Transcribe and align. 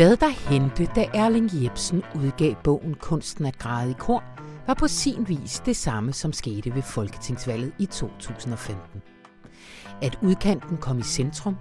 Hvad 0.00 0.16
der 0.16 0.28
hente, 0.28 0.88
da 0.96 1.06
Erling 1.14 1.50
Jebsen 1.62 2.02
udgav 2.14 2.54
bogen 2.64 2.94
Kunsten 2.94 3.46
at 3.46 3.58
græde 3.58 3.90
i 3.90 3.94
kor, 3.98 4.24
var 4.66 4.74
på 4.74 4.88
sin 4.88 5.28
vis 5.28 5.62
det 5.66 5.76
samme, 5.76 6.12
som 6.12 6.32
skete 6.32 6.74
ved 6.74 6.82
Folketingsvalget 6.82 7.72
i 7.78 7.86
2015. 7.86 9.02
At 10.02 10.18
udkanten 10.22 10.76
kom 10.76 10.98
i 10.98 11.02
centrum, 11.02 11.56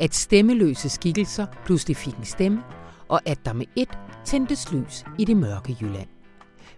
at 0.00 0.14
stemmeløse 0.14 0.88
skikkelser 0.88 1.46
pludselig 1.64 1.96
fik 1.96 2.16
en 2.16 2.24
stemme, 2.24 2.62
og 3.08 3.20
at 3.26 3.44
der 3.44 3.52
med 3.52 3.66
et 3.76 3.98
tændtes 4.24 4.72
lys 4.72 5.04
i 5.18 5.24
det 5.24 5.36
mørke 5.36 5.76
Jylland. 5.80 6.08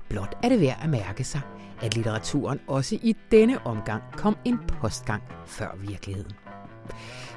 Blot 0.09 0.39
er 0.43 0.48
det 0.48 0.61
værd 0.61 0.79
at 0.83 0.91
mærke 0.91 1.25
sig, 1.25 1.41
at 1.81 1.95
litteraturen 1.97 2.61
også 2.67 2.98
i 3.03 3.17
denne 3.31 3.67
omgang 3.67 4.03
kom 4.12 4.37
en 4.45 4.59
postgang 4.69 5.23
før 5.47 5.77
virkeligheden. 5.77 6.33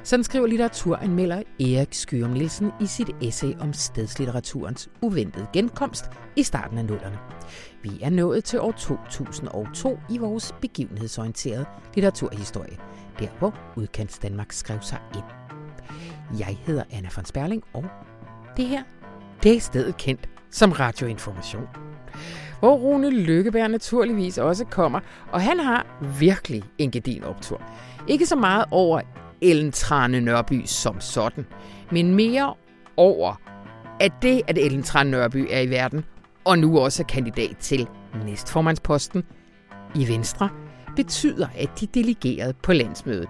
Sådan 0.02 0.24
skriver 0.24 0.46
litteraturanmelder 0.46 1.42
Erik 1.60 1.94
Skyrum 1.94 2.30
Nielsen 2.30 2.70
i 2.80 2.86
sit 2.86 3.10
essay 3.22 3.54
om 3.60 3.72
stedslitteraturens 3.72 4.88
uventede 5.02 5.46
genkomst 5.52 6.04
i 6.36 6.42
starten 6.42 6.78
af 6.78 6.84
nullerne. 6.84 7.18
Vi 7.82 7.90
er 8.02 8.10
nået 8.10 8.44
til 8.44 8.60
år 8.60 8.72
2002 8.72 9.98
i 10.10 10.18
vores 10.18 10.54
begivenhedsorienterede 10.60 11.64
litteraturhistorie, 11.94 12.76
der 13.18 13.28
hvor 13.38 13.54
udkants 13.76 14.18
Danmark 14.18 14.52
skrev 14.52 14.78
sig 14.80 14.98
ind. 15.14 15.24
Jeg 16.38 16.58
hedder 16.66 16.82
Anna 16.90 17.08
von 17.16 17.24
Sperling, 17.24 17.62
og 17.72 17.84
det 18.56 18.66
her, 18.66 18.82
det 19.42 19.56
er 19.56 19.60
stedet 19.60 19.96
kendt 19.96 20.28
som 20.50 20.72
Radioinformation. 20.72 21.68
Hvor 22.60 22.76
Rune 22.76 23.10
Lykkeberg 23.10 23.70
naturligvis 23.70 24.38
også 24.38 24.64
kommer, 24.64 25.00
og 25.32 25.40
han 25.40 25.60
har 25.60 25.86
virkelig 26.18 26.62
en 26.78 26.90
gedin 26.90 27.24
optur. 27.24 27.62
Ikke 28.08 28.26
så 28.26 28.36
meget 28.36 28.64
over 28.70 29.00
Ellen 29.40 29.72
Trane 29.72 30.20
Nørby 30.20 30.62
som 30.64 31.00
sådan, 31.00 31.46
men 31.92 32.14
mere 32.14 32.54
over, 32.96 33.40
at 34.00 34.12
det, 34.22 34.42
at 34.46 34.58
Ellen 34.58 34.82
Trane 34.82 35.10
Nørby 35.10 35.46
er 35.50 35.60
i 35.60 35.70
verden, 35.70 36.04
og 36.44 36.58
nu 36.58 36.78
også 36.78 37.02
er 37.02 37.06
kandidat 37.06 37.56
til 37.56 37.88
næstformandsposten 38.24 39.24
i 39.94 40.08
Venstre, 40.08 40.48
betyder, 40.96 41.48
at 41.58 41.70
de 41.80 41.86
delegerede 41.86 42.54
på 42.62 42.72
landsmødet 42.72 43.28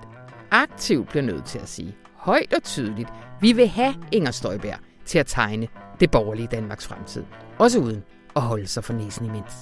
aktivt 0.50 1.08
bliver 1.08 1.22
nødt 1.22 1.44
til 1.44 1.58
at 1.58 1.68
sige 1.68 1.94
højt 2.14 2.54
og 2.54 2.62
tydeligt, 2.62 3.08
vi 3.40 3.52
vil 3.52 3.68
have 3.68 3.94
Inger 4.12 4.30
Støjberg 4.30 4.78
til 5.04 5.18
at 5.18 5.26
tegne 5.26 5.68
det 6.00 6.10
borgerlige 6.10 6.48
Danmarks 6.50 6.86
fremtid. 6.86 7.24
Også 7.58 7.78
uden 7.78 8.02
at 8.36 8.42
holde 8.42 8.66
sig 8.66 8.84
for 8.84 8.92
næsen 8.92 9.26
imens. 9.26 9.52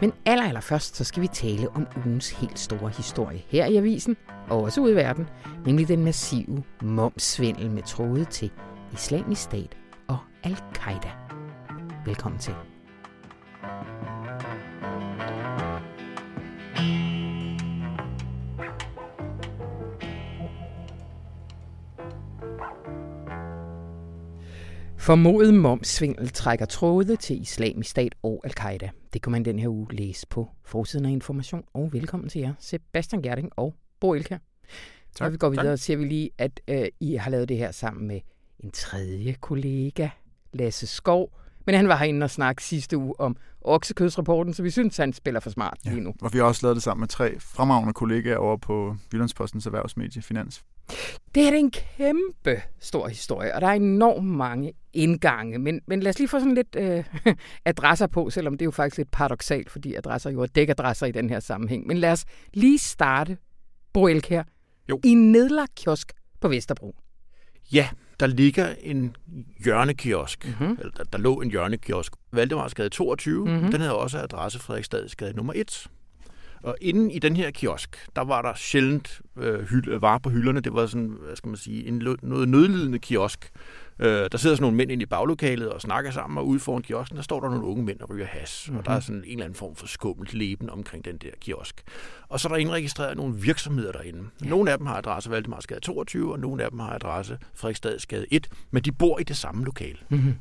Men 0.00 0.12
aller, 0.26 0.44
aller 0.44 0.60
først 0.60 0.96
så 0.96 1.04
skal 1.04 1.22
vi 1.22 1.28
tale 1.28 1.68
om 1.68 1.86
ugens 1.96 2.30
helt 2.30 2.58
store 2.58 2.90
historie 2.90 3.42
her 3.48 3.66
i 3.66 3.76
avisen, 3.76 4.16
og 4.48 4.62
også 4.62 4.80
ude 4.80 4.92
i 4.92 4.96
verden, 4.96 5.28
nemlig 5.66 5.88
den 5.88 6.04
massive 6.04 6.62
momsvindel 6.82 7.70
med 7.70 7.82
tråde 7.82 8.24
til 8.24 8.50
islamisk 8.92 9.42
stat 9.42 9.76
og 10.08 10.18
al-Qaida. 10.44 11.10
Velkommen 12.06 12.40
til. 12.40 12.54
Formodet 25.00 25.54
momsvindel 25.54 26.28
trækker 26.28 26.66
tråde 26.66 27.16
til 27.16 27.42
islamisk 27.42 27.90
stat 27.90 28.14
og 28.22 28.40
al-Qaida. 28.44 28.90
Det 29.12 29.22
kan 29.22 29.32
man 29.32 29.44
den 29.44 29.58
her 29.58 29.68
uge 29.68 29.86
læse 29.94 30.26
på 30.30 30.48
forsiden 30.64 31.06
af 31.06 31.10
Information. 31.10 31.62
Og 31.74 31.92
velkommen 31.92 32.28
til 32.28 32.40
jer, 32.40 32.54
Sebastian 32.58 33.22
Gerding 33.22 33.50
og 33.56 33.74
Bo 34.00 34.14
Elkær. 34.14 34.38
Tak, 34.38 35.20
Når 35.20 35.30
vi 35.30 35.36
går 35.36 35.48
videre, 35.48 35.72
tak. 35.72 35.78
ser 35.78 35.96
vi 35.96 36.04
lige, 36.04 36.30
at 36.38 36.60
øh, 36.68 36.86
I 37.00 37.14
har 37.14 37.30
lavet 37.30 37.48
det 37.48 37.56
her 37.56 37.70
sammen 37.70 38.08
med 38.08 38.20
en 38.58 38.70
tredje 38.70 39.32
kollega, 39.40 40.08
Lasse 40.52 40.86
Skov. 40.86 41.32
Men 41.66 41.74
han 41.74 41.88
var 41.88 41.96
herinde 41.96 42.24
og 42.24 42.30
snakke 42.30 42.64
sidste 42.64 42.96
uge 42.98 43.20
om 43.20 43.36
oksekødsrapporten, 43.60 44.54
så 44.54 44.62
vi 44.62 44.70
synes, 44.70 44.96
han 44.96 45.12
spiller 45.12 45.40
for 45.40 45.50
smart 45.50 45.78
ja, 45.84 45.90
lige 45.90 46.00
nu. 46.00 46.14
Og 46.22 46.32
vi 46.32 46.38
har 46.38 46.44
også 46.44 46.66
lavet 46.66 46.76
det 46.76 46.82
sammen 46.82 47.00
med 47.00 47.08
tre 47.08 47.40
fremragende 47.40 47.92
kollegaer 47.92 48.36
over 48.36 48.56
på 48.56 48.96
Jyllandspostens 49.12 49.66
erhvervsmedie 49.66 50.22
Finans. 50.22 50.64
Det 51.34 51.42
her 51.42 51.52
er 51.52 51.56
en 51.56 51.70
kæmpe 51.70 52.62
stor 52.80 53.08
historie, 53.08 53.54
og 53.54 53.60
der 53.60 53.66
er 53.66 53.72
enormt 53.72 54.26
mange 54.26 54.72
indgange. 54.92 55.58
Men, 55.58 55.80
men 55.86 56.00
lad 56.02 56.10
os 56.10 56.18
lige 56.18 56.28
få 56.28 56.38
sådan 56.38 56.54
lidt 56.54 56.76
øh, 56.76 57.04
adresser 57.64 58.06
på, 58.06 58.30
selvom 58.30 58.58
det 58.58 58.62
er 58.62 58.66
jo 58.66 58.70
faktisk 58.70 58.96
lidt 58.96 59.10
paradoxalt, 59.10 59.70
fordi 59.70 59.94
adresser 59.94 60.30
jo 60.30 60.42
er 60.42 60.46
dækadresser 60.46 61.06
i 61.06 61.12
den 61.12 61.30
her 61.30 61.40
sammenhæng. 61.40 61.86
Men 61.86 61.98
lad 61.98 62.12
os 62.12 62.24
lige 62.54 62.78
starte, 62.78 63.36
Bo 63.92 64.06
her, 64.06 64.42
jo. 64.88 65.00
i 65.04 65.08
en 65.08 65.32
nedlagt 65.32 65.74
kiosk 65.74 66.12
på 66.40 66.48
Vesterbro. 66.48 66.94
Ja, 67.72 67.88
der 68.20 68.26
ligger 68.26 68.74
en 68.80 69.16
hjørnekiosk. 69.64 70.46
Mm-hmm. 70.46 70.76
Eller, 70.78 70.92
der, 70.92 71.04
der 71.04 71.18
lå 71.18 71.40
en 71.40 71.50
hjørnekiosk. 71.50 72.12
Valdemarsgade 72.32 72.88
22. 72.88 73.44
Mm-hmm. 73.44 73.70
Den 73.70 73.80
havde 73.80 73.96
også 73.96 74.18
adresse 74.18 74.58
Frederiksdagsgade 74.58 75.32
nummer 75.32 75.52
1. 75.56 75.86
Og 76.62 76.76
inden 76.80 77.10
i 77.10 77.18
den 77.18 77.36
her 77.36 77.50
kiosk, 77.50 78.06
der 78.16 78.22
var 78.22 78.42
der 78.42 78.54
sjældent 78.54 79.20
øh, 79.36 79.60
hylde, 79.60 80.02
varer 80.02 80.18
på 80.18 80.30
hylderne. 80.30 80.60
Det 80.60 80.74
var 80.74 80.86
sådan, 80.86 81.08
hvad 81.08 81.36
skal 81.36 81.48
man 81.48 81.56
sige, 81.56 81.86
en, 81.86 81.94
noget 82.22 82.48
nødlidende 82.48 82.98
kiosk. 82.98 83.50
Øh, 83.98 84.28
der 84.32 84.38
sidder 84.38 84.56
sådan 84.56 84.62
nogle 84.62 84.76
mænd 84.76 84.92
inde 84.92 85.02
i 85.02 85.06
baglokalet 85.06 85.68
og 85.68 85.80
snakker 85.80 86.10
sammen, 86.10 86.38
og 86.38 86.46
ude 86.46 86.60
foran 86.60 86.82
kiosken, 86.82 87.16
der 87.16 87.22
står 87.22 87.40
der 87.40 87.48
nogle 87.48 87.64
unge 87.64 87.84
mænd 87.84 88.00
og 88.00 88.10
ryger 88.10 88.26
has. 88.26 88.64
Mm-hmm. 88.66 88.78
Og 88.78 88.84
der 88.84 88.90
er 88.90 88.96
mhm. 88.96 89.02
sådan 89.02 89.24
en 89.24 89.30
eller 89.30 89.44
anden 89.44 89.56
form 89.56 89.76
for 89.76 89.86
skummelt 89.86 90.34
leben 90.34 90.70
omkring 90.70 91.04
den 91.04 91.16
der 91.16 91.30
kiosk. 91.40 91.82
Og 92.28 92.40
så 92.40 92.48
er 92.48 92.52
der 92.52 92.56
indregistreret 92.56 93.16
nogle 93.16 93.34
virksomheder 93.34 93.92
derinde. 93.92 94.24
Ja. 94.44 94.48
Nogle 94.48 94.70
af 94.70 94.78
dem 94.78 94.86
har 94.86 94.94
adresse 94.94 95.30
Valdemarsgade 95.30 95.80
22, 95.80 96.32
og 96.32 96.40
nogle 96.40 96.64
af 96.64 96.70
dem 96.70 96.78
har 96.78 96.90
adresse 96.90 97.38
Frederiksdagsgade 97.54 98.26
1, 98.30 98.48
men 98.70 98.82
de 98.82 98.92
bor 98.92 99.18
i 99.18 99.22
det 99.22 99.36
samme 99.36 99.64
lokale. 99.64 99.98
Mm-hmm. 100.08 100.34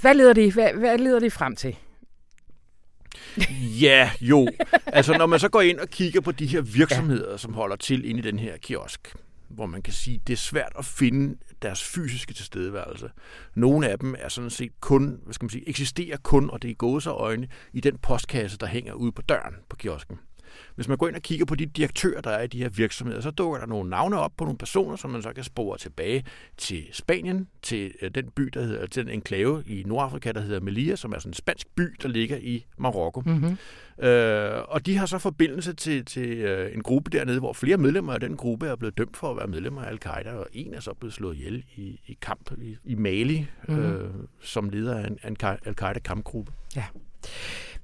Hvad 0.00 0.14
leder 0.14 0.32
det, 0.32 0.52
hvad, 0.52 0.72
hvad 0.72 0.98
leder 0.98 1.20
det 1.20 1.32
frem 1.32 1.56
til? 1.56 1.76
Ja, 3.80 4.10
jo. 4.20 4.48
Altså, 4.86 5.18
når 5.18 5.26
man 5.26 5.40
så 5.40 5.48
går 5.48 5.60
ind 5.60 5.78
og 5.78 5.88
kigger 5.88 6.20
på 6.20 6.32
de 6.32 6.46
her 6.46 6.60
virksomheder, 6.60 7.30
ja. 7.30 7.36
som 7.36 7.54
holder 7.54 7.76
til 7.76 8.08
inde 8.08 8.20
i 8.20 8.22
den 8.22 8.38
her 8.38 8.56
kiosk, 8.56 9.14
hvor 9.48 9.66
man 9.66 9.82
kan 9.82 9.92
sige, 9.92 10.20
det 10.26 10.32
er 10.32 10.36
svært 10.36 10.72
at 10.78 10.84
finde 10.84 11.36
deres 11.62 11.84
fysiske 11.84 12.34
tilstedeværelse. 12.34 13.10
Nogle 13.54 13.88
af 13.88 13.98
dem 13.98 14.14
er 14.18 14.28
sådan 14.28 14.50
set 14.50 14.80
kun, 14.80 15.20
hvad 15.24 15.34
skal 15.34 15.44
man 15.44 15.50
sige, 15.50 15.68
eksisterer 15.68 16.16
kun, 16.16 16.50
og 16.50 16.62
det 16.62 16.70
er 16.70 16.74
gåser 16.74 17.12
øjne, 17.12 17.48
i 17.72 17.80
den 17.80 17.98
postkasse, 17.98 18.58
der 18.58 18.66
hænger 18.66 18.92
ude 18.92 19.12
på 19.12 19.22
døren 19.22 19.54
på 19.68 19.76
kiosken. 19.76 20.18
Hvis 20.74 20.88
man 20.88 20.98
går 20.98 21.08
ind 21.08 21.16
og 21.16 21.22
kigger 21.22 21.46
på 21.46 21.54
de 21.54 21.66
direktører, 21.66 22.20
der 22.20 22.30
er 22.30 22.42
i 22.42 22.46
de 22.46 22.58
her 22.58 22.68
virksomheder, 22.68 23.20
så 23.20 23.30
dukker 23.30 23.58
der 23.58 23.66
nogle 23.66 23.90
navne 23.90 24.18
op 24.18 24.32
på 24.36 24.44
nogle 24.44 24.58
personer, 24.58 24.96
som 24.96 25.10
man 25.10 25.22
så 25.22 25.32
kan 25.32 25.44
spore 25.44 25.78
tilbage 25.78 26.24
til 26.56 26.84
Spanien, 26.92 27.48
til 27.62 27.92
øh, 28.02 28.10
den 28.14 28.30
by, 28.30 28.42
der 28.42 28.62
hedder, 28.62 28.86
til 28.86 29.02
den 29.04 29.12
enklave 29.12 29.64
i 29.66 29.82
Nordafrika, 29.86 30.32
der 30.32 30.40
hedder 30.40 30.60
Melilla, 30.60 30.96
som 30.96 31.12
er 31.12 31.18
sådan 31.18 31.30
en 31.30 31.34
spansk 31.34 31.66
by, 31.74 31.96
der 32.02 32.08
ligger 32.08 32.36
i 32.36 32.66
Marokko. 32.78 33.22
Mm-hmm. 33.26 33.56
Øh, 34.06 34.62
og 34.68 34.86
de 34.86 34.96
har 34.96 35.06
så 35.06 35.18
forbindelse 35.18 35.72
til, 35.72 36.04
til 36.04 36.28
øh, 36.28 36.74
en 36.74 36.82
gruppe 36.82 37.10
dernede, 37.10 37.38
hvor 37.38 37.52
flere 37.52 37.76
medlemmer 37.76 38.12
af 38.12 38.20
den 38.20 38.36
gruppe 38.36 38.66
er 38.66 38.76
blevet 38.76 38.98
dømt 38.98 39.16
for 39.16 39.30
at 39.30 39.36
være 39.36 39.46
medlemmer 39.46 39.82
af 39.82 39.90
Al-Qaida, 39.90 40.32
og 40.32 40.46
en 40.52 40.74
er 40.74 40.80
så 40.80 40.94
blevet 40.94 41.14
slået 41.14 41.36
ihjel 41.36 41.64
i, 41.76 42.00
i 42.06 42.18
kamp 42.22 42.52
i, 42.62 42.76
i 42.84 42.94
Mali, 42.94 43.46
mm-hmm. 43.68 43.84
øh, 43.84 44.10
som 44.40 44.68
leder 44.68 44.98
af 44.98 45.06
en, 45.06 45.18
en 45.28 45.36
Al-Qaida-kampgruppe. 45.66 46.52
Ja. 46.76 46.84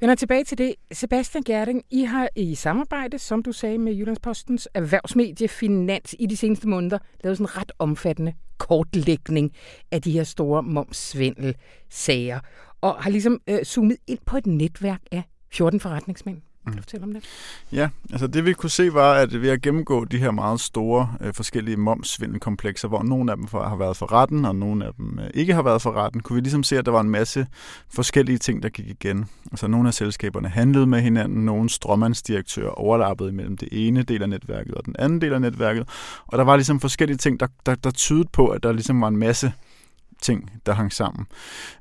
Vender 0.02 0.14
tilbage 0.14 0.44
til 0.44 0.58
det. 0.58 0.74
Sebastian 0.92 1.44
Gerding, 1.44 1.82
I 1.90 2.02
har 2.02 2.28
i 2.36 2.54
samarbejde, 2.54 3.18
som 3.18 3.42
du 3.42 3.52
sagde, 3.52 3.78
med 3.78 3.94
Jyllandspostens 3.94 4.68
erhvervsmedie 4.74 5.48
Finans 5.48 6.14
i 6.18 6.26
de 6.26 6.36
seneste 6.36 6.68
måneder 6.68 6.98
lavet 7.24 7.38
sådan 7.38 7.46
en 7.52 7.56
ret 7.56 7.72
omfattende 7.78 8.34
kortlægning 8.58 9.52
af 9.90 10.02
de 10.02 10.10
her 10.12 10.24
store 10.24 10.62
momsvindel-sager, 10.62 12.40
og 12.80 12.94
har 13.02 13.10
ligesom 13.10 13.40
øh, 13.46 13.62
zoomet 13.64 13.96
ind 14.06 14.18
på 14.26 14.36
et 14.36 14.46
netværk 14.46 15.00
af 15.12 15.22
14 15.52 15.80
forretningsmænd. 15.80 16.42
Kan 16.64 16.72
du 16.72 16.76
mm. 16.76 16.82
fortælle 16.82 17.04
om 17.04 17.12
det? 17.12 17.24
Ja, 17.72 17.88
altså 18.12 18.26
det 18.26 18.44
vi 18.44 18.52
kunne 18.52 18.70
se 18.70 18.94
var, 18.94 19.14
at 19.14 19.42
ved 19.42 19.50
at 19.50 19.62
gennemgå 19.62 20.04
de 20.04 20.18
her 20.18 20.30
meget 20.30 20.60
store 20.60 21.14
øh, 21.20 21.34
forskellige 21.34 21.76
momsvindelkomplekser, 21.76 22.88
hvor 22.88 23.02
nogle 23.02 23.32
af 23.32 23.36
dem 23.36 23.46
har 23.52 23.76
været 23.76 23.96
for 23.96 24.12
retten, 24.12 24.44
og 24.44 24.56
nogle 24.56 24.86
af 24.86 24.94
dem 24.94 25.18
øh, 25.18 25.30
ikke 25.34 25.54
har 25.54 25.62
været 25.62 25.82
for 25.82 25.92
retten, 25.92 26.20
kunne 26.20 26.34
vi 26.34 26.40
ligesom 26.40 26.62
se, 26.62 26.78
at 26.78 26.86
der 26.86 26.92
var 26.92 27.00
en 27.00 27.10
masse 27.10 27.46
forskellige 27.94 28.38
ting, 28.38 28.62
der 28.62 28.68
gik 28.68 28.88
igen. 28.88 29.26
Altså 29.50 29.66
nogle 29.66 29.88
af 29.88 29.94
selskaberne 29.94 30.48
handlede 30.48 30.86
med 30.86 31.00
hinanden, 31.00 31.44
nogle 31.44 31.70
strømmandsdirektører 31.70 32.70
overlappede 32.70 33.32
mellem 33.32 33.56
det 33.56 33.68
ene 33.72 34.02
del 34.02 34.22
af 34.22 34.28
netværket 34.28 34.74
og 34.74 34.84
den 34.86 34.96
anden 34.98 35.20
del 35.20 35.32
af 35.32 35.40
netværket, 35.40 35.88
og 36.26 36.38
der 36.38 36.44
var 36.44 36.56
ligesom 36.56 36.80
forskellige 36.80 37.16
ting, 37.16 37.40
der, 37.40 37.46
der, 37.66 37.74
der 37.74 37.90
tydede 37.90 38.28
på, 38.32 38.48
at 38.48 38.62
der 38.62 38.72
ligesom 38.72 39.00
var 39.00 39.08
en 39.08 39.16
masse 39.16 39.52
ting, 40.22 40.50
der 40.66 40.72
hang 40.72 40.92
sammen. 40.92 41.26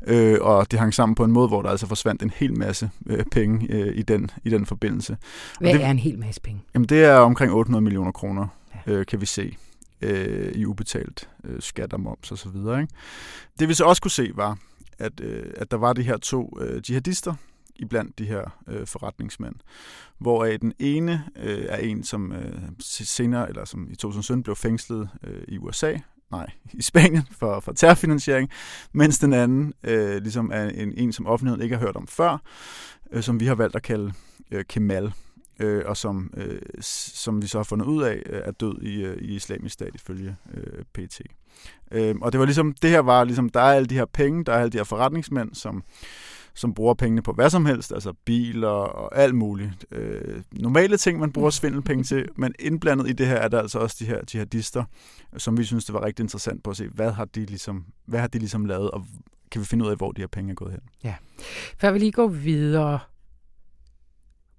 Øh, 0.07 0.38
og 0.41 0.71
det 0.71 0.79
hang 0.79 0.93
sammen 0.93 1.15
på 1.15 1.23
en 1.23 1.31
måde, 1.31 1.47
hvor 1.47 1.61
der 1.61 1.69
altså 1.69 1.88
forsvandt 1.88 2.23
en 2.23 2.31
hel 2.35 2.57
masse 2.57 2.89
øh, 3.05 3.25
penge 3.31 3.67
øh, 3.69 3.97
i, 3.97 4.01
den, 4.01 4.29
i 4.43 4.49
den 4.49 4.65
forbindelse. 4.65 5.17
Hvad 5.59 5.69
og 5.69 5.79
det, 5.79 5.85
er 5.85 5.91
en 5.91 5.99
hel 5.99 6.19
masse 6.19 6.41
penge? 6.41 6.61
Jamen 6.73 6.89
det 6.89 7.03
er 7.03 7.15
omkring 7.15 7.53
800 7.53 7.81
millioner 7.81 8.11
kroner, 8.11 8.47
ja. 8.88 8.91
øh, 8.91 9.05
kan 9.05 9.21
vi 9.21 9.25
se 9.25 9.57
øh, 10.01 10.51
i 10.55 10.65
ubetalt 10.65 11.29
øh, 11.43 11.61
skat 11.61 11.93
og 11.93 12.01
moms 12.01 12.31
osv. 12.31 12.55
Ikke? 12.55 12.88
Det 13.59 13.69
vi 13.69 13.73
så 13.73 13.85
også 13.85 14.01
kunne 14.01 14.11
se 14.11 14.31
var, 14.35 14.57
at, 14.99 15.21
øh, 15.21 15.53
at 15.57 15.71
der 15.71 15.77
var 15.77 15.93
de 15.93 16.03
her 16.03 16.17
to 16.17 16.57
øh, 16.61 16.81
jihadister, 16.89 17.33
iblandt 17.75 18.19
de 18.19 18.25
her 18.25 18.57
øh, 18.67 18.88
forretningsmænd, 18.88 19.55
hvoraf 20.17 20.59
den 20.59 20.73
ene 20.79 21.23
øh, 21.35 21.65
er 21.69 21.77
en, 21.77 22.03
som 22.03 22.31
øh, 22.31 22.61
senere, 22.79 23.49
eller 23.49 23.65
som 23.65 23.88
i 23.91 23.95
2017 23.95 24.43
blev 24.43 24.55
fængslet 24.55 25.09
øh, 25.23 25.43
i 25.47 25.57
USA, 25.57 25.97
nej, 26.31 26.47
i 26.73 26.81
Spanien 26.81 27.23
for, 27.31 27.59
for 27.59 27.71
terrorfinansiering, 27.71 28.49
mens 28.93 29.19
den 29.19 29.33
anden 29.33 29.73
øh, 29.83 30.21
ligesom 30.21 30.51
er 30.53 30.69
en, 30.69 30.93
en, 30.97 31.13
som 31.13 31.27
offentligheden 31.27 31.63
ikke 31.63 31.75
har 31.75 31.85
hørt 31.85 31.95
om 31.95 32.07
før, 32.07 32.41
øh, 33.11 33.23
som 33.23 33.39
vi 33.39 33.45
har 33.45 33.55
valgt 33.55 33.75
at 33.75 33.83
kalde 33.83 34.13
øh, 34.51 34.65
Kemal, 34.69 35.13
øh, 35.59 35.83
og 35.85 35.97
som, 35.97 36.33
øh, 36.37 36.61
som 36.81 37.41
vi 37.41 37.47
så 37.47 37.57
har 37.57 37.63
fundet 37.63 37.85
ud 37.85 38.03
af 38.03 38.23
øh, 38.25 38.41
er 38.45 38.51
død 38.51 38.81
i, 38.81 39.03
øh, 39.03 39.17
i 39.17 39.35
islamisk 39.35 39.73
stat 39.73 39.95
ifølge 39.95 40.35
øh, 40.53 40.83
PT. 40.93 41.21
Øh, 41.91 42.15
og 42.21 42.31
det 42.31 42.39
var 42.39 42.45
ligesom, 42.45 42.73
det 42.81 42.89
her 42.89 42.99
var 42.99 43.23
ligesom, 43.23 43.49
der 43.49 43.59
er 43.59 43.73
alle 43.73 43.87
de 43.87 43.95
her 43.95 44.05
penge, 44.05 44.43
der 44.43 44.53
er 44.53 44.57
alle 44.57 44.69
de 44.69 44.77
her 44.77 44.83
forretningsmænd, 44.83 45.55
som 45.55 45.83
som 46.56 46.74
bruger 46.74 46.94
pengene 46.94 47.21
på 47.21 47.33
hvad 47.33 47.50
som 47.50 47.65
helst, 47.65 47.92
altså 47.92 48.13
biler 48.25 48.68
og 48.68 49.18
alt 49.18 49.36
muligt. 49.36 49.86
Øh, 49.92 50.42
normale 50.51 50.98
ting, 50.98 51.19
man 51.19 51.31
bruger 51.31 51.50
svindelpenge 51.50 52.03
til, 52.03 52.30
men 52.36 52.53
indblandet 52.59 53.09
i 53.09 53.13
det 53.13 53.27
her 53.27 53.36
er 53.36 53.48
der 53.48 53.59
altså 53.59 53.80
også 53.80 53.95
de 54.00 54.06
her 54.06 54.19
jihadister, 54.33 54.83
som 55.38 55.57
vi 55.57 55.63
synes, 55.63 55.86
det 55.86 55.94
var 55.94 56.06
rigtig 56.06 56.24
interessant 56.24 56.63
på 56.63 56.69
at 56.69 56.77
se, 56.77 56.88
hvad 56.88 57.12
har 57.12 57.25
de 57.25 57.45
ligesom, 57.45 57.86
hvad 58.06 58.19
har 58.19 58.27
de 58.27 58.39
ligesom 58.39 58.65
lavet, 58.65 58.92
og 58.92 59.06
kan 59.51 59.62
vi 59.62 59.65
finde 59.65 59.86
ud 59.86 59.89
af, 59.89 59.98
hvor 59.98 60.12
de 60.12 60.21
her 60.21 60.27
penge 60.27 60.51
er 60.51 60.56
gået 60.56 60.71
hen. 60.71 60.81
Ja. 61.03 61.15
Før 61.77 61.92
vi 61.92 62.00
lige 62.00 62.12
går 62.12 62.27
videre, 62.27 63.00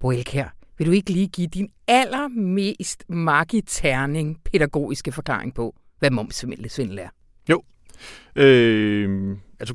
Boelk 0.01 0.29
her, 0.29 0.49
vil 0.79 0.87
du 0.87 0.93
ikke 0.93 1.11
lige 1.11 1.29
give 1.29 1.47
din 1.47 1.69
allermest 1.89 3.05
magiterning 3.09 4.41
pædagogiske 4.45 5.13
forklaring 5.13 5.55
på, 5.55 5.77
hvad 5.99 6.11
momsvindel 6.11 6.99
er? 6.99 7.09
Jo. 7.49 7.63
Øh, 8.37 9.37
altså 9.61 9.75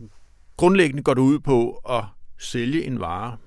Grundlæggende 0.58 1.04
går 1.04 1.14
det 1.14 1.22
ud 1.22 1.40
på 1.40 1.72
at 1.90 2.04
sælge 2.38 2.84
en 2.84 3.00
vare 3.00 3.38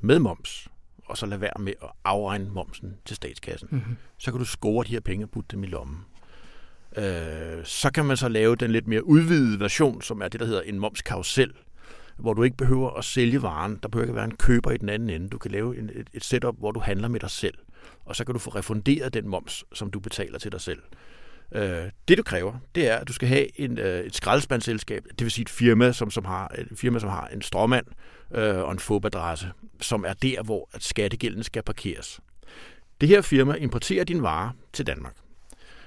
med 0.00 0.18
moms, 0.18 0.68
og 1.04 1.18
så 1.18 1.26
lade 1.26 1.40
være 1.40 1.52
med 1.58 1.72
at 1.82 1.88
afregne 2.04 2.50
momsen 2.50 2.96
til 3.04 3.16
statskassen. 3.16 3.68
Mm-hmm. 3.72 3.96
Så 4.18 4.30
kan 4.30 4.38
du 4.38 4.44
score 4.44 4.84
de 4.84 4.90
her 4.90 5.00
penge 5.00 5.24
og 5.24 5.30
putte 5.30 5.48
dem 5.56 5.64
i 5.64 5.66
lommen. 5.66 6.04
Øh, 6.96 7.64
så 7.64 7.90
kan 7.94 8.04
man 8.04 8.16
så 8.16 8.28
lave 8.28 8.56
den 8.56 8.70
lidt 8.70 8.86
mere 8.86 9.06
udvidede 9.06 9.60
version, 9.60 10.02
som 10.02 10.22
er 10.22 10.28
det, 10.28 10.40
der 10.40 10.46
hedder 10.46 10.62
en 10.62 10.78
momskarusel, 10.78 11.52
hvor 12.16 12.34
du 12.34 12.42
ikke 12.42 12.56
behøver 12.56 12.90
at 12.90 13.04
sælge 13.04 13.42
varen. 13.42 13.78
Der 13.82 13.88
behøver 13.88 14.04
ikke 14.04 14.16
være 14.16 14.24
en 14.24 14.36
køber 14.36 14.70
i 14.70 14.76
den 14.76 14.88
anden 14.88 15.10
ende. 15.10 15.28
Du 15.28 15.38
kan 15.38 15.50
lave 15.50 15.78
en, 15.78 15.90
et, 15.94 16.10
et 16.12 16.24
setup, 16.24 16.58
hvor 16.58 16.72
du 16.72 16.80
handler 16.80 17.08
med 17.08 17.20
dig 17.20 17.30
selv, 17.30 17.58
og 18.04 18.16
så 18.16 18.24
kan 18.24 18.32
du 18.32 18.38
få 18.38 18.50
refunderet 18.50 19.14
den 19.14 19.28
moms, 19.28 19.64
som 19.72 19.90
du 19.90 20.00
betaler 20.00 20.38
til 20.38 20.52
dig 20.52 20.60
selv. 20.60 20.82
Øh, 21.52 21.84
det 22.08 22.18
du 22.18 22.22
kræver, 22.22 22.54
det 22.74 22.88
er, 22.88 22.96
at 22.96 23.08
du 23.08 23.12
skal 23.12 23.28
have 23.28 23.60
en, 23.60 23.78
øh, 23.78 24.00
et 24.00 24.14
skraldespandsselskab, 24.14 25.04
det 25.04 25.22
vil 25.22 25.30
sige 25.30 25.42
et 25.42 25.48
firma, 25.48 25.92
som, 25.92 26.10
som 26.10 26.24
har, 26.24 26.54
et 26.58 26.78
firma, 26.78 26.98
som 26.98 27.10
har 27.10 27.26
en 27.26 27.42
stråmand 27.42 27.86
øh, 28.34 28.56
og 28.56 28.72
en 28.72 28.78
fobadresse, 28.78 29.50
som 29.80 30.04
er 30.04 30.12
der, 30.12 30.42
hvor 30.42 30.68
at 30.72 30.82
skattegælden 30.82 31.42
skal 31.42 31.62
parkeres. 31.62 32.20
Det 33.00 33.08
her 33.08 33.20
firma 33.20 33.54
importerer 33.54 34.04
din 34.04 34.22
vare 34.22 34.52
til 34.72 34.86
Danmark, 34.86 35.14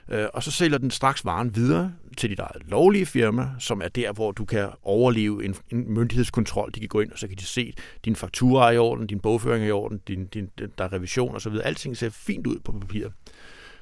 øh, 0.10 0.28
og 0.34 0.44
så 0.44 0.52
sælger 0.52 0.78
den 0.78 0.92
straks 0.92 1.26
varen 1.26 1.56
videre 1.56 1.94
til 2.18 2.30
dit 2.30 2.40
eget 2.40 2.62
lovlige 2.66 3.06
firma, 3.06 3.50
som 3.60 3.82
er 3.82 3.88
der, 3.88 4.14
hvor 4.14 4.32
du 4.32 4.46
kan 4.46 4.70
overleve 4.84 5.46
en, 5.46 5.56
en 5.70 5.94
myndighedskontrol. 5.94 6.72
De 6.76 6.80
kan 6.80 6.90
gå 6.90 7.00
ind, 7.00 7.12
og 7.12 7.20
så 7.20 7.28
kan 7.28 7.38
de 7.38 7.46
se, 7.46 7.74
din 8.06 8.16
faktura 8.16 8.68
er 8.68 8.72
i 8.72 8.78
orden, 8.78 9.08
din 9.08 9.20
bogføring 9.20 9.64
er 9.64 9.68
i 9.68 9.72
orden, 9.72 10.02
din, 10.08 10.26
din, 10.28 10.50
der 10.78 10.84
er 10.84 10.94
revision 10.94 11.36
osv. 11.36 11.54
Alting 11.64 11.98
ser 11.98 12.10
fint 12.10 12.48
ud 12.48 12.60
på 12.60 12.72
papir. 12.72 13.08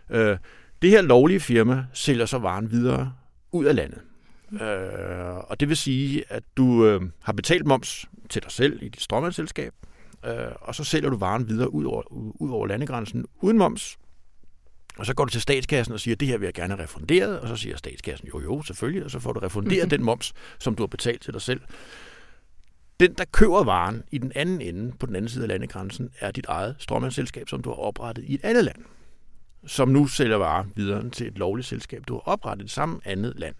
Øh, 0.10 0.38
det 0.82 0.90
her 0.90 1.02
lovlige 1.02 1.40
firma 1.40 1.86
sælger 1.94 2.26
så 2.26 2.38
varen 2.38 2.72
videre 2.72 3.14
ud 3.52 3.66
af 3.66 3.76
landet. 3.76 4.02
Øh, 4.52 5.36
og 5.38 5.60
det 5.60 5.70
vil 5.70 5.78
sige, 5.78 6.24
at 6.30 6.44
du 6.58 6.86
øh, 6.86 7.02
har 7.24 7.34
betalt 7.34 7.66
moms 7.66 8.06
til 8.30 8.44
dig 8.44 8.52
selv 8.52 8.84
i 8.84 8.90
dit 8.90 9.02
strømmandsselskab, 9.02 9.74
øh, 10.26 10.32
og 10.62 10.76
så 10.76 10.84
sælger 10.84 11.10
du 11.10 11.18
varen 11.18 11.48
videre 11.48 11.74
ud 11.74 11.86
over, 11.86 12.04
ud 12.42 12.52
over 12.52 12.68
landegrænsen 12.68 13.26
uden 13.42 13.58
moms. 13.58 13.98
Og 14.98 15.06
så 15.06 15.14
går 15.14 15.26
du 15.26 15.32
til 15.32 15.42
statskassen 15.42 15.94
og 15.94 16.00
siger, 16.00 16.16
det 16.16 16.28
her 16.28 16.38
vil 16.38 16.46
jeg 16.46 16.54
gerne 16.54 16.74
have 16.76 16.84
refunderet, 16.84 17.40
og 17.40 17.48
så 17.48 17.56
siger 17.56 17.78
statskassen, 17.78 18.28
jo 18.28 18.42
jo, 18.42 18.62
selvfølgelig, 18.62 19.06
og 19.06 19.12
så 19.12 19.20
får 19.20 19.34
du 19.34 19.40
refunderet 19.40 19.78
mm-hmm. 19.78 19.90
den 19.90 20.04
moms, 20.04 20.34
som 20.60 20.76
du 20.76 20.84
har 20.84 20.88
betalt 20.88 21.22
til 21.22 21.34
dig 21.34 21.42
selv. 21.42 21.62
Den, 23.00 23.14
der 23.14 23.26
køber 23.32 23.64
varen 23.64 24.04
i 24.12 24.18
den 24.18 24.32
anden 24.36 24.62
ende, 24.62 24.94
på 25.00 25.06
den 25.06 25.16
anden 25.16 25.30
side 25.30 25.44
af 25.44 25.48
landegrænsen, 25.48 26.10
er 26.20 26.32
dit 26.32 26.46
eget 26.46 26.76
strømmandsselskab, 26.80 27.50
som 27.50 27.62
du 27.62 27.70
har 27.70 27.76
oprettet 27.76 28.24
i 28.24 28.34
et 28.34 28.42
andet 28.44 28.64
land 28.64 28.78
som 29.68 29.90
nu 29.90 30.08
sælger 30.08 30.38
varer 30.38 30.66
videre 30.76 31.10
til 31.10 31.28
et 31.28 31.38
lovligt 31.38 31.68
selskab. 31.68 32.04
Du 32.08 32.14
har 32.14 32.20
oprettet 32.20 32.64
det 32.64 32.72
samme 32.72 33.00
andet 33.06 33.34
land. 33.36 33.56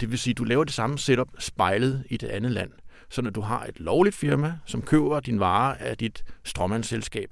Det 0.00 0.10
vil 0.10 0.18
sige, 0.18 0.32
at 0.32 0.38
du 0.38 0.44
laver 0.44 0.64
det 0.64 0.74
samme 0.74 0.98
setup 0.98 1.28
spejlet 1.38 2.04
i 2.10 2.16
det 2.16 2.28
andet 2.28 2.50
land. 2.50 2.70
Så 3.08 3.22
når 3.22 3.30
du 3.30 3.40
har 3.40 3.64
et 3.64 3.80
lovligt 3.80 4.16
firma, 4.16 4.58
som 4.66 4.82
køber 4.82 5.20
din 5.20 5.40
vare 5.40 5.80
af 5.80 5.98
dit 5.98 6.24
strømmandsselskab, 6.44 7.30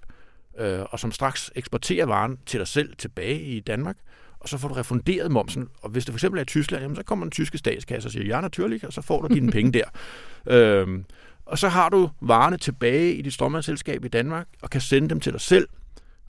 øh, 0.59 0.81
og 0.91 1.00
som 1.00 1.12
straks 1.12 1.50
eksporterer 1.55 2.06
varen 2.06 2.38
til 2.47 2.61
dig 2.61 2.69
selv 2.69 2.97
tilbage 2.97 3.43
i 3.43 3.61
Danmark, 3.61 3.97
og 4.41 4.49
så 4.49 4.59
får 4.59 4.69
du 4.69 4.75
refunderet 4.75 5.31
momsen. 5.31 5.69
Og 5.83 5.91
hvis 5.91 6.05
det 6.05 6.12
for 6.12 6.17
eksempel 6.17 6.38
er 6.38 6.43
i 6.43 6.47
Tyskland, 6.47 6.83
jamen, 6.83 6.97
så 6.97 7.03
kommer 7.03 7.25
den 7.25 7.31
tyske 7.31 7.59
statskasse 7.59 8.06
og 8.06 8.12
siger, 8.12 8.26
ja, 8.26 8.41
naturligt, 8.41 8.85
og 8.85 8.93
så 8.93 9.03
får 9.03 9.23
du 9.23 9.35
dine 9.35 9.53
penge 9.53 9.73
der. 9.73 9.85
Øhm, 10.47 11.05
og 11.47 11.59
så 11.59 11.69
har 11.69 11.88
du 11.88 12.11
varerne 12.21 12.56
tilbage 12.56 13.15
i 13.15 13.23
dit 13.23 13.35
strømmandsselskab 13.35 14.05
i 14.05 14.09
Danmark, 14.09 14.47
og 14.62 14.71
kan 14.71 14.81
sende 14.81 15.09
dem 15.09 15.21
til 15.21 15.33
dig 15.33 15.41
selv, 15.41 15.69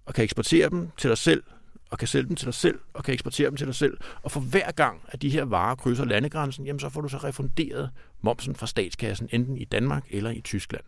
og 0.05 0.13
kan 0.13 0.23
eksportere 0.23 0.69
dem 0.69 0.89
til 0.97 1.09
dig 1.09 1.17
selv 1.17 1.43
og 1.91 1.97
kan 1.97 2.07
sælge 2.07 2.27
dem 2.27 2.35
til 2.35 2.45
dig 2.45 2.53
selv, 2.53 2.79
og 2.93 3.03
kan 3.03 3.13
eksportere 3.13 3.49
dem 3.49 3.57
til 3.57 3.67
dig 3.67 3.75
selv. 3.75 3.97
Og 4.21 4.31
for 4.31 4.39
hver 4.39 4.71
gang, 4.71 5.01
at 5.07 5.21
de 5.21 5.29
her 5.29 5.45
varer 5.45 5.75
krydser 5.75 6.05
landegrænsen, 6.05 6.65
jamen 6.65 6.79
så 6.79 6.89
får 6.89 7.01
du 7.01 7.07
så 7.07 7.17
refunderet 7.17 7.89
momsen 8.21 8.55
fra 8.55 8.67
statskassen, 8.67 9.29
enten 9.31 9.57
i 9.57 9.65
Danmark 9.65 10.03
eller 10.09 10.29
i 10.29 10.41
Tyskland. 10.41 10.83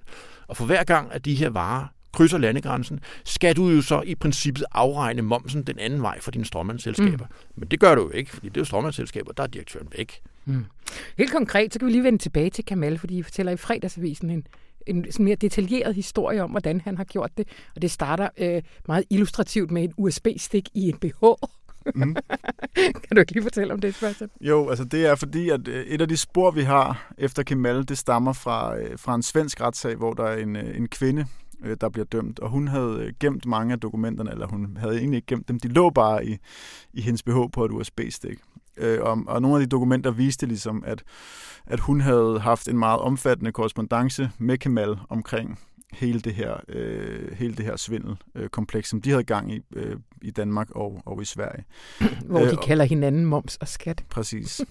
Og 0.47 0.57
for 0.57 0.65
hver 0.65 0.83
gang, 0.83 1.11
at 1.11 1.25
de 1.25 1.35
her 1.35 1.49
varer 1.49 1.87
krydser 2.13 2.37
landegrænsen, 2.37 2.99
skal 3.25 3.55
du 3.55 3.69
jo 3.69 3.81
så 3.81 4.01
i 4.01 4.15
princippet 4.15 4.65
afregne 4.71 5.21
momsen 5.21 5.63
den 5.63 5.79
anden 5.79 6.01
vej 6.01 6.19
for 6.19 6.31
dine 6.31 6.45
strømmandsselskaber. 6.45 7.25
Mm. 7.25 7.33
Men 7.55 7.67
det 7.67 7.79
gør 7.79 7.95
du 7.95 8.01
jo 8.01 8.09
ikke, 8.09 8.31
fordi 8.31 8.49
det 8.49 8.57
er 8.57 8.61
jo 8.61 8.65
strømmandsselskaber, 8.65 9.31
der 9.31 9.43
er 9.43 9.47
direktøren 9.47 9.87
væk. 9.97 10.21
Mm. 10.45 10.65
Helt 11.17 11.31
konkret, 11.31 11.73
så 11.73 11.79
kan 11.79 11.87
vi 11.87 11.91
lige 11.91 12.03
vende 12.03 12.17
tilbage 12.17 12.49
til 12.49 12.65
Kamal, 12.65 12.97
fordi 12.97 13.17
I 13.17 13.21
fortæller 13.21 13.51
i 13.51 13.57
fredagsavisen 13.57 14.29
en, 14.29 14.47
en 14.87 15.11
sådan 15.11 15.23
mere 15.23 15.35
detaljeret 15.35 15.95
historie 15.95 16.43
om, 16.43 16.51
hvordan 16.51 16.81
han 16.81 16.97
har 16.97 17.03
gjort 17.03 17.31
det. 17.37 17.47
Og 17.75 17.81
det 17.81 17.91
starter 17.91 18.29
øh, 18.37 18.61
meget 18.87 19.05
illustrativt 19.09 19.71
med 19.71 19.83
en 19.83 19.93
USB-stik 19.97 20.69
i 20.73 20.89
en 20.89 20.97
BH. 20.97 21.25
Mm. 21.95 22.15
kan 23.03 23.15
du 23.15 23.19
ikke 23.19 23.31
lige 23.31 23.43
fortælle 23.43 23.73
om 23.73 23.79
det, 23.79 23.95
Sebastian? 23.95 24.29
Jo, 24.41 24.69
altså 24.69 24.83
det 24.83 25.05
er 25.05 25.15
fordi, 25.15 25.49
at 25.49 25.67
øh, 25.67 25.85
et 25.85 26.01
af 26.01 26.07
de 26.07 26.17
spor, 26.17 26.51
vi 26.51 26.61
har 26.61 27.13
efter 27.17 27.43
Kemal, 27.43 27.87
det 27.87 27.97
stammer 27.97 28.33
fra, 28.33 28.77
øh, 28.77 28.99
fra 28.99 29.15
en 29.15 29.23
svensk 29.23 29.61
retssag, 29.61 29.95
hvor 29.95 30.13
der 30.13 30.23
er 30.23 30.37
en, 30.37 30.55
øh, 30.55 30.77
en 30.77 30.87
kvinde, 30.87 31.25
der 31.81 31.89
bliver 31.89 32.05
dømt, 32.05 32.39
og 32.39 32.49
hun 32.49 32.67
havde 32.67 33.13
gemt 33.19 33.45
mange 33.45 33.73
af 33.73 33.79
dokumenterne, 33.79 34.31
eller 34.31 34.47
hun 34.47 34.77
havde 34.77 34.97
egentlig 34.97 35.17
ikke 35.17 35.27
gemt 35.27 35.47
dem, 35.47 35.59
de 35.59 35.67
lå 35.67 35.89
bare 35.89 36.25
i, 36.25 36.37
i 36.93 37.01
hendes 37.01 37.23
BH 37.23 37.37
på 37.53 37.65
et 37.65 37.71
USB-stik. 37.71 38.39
Øh, 38.77 39.01
og, 39.01 39.23
og 39.27 39.41
nogle 39.41 39.57
af 39.57 39.61
de 39.61 39.69
dokumenter 39.69 40.11
viste 40.11 40.45
ligesom, 40.45 40.83
at, 40.85 41.03
at 41.65 41.79
hun 41.79 42.01
havde 42.01 42.39
haft 42.39 42.67
en 42.67 42.77
meget 42.77 42.99
omfattende 42.99 43.51
korrespondence 43.51 44.29
med 44.37 44.57
Kemal 44.57 44.95
omkring 45.09 45.59
hele 45.93 46.19
det 46.19 46.33
her, 46.33 46.53
øh, 46.69 47.31
hele 47.37 47.55
det 47.55 47.65
her 47.65 47.77
svindelkompleks, 47.77 48.89
som 48.89 49.01
de 49.01 49.09
havde 49.09 49.23
gang 49.23 49.53
i 49.53 49.59
øh, 49.75 49.95
i 50.21 50.31
Danmark 50.31 50.69
og, 50.71 51.01
og 51.05 51.21
i 51.21 51.25
Sverige. 51.25 51.63
Hvor 52.29 52.39
de 52.39 52.45
øh, 52.45 52.57
kalder 52.63 52.85
hinanden 52.85 53.25
moms 53.25 53.55
og 53.55 53.67
skat. 53.67 54.03
Præcis. 54.09 54.61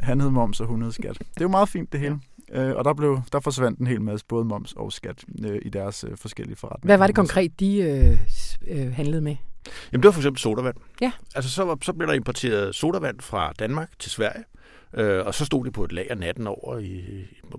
Han 0.00 0.20
hed 0.20 0.30
moms, 0.30 0.60
og 0.60 0.66
hun 0.66 0.82
hed 0.82 0.92
skat. 0.92 1.18
Det 1.18 1.26
er 1.40 1.44
jo 1.44 1.48
meget 1.48 1.68
fint, 1.68 1.92
det 1.92 2.00
hele. 2.00 2.18
Øh, 2.52 2.76
og 2.76 2.84
der, 2.84 2.94
blev, 2.94 3.20
der 3.32 3.40
forsvandt 3.40 3.78
en 3.78 3.86
hel 3.86 4.02
masse, 4.02 4.26
både 4.26 4.44
moms 4.44 4.72
og 4.72 4.92
skat, 4.92 5.24
øh, 5.44 5.58
i 5.62 5.68
deres 5.68 6.04
øh, 6.04 6.16
forskellige 6.16 6.56
forretninger. 6.56 6.88
Hvad 6.88 6.98
var 6.98 7.06
det 7.06 7.16
konkret, 7.16 7.60
de 7.60 7.76
øh, 7.76 8.18
øh, 8.66 8.92
handlede 8.92 9.20
med? 9.20 9.36
Jamen 9.92 10.02
det 10.02 10.06
var 10.06 10.12
for 10.12 10.20
eksempel 10.20 10.40
sodavand. 10.40 10.76
Ja. 11.00 11.12
Altså 11.34 11.50
så, 11.50 11.76
så 11.82 11.92
blev 11.92 12.08
der 12.08 12.14
importeret 12.14 12.74
sodavand 12.74 13.20
fra 13.20 13.52
Danmark 13.58 13.90
til 13.98 14.10
Sverige, 14.10 14.44
øh, 14.94 15.26
og 15.26 15.34
så 15.34 15.44
stod 15.44 15.64
det 15.64 15.72
på 15.72 15.84
et 15.84 15.92
lager 15.92 16.14
natten 16.14 16.46
over 16.46 16.78
i, 16.78 17.02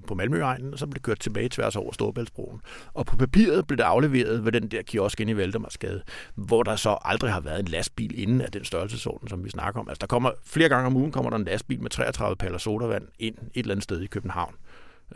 på 0.07 0.15
Malmøegnen, 0.15 0.73
og 0.73 0.79
så 0.79 0.85
blev 0.85 0.93
det 0.93 1.03
kørt 1.03 1.19
tilbage 1.19 1.49
tværs 1.49 1.75
over 1.75 1.91
Storebæltsbroen. 1.91 2.61
Og 2.93 3.05
på 3.05 3.17
papiret 3.17 3.67
blev 3.67 3.77
det 3.77 3.83
afleveret 3.83 4.45
ved 4.45 4.51
den 4.51 4.67
der 4.67 4.81
kiosk 4.81 5.19
inde 5.19 5.31
i 5.31 5.37
Valdemarsgade, 5.37 6.01
hvor 6.35 6.63
der 6.63 6.75
så 6.75 6.97
aldrig 7.01 7.31
har 7.31 7.39
været 7.39 7.59
en 7.59 7.67
lastbil 7.67 8.19
inden 8.19 8.41
af 8.41 8.51
den 8.51 8.65
størrelsesorden, 8.65 9.27
som 9.29 9.43
vi 9.45 9.49
snakker 9.49 9.79
om. 9.81 9.89
Altså 9.89 9.99
der 10.01 10.07
kommer 10.07 10.31
flere 10.45 10.69
gange 10.69 10.87
om 10.87 10.95
ugen 10.95 11.11
kommer 11.11 11.29
der 11.29 11.37
en 11.37 11.45
lastbil 11.45 11.81
med 11.81 11.89
33 11.89 12.35
paller 12.35 12.57
sodavand 12.57 13.07
ind 13.19 13.35
et 13.37 13.63
eller 13.63 13.71
andet 13.71 13.83
sted 13.83 14.01
i 14.01 14.07
København. 14.07 14.55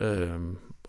Øh, 0.00 0.30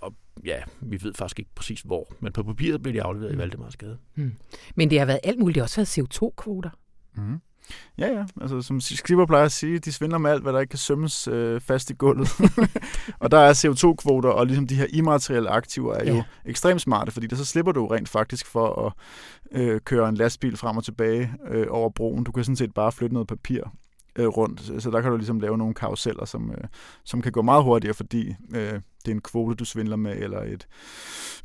og 0.02 0.14
ja, 0.46 0.58
vi 0.82 1.04
ved 1.04 1.14
faktisk 1.14 1.40
ikke 1.40 1.52
præcis 1.56 1.82
hvor, 1.82 2.14
men 2.20 2.34
på 2.34 2.44
papiret 2.44 2.82
blev 2.82 2.94
de 2.94 3.04
afleveret 3.04 3.32
mm. 3.32 3.38
i 3.38 3.42
Valdemarsgade. 3.42 3.98
Mm. 4.16 4.34
Men 4.76 4.90
det 4.90 5.00
har 5.00 5.06
været 5.06 5.20
alt 5.24 5.40
muligt. 5.40 5.56
Det 5.56 5.62
har 5.62 5.66
også 5.66 5.98
været 5.98 6.00
CO2-kvoter. 6.00 6.70
Mm. 7.16 7.40
Ja, 7.98 8.08
ja. 8.08 8.26
Altså, 8.42 8.62
som 8.62 8.82
skriver 8.82 9.26
plejer 9.26 9.46
at 9.46 9.52
sige, 9.52 9.80
de 9.80 9.92
svindler 9.92 10.18
med 10.18 10.32
alt, 10.32 10.42
hvad 10.42 10.54
der 10.54 10.60
ikke 10.60 10.70
kan 10.70 10.80
sømmes 10.80 11.28
øh, 11.28 11.62
fast 11.62 11.90
i 11.90 11.94
gulvet. 11.94 12.30
og 13.20 13.32
der 13.32 13.38
er 13.38 13.54
CO2-kvoter, 13.54 14.30
og 14.30 14.46
ligesom 14.46 14.68
de 14.68 14.76
her 14.76 14.88
immaterielle 14.90 15.50
aktiver 15.50 15.94
er 15.94 16.06
ja. 16.06 16.16
jo 16.16 16.24
ekstremt 16.46 16.82
smarte, 16.82 17.12
fordi 17.12 17.28
der 17.28 17.36
så 17.36 17.46
slipper 17.46 17.72
du 17.72 17.88
rent 17.88 18.10
faktisk 18.10 18.46
for 18.46 18.86
at 18.86 18.94
øh, 19.62 19.82
køre 19.82 20.10
en 20.10 20.16
lastbil 20.16 20.58
frem 20.58 20.78
og 20.78 20.84
tilbage 20.84 21.32
øh, 21.50 21.68
over 21.70 21.90
broen. 21.90 22.24
Du 22.24 22.32
kan 22.32 22.44
sådan 22.44 22.56
set 22.56 22.74
bare 22.74 22.92
flytte 22.92 23.14
noget 23.14 23.28
papir 23.28 23.64
øh, 24.20 24.28
rundt. 24.28 24.84
Så 24.84 24.92
der 24.92 25.02
kan 25.02 25.12
du 25.12 25.18
ligesom 25.18 25.40
lave 25.40 25.58
nogle 25.58 25.74
karuseller, 25.74 26.26
som, 26.26 26.52
øh, 26.52 26.58
som 27.04 27.22
kan 27.22 27.32
gå 27.32 27.42
meget 27.42 27.64
hurtigere, 27.64 27.94
fordi 27.94 28.36
øh, 28.56 28.82
det 29.06 29.08
er 29.08 29.12
en 29.12 29.22
kvote, 29.22 29.56
du 29.56 29.66
svindler 29.66 29.96
med, 29.96 30.18
eller 30.18 30.42
et, 30.42 30.68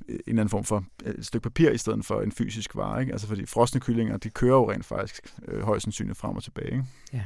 øh, 0.08 0.14
en 0.14 0.20
eller 0.26 0.40
anden 0.40 0.48
form 0.48 0.64
for 0.64 0.84
øh, 1.04 1.14
et 1.14 1.26
stykke 1.26 1.42
papir 1.42 1.70
i 1.70 1.78
stedet 1.78 2.04
for 2.04 2.20
en 2.20 2.32
fysisk 2.32 2.76
vare. 2.76 3.00
Ikke? 3.00 3.12
Altså 3.12 3.26
fordi 3.26 3.46
frosne 3.46 3.80
kyllinger, 3.80 4.16
de 4.16 4.30
kører 4.30 4.56
jo 4.56 4.70
rent 4.70 4.84
faktisk 4.84 5.34
øh, 5.48 5.62
højst 5.62 5.82
sandsynligt 5.82 6.18
frem 6.18 6.36
og 6.36 6.42
tilbage. 6.42 6.72
Ikke? 6.72 6.84
Ja. 7.12 7.24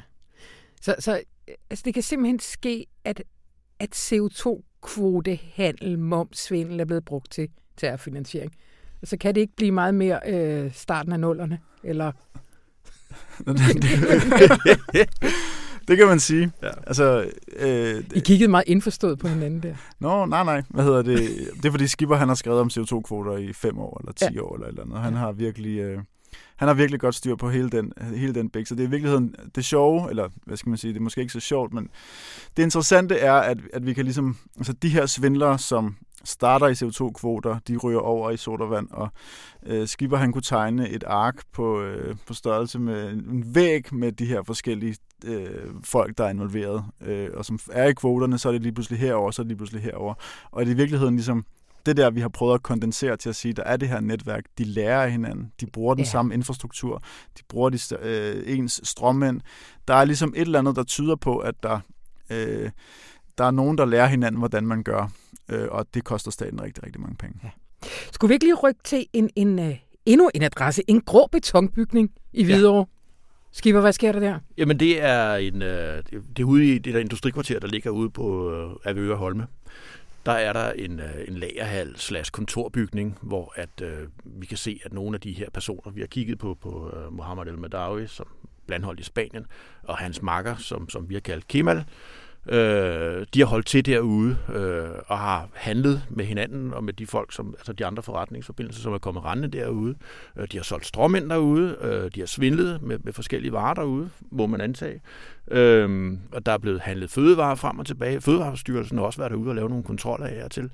Så, 0.81 0.95
så 0.99 1.23
altså 1.71 1.83
det 1.85 1.95
kan 1.95 2.03
simpelthen 2.03 2.39
ske, 2.39 2.87
at, 3.05 3.23
at 3.79 3.95
CO2-kvotehandel, 3.95 5.99
momsvindel 5.99 6.81
er 6.81 6.85
blevet 6.85 7.05
brugt 7.05 7.31
til 7.31 7.49
terrorfinansiering. 7.77 8.53
Altså 9.03 9.17
kan 9.17 9.35
det 9.35 9.41
ikke 9.41 9.57
blive 9.57 9.73
meget 9.73 9.95
mere 9.95 10.21
øh, 10.27 10.73
starten 10.73 11.13
af 11.13 11.21
nullerne? 11.21 11.61
Eller 11.85 12.13
det 15.89 15.97
kan 15.97 16.07
man 16.07 16.21
sige. 16.21 16.53
Ja. 16.63 16.71
Altså, 16.87 17.31
øh, 17.57 18.05
I 18.15 18.21
kiggede 18.21 18.51
meget 18.51 18.65
indforstået 18.67 19.19
på 19.19 19.29
hinanden 19.29 19.63
der. 19.63 19.75
Nå, 19.99 20.27
nej, 20.27 20.45
nej. 20.45 20.63
Hvad 20.69 20.85
hedder 20.85 21.03
det? 21.03 21.21
Det 21.57 21.65
er 21.65 21.71
fordi 21.71 21.87
Skipper, 21.87 22.17
han 22.17 22.29
har 22.29 22.35
skrevet 22.35 22.61
om 22.61 22.71
CO2-kvoter 22.73 23.37
i 23.37 23.53
fem 23.53 23.79
år, 23.79 24.01
eller 24.01 24.13
10 24.13 24.25
ja. 24.35 24.41
år, 24.41 24.55
eller 24.55 24.67
et 24.67 24.71
eller 24.71 24.83
andet. 24.83 24.99
Han 24.99 25.15
har 25.15 25.33
virkelig... 25.33 25.79
Øh, 25.79 25.99
han 26.57 26.69
har 26.69 26.75
virkelig 26.75 27.01
godt 27.01 27.15
styr 27.15 27.37
på 27.37 27.51
hele 27.51 27.71
den, 27.71 27.93
hele 28.17 28.35
den 28.35 28.51
bæk. 28.51 28.67
Så 28.67 28.75
det 28.75 28.83
er 28.83 28.87
i 28.87 28.91
virkeligheden 28.91 29.35
det 29.55 29.65
sjove, 29.65 30.11
eller 30.11 30.29
hvad 30.45 30.57
skal 30.57 30.71
man 30.71 30.79
sige, 30.79 30.93
det 30.93 30.99
er 30.99 31.03
måske 31.03 31.21
ikke 31.21 31.33
så 31.33 31.41
sjovt, 31.41 31.73
men 31.73 31.89
det 32.57 32.63
interessante 32.63 33.19
er, 33.19 33.33
at, 33.33 33.59
at 33.73 33.87
vi 33.87 33.93
kan 33.93 34.05
ligesom, 34.05 34.37
altså 34.57 34.73
de 34.73 34.89
her 34.89 35.07
svindlere, 35.07 35.59
som 35.59 35.97
starter 36.25 36.67
i 36.67 36.73
CO2-kvoter, 36.73 37.59
de 37.69 37.77
ryger 37.77 38.01
over 38.01 38.31
i 38.31 38.37
sodavand, 38.37 38.89
og 38.91 39.09
øh, 39.67 39.89
Skipper 39.89 40.17
han 40.17 40.33
kunne 40.33 40.43
tegne 40.43 40.89
et 40.89 41.05
ark 41.07 41.43
på, 41.53 41.81
øh, 41.81 42.17
på 42.27 42.35
størrelse 42.35 42.79
med 42.79 43.13
en 43.13 43.55
væg 43.55 43.95
med 43.95 44.13
de 44.13 44.27
her 44.27 44.43
forskellige 44.43 44.97
øh, 45.25 45.71
folk, 45.85 46.19
der 46.19 46.25
er 46.25 46.31
involveret, 46.31 46.85
øh, 47.01 47.31
og 47.35 47.45
som 47.45 47.59
er 47.73 47.85
i 47.85 47.93
kvoterne, 47.93 48.39
så 48.39 48.49
er 48.49 48.53
det 48.53 48.63
lige 48.63 48.73
pludselig 48.73 48.99
herover, 48.99 49.31
så 49.31 49.43
er 49.43 49.45
det 49.45 49.49
lige 49.49 49.57
pludselig 49.57 49.83
herover. 49.83 50.15
Og 50.51 50.65
det 50.65 50.71
er 50.71 50.75
i 50.75 50.77
virkeligheden 50.77 51.15
ligesom 51.15 51.45
det 51.87 51.97
der, 51.97 52.11
vi 52.11 52.21
har 52.21 52.29
prøvet 52.29 52.55
at 52.55 52.63
kondensere 52.63 53.17
til 53.17 53.29
at 53.29 53.37
sige, 53.37 53.55
der 53.55 53.63
er 53.63 53.77
det 53.77 53.89
her 53.89 54.01
netværk, 54.01 54.45
de 54.59 54.65
lærer 54.65 55.03
af 55.03 55.13
hinanden, 55.13 55.53
de 55.61 55.67
bruger 55.67 55.95
den 55.95 56.05
ja. 56.05 56.11
samme 56.11 56.35
infrastruktur, 56.35 57.03
de 57.39 57.43
bruger 57.49 57.71
de, 57.71 57.79
øh, 58.01 58.43
ens 58.47 58.81
strømmænd. 58.85 59.41
Der 59.89 59.95
er 59.95 60.05
ligesom 60.05 60.33
et 60.37 60.41
eller 60.41 60.59
andet, 60.59 60.77
der 60.77 60.85
tyder 60.85 61.17
på, 61.17 61.39
at 61.39 61.55
der, 61.63 61.81
øh, 62.31 62.71
der 63.39 63.45
er 63.45 63.51
nogen, 63.51 63.79
der 63.79 63.85
lærer 63.85 64.07
hinanden, 64.07 64.39
hvordan 64.39 64.67
man 64.67 64.83
gør, 64.83 65.11
øh, 65.49 65.69
og 65.71 65.87
det 65.95 66.05
koster 66.05 66.31
staten 66.31 66.63
rigtig, 66.63 66.85
rigtig 66.85 67.01
mange 67.01 67.17
penge. 67.17 67.41
Ja. 67.45 67.51
Skulle 68.13 68.29
vi 68.29 68.35
ikke 68.35 68.45
lige 68.45 68.55
rykke 68.55 68.81
til 68.85 69.07
en, 69.13 69.31
en, 69.37 69.59
uh, 69.59 69.75
endnu 70.07 70.31
en 70.35 70.43
adresse, 70.43 70.83
en 70.87 71.01
grå 71.01 71.27
betonbygning 71.33 72.11
i 72.33 72.45
Hvidovre? 72.45 72.79
Ja. 72.79 72.85
Skipper, 73.53 73.81
hvad 73.81 73.93
sker 73.93 74.13
der 74.13 74.21
der? 74.21 74.39
Jamen, 74.57 74.81
det 74.81 75.03
er, 75.03 75.35
en, 75.35 75.63
øh, 75.63 76.03
det 76.13 76.39
er 76.39 76.45
ude 76.45 76.75
i 76.75 76.79
det 76.79 76.95
der 76.95 77.01
industrikvarter, 77.01 77.61
der 77.61 77.67
ligger 77.67 77.91
ude 77.91 78.11
på 78.11 78.53
øh, 78.53 78.71
Avedøre 78.85 79.17
Holme 79.17 79.47
der 80.29 80.35
er 80.35 80.53
der 80.53 80.73
en, 80.73 81.01
øh, 81.01 81.29
en 81.29 81.35
lagerhal 81.35 81.97
slash 81.97 82.31
kontorbygning, 82.31 83.19
hvor 83.23 83.53
at 83.57 83.81
øh, 83.83 84.09
vi 84.25 84.47
kan 84.47 84.57
se, 84.57 84.81
at 84.85 84.93
nogle 84.93 85.15
af 85.15 85.21
de 85.21 85.33
her 85.33 85.51
personer, 85.51 85.93
vi 85.93 86.01
har 86.01 86.07
kigget 86.07 86.39
på, 86.39 86.55
på 86.55 86.93
uh, 86.97 87.13
Mohammed 87.17 87.47
El 87.47 87.59
Madawi, 87.59 88.07
som 88.07 88.27
blandholdt 88.67 89.01
i 89.01 89.03
Spanien, 89.03 89.47
og 89.83 89.99
hans 89.99 90.23
makker, 90.23 90.57
som, 90.57 90.89
som 90.89 91.09
vi 91.09 91.15
har 91.15 91.21
kaldt 91.21 91.49
Kemal, 91.49 91.85
Øh, 92.47 93.27
de 93.35 93.41
har 93.41 93.47
holdt 93.47 93.67
til 93.67 93.87
derude 93.87 94.37
øh, 94.55 94.89
og 95.07 95.19
har 95.19 95.49
handlet 95.55 96.03
med 96.11 96.25
hinanden 96.25 96.75
og 96.75 96.85
med 96.85 96.93
de 96.93 97.07
folk, 97.07 97.33
som, 97.33 97.55
altså 97.59 97.73
de 97.73 97.87
andre 97.87 98.03
forretningsforbindelser, 98.03 98.83
som 98.83 98.93
er 98.93 98.99
kommet 98.99 99.25
rendende 99.25 99.59
derude. 99.59 99.95
Øh, 100.37 100.49
de 100.53 100.57
har 100.57 100.65
solgt 100.65 100.87
stråmænd 100.87 101.31
derude, 101.31 101.77
øh, 101.81 102.11
de 102.15 102.21
har 102.21 102.27
svindlet 102.27 102.83
med, 102.83 102.99
med 103.05 103.13
forskellige 103.13 103.53
varer 103.53 103.75
derude, 103.75 104.11
må 104.31 104.47
man 104.47 104.61
antage. 104.61 105.01
Øh, 105.51 106.13
og 106.33 106.47
der 106.47 106.53
er 106.53 106.59
blevet 106.59 106.81
handlet 106.81 107.11
fødevarer 107.11 107.55
frem 107.55 107.79
og 107.79 107.87
tilbage. 107.87 108.21
Fødevarestyrelsen 108.21 108.99
har 108.99 109.05
også 109.05 109.19
været 109.19 109.31
derude 109.31 109.49
og 109.49 109.55
lavet 109.55 109.71
nogle 109.71 109.85
kontroller 109.85 110.27
af 110.27 110.51
til. 110.51 110.71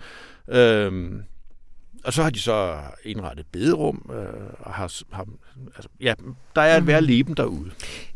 Øh, 0.48 1.12
og 2.04 2.12
så 2.12 2.22
har 2.22 2.30
de 2.30 2.40
så 2.40 2.78
indrettet 3.04 3.46
bederum, 3.52 4.10
øh, 4.14 4.50
og 4.58 4.72
har, 4.72 5.02
har, 5.12 5.26
altså, 5.76 5.88
ja, 6.00 6.14
der 6.56 6.62
er 6.62 6.78
et 6.78 6.86
værre 6.86 7.00
mhm. 7.00 7.08
leben 7.08 7.34
derude. 7.34 7.70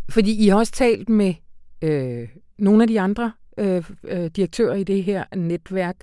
Fordi 0.09 0.45
I 0.45 0.49
har 0.49 0.57
også 0.57 0.73
talt 0.73 1.09
med 1.09 1.35
øh, 1.83 2.29
nogle 2.59 2.83
af 2.83 2.89
de 2.89 3.01
andre 3.01 3.33
øh, 3.59 3.85
øh, 4.05 4.27
direktører 4.27 4.75
i 4.75 4.85
det 4.85 5.05
her 5.05 5.25
netværk, 5.37 5.97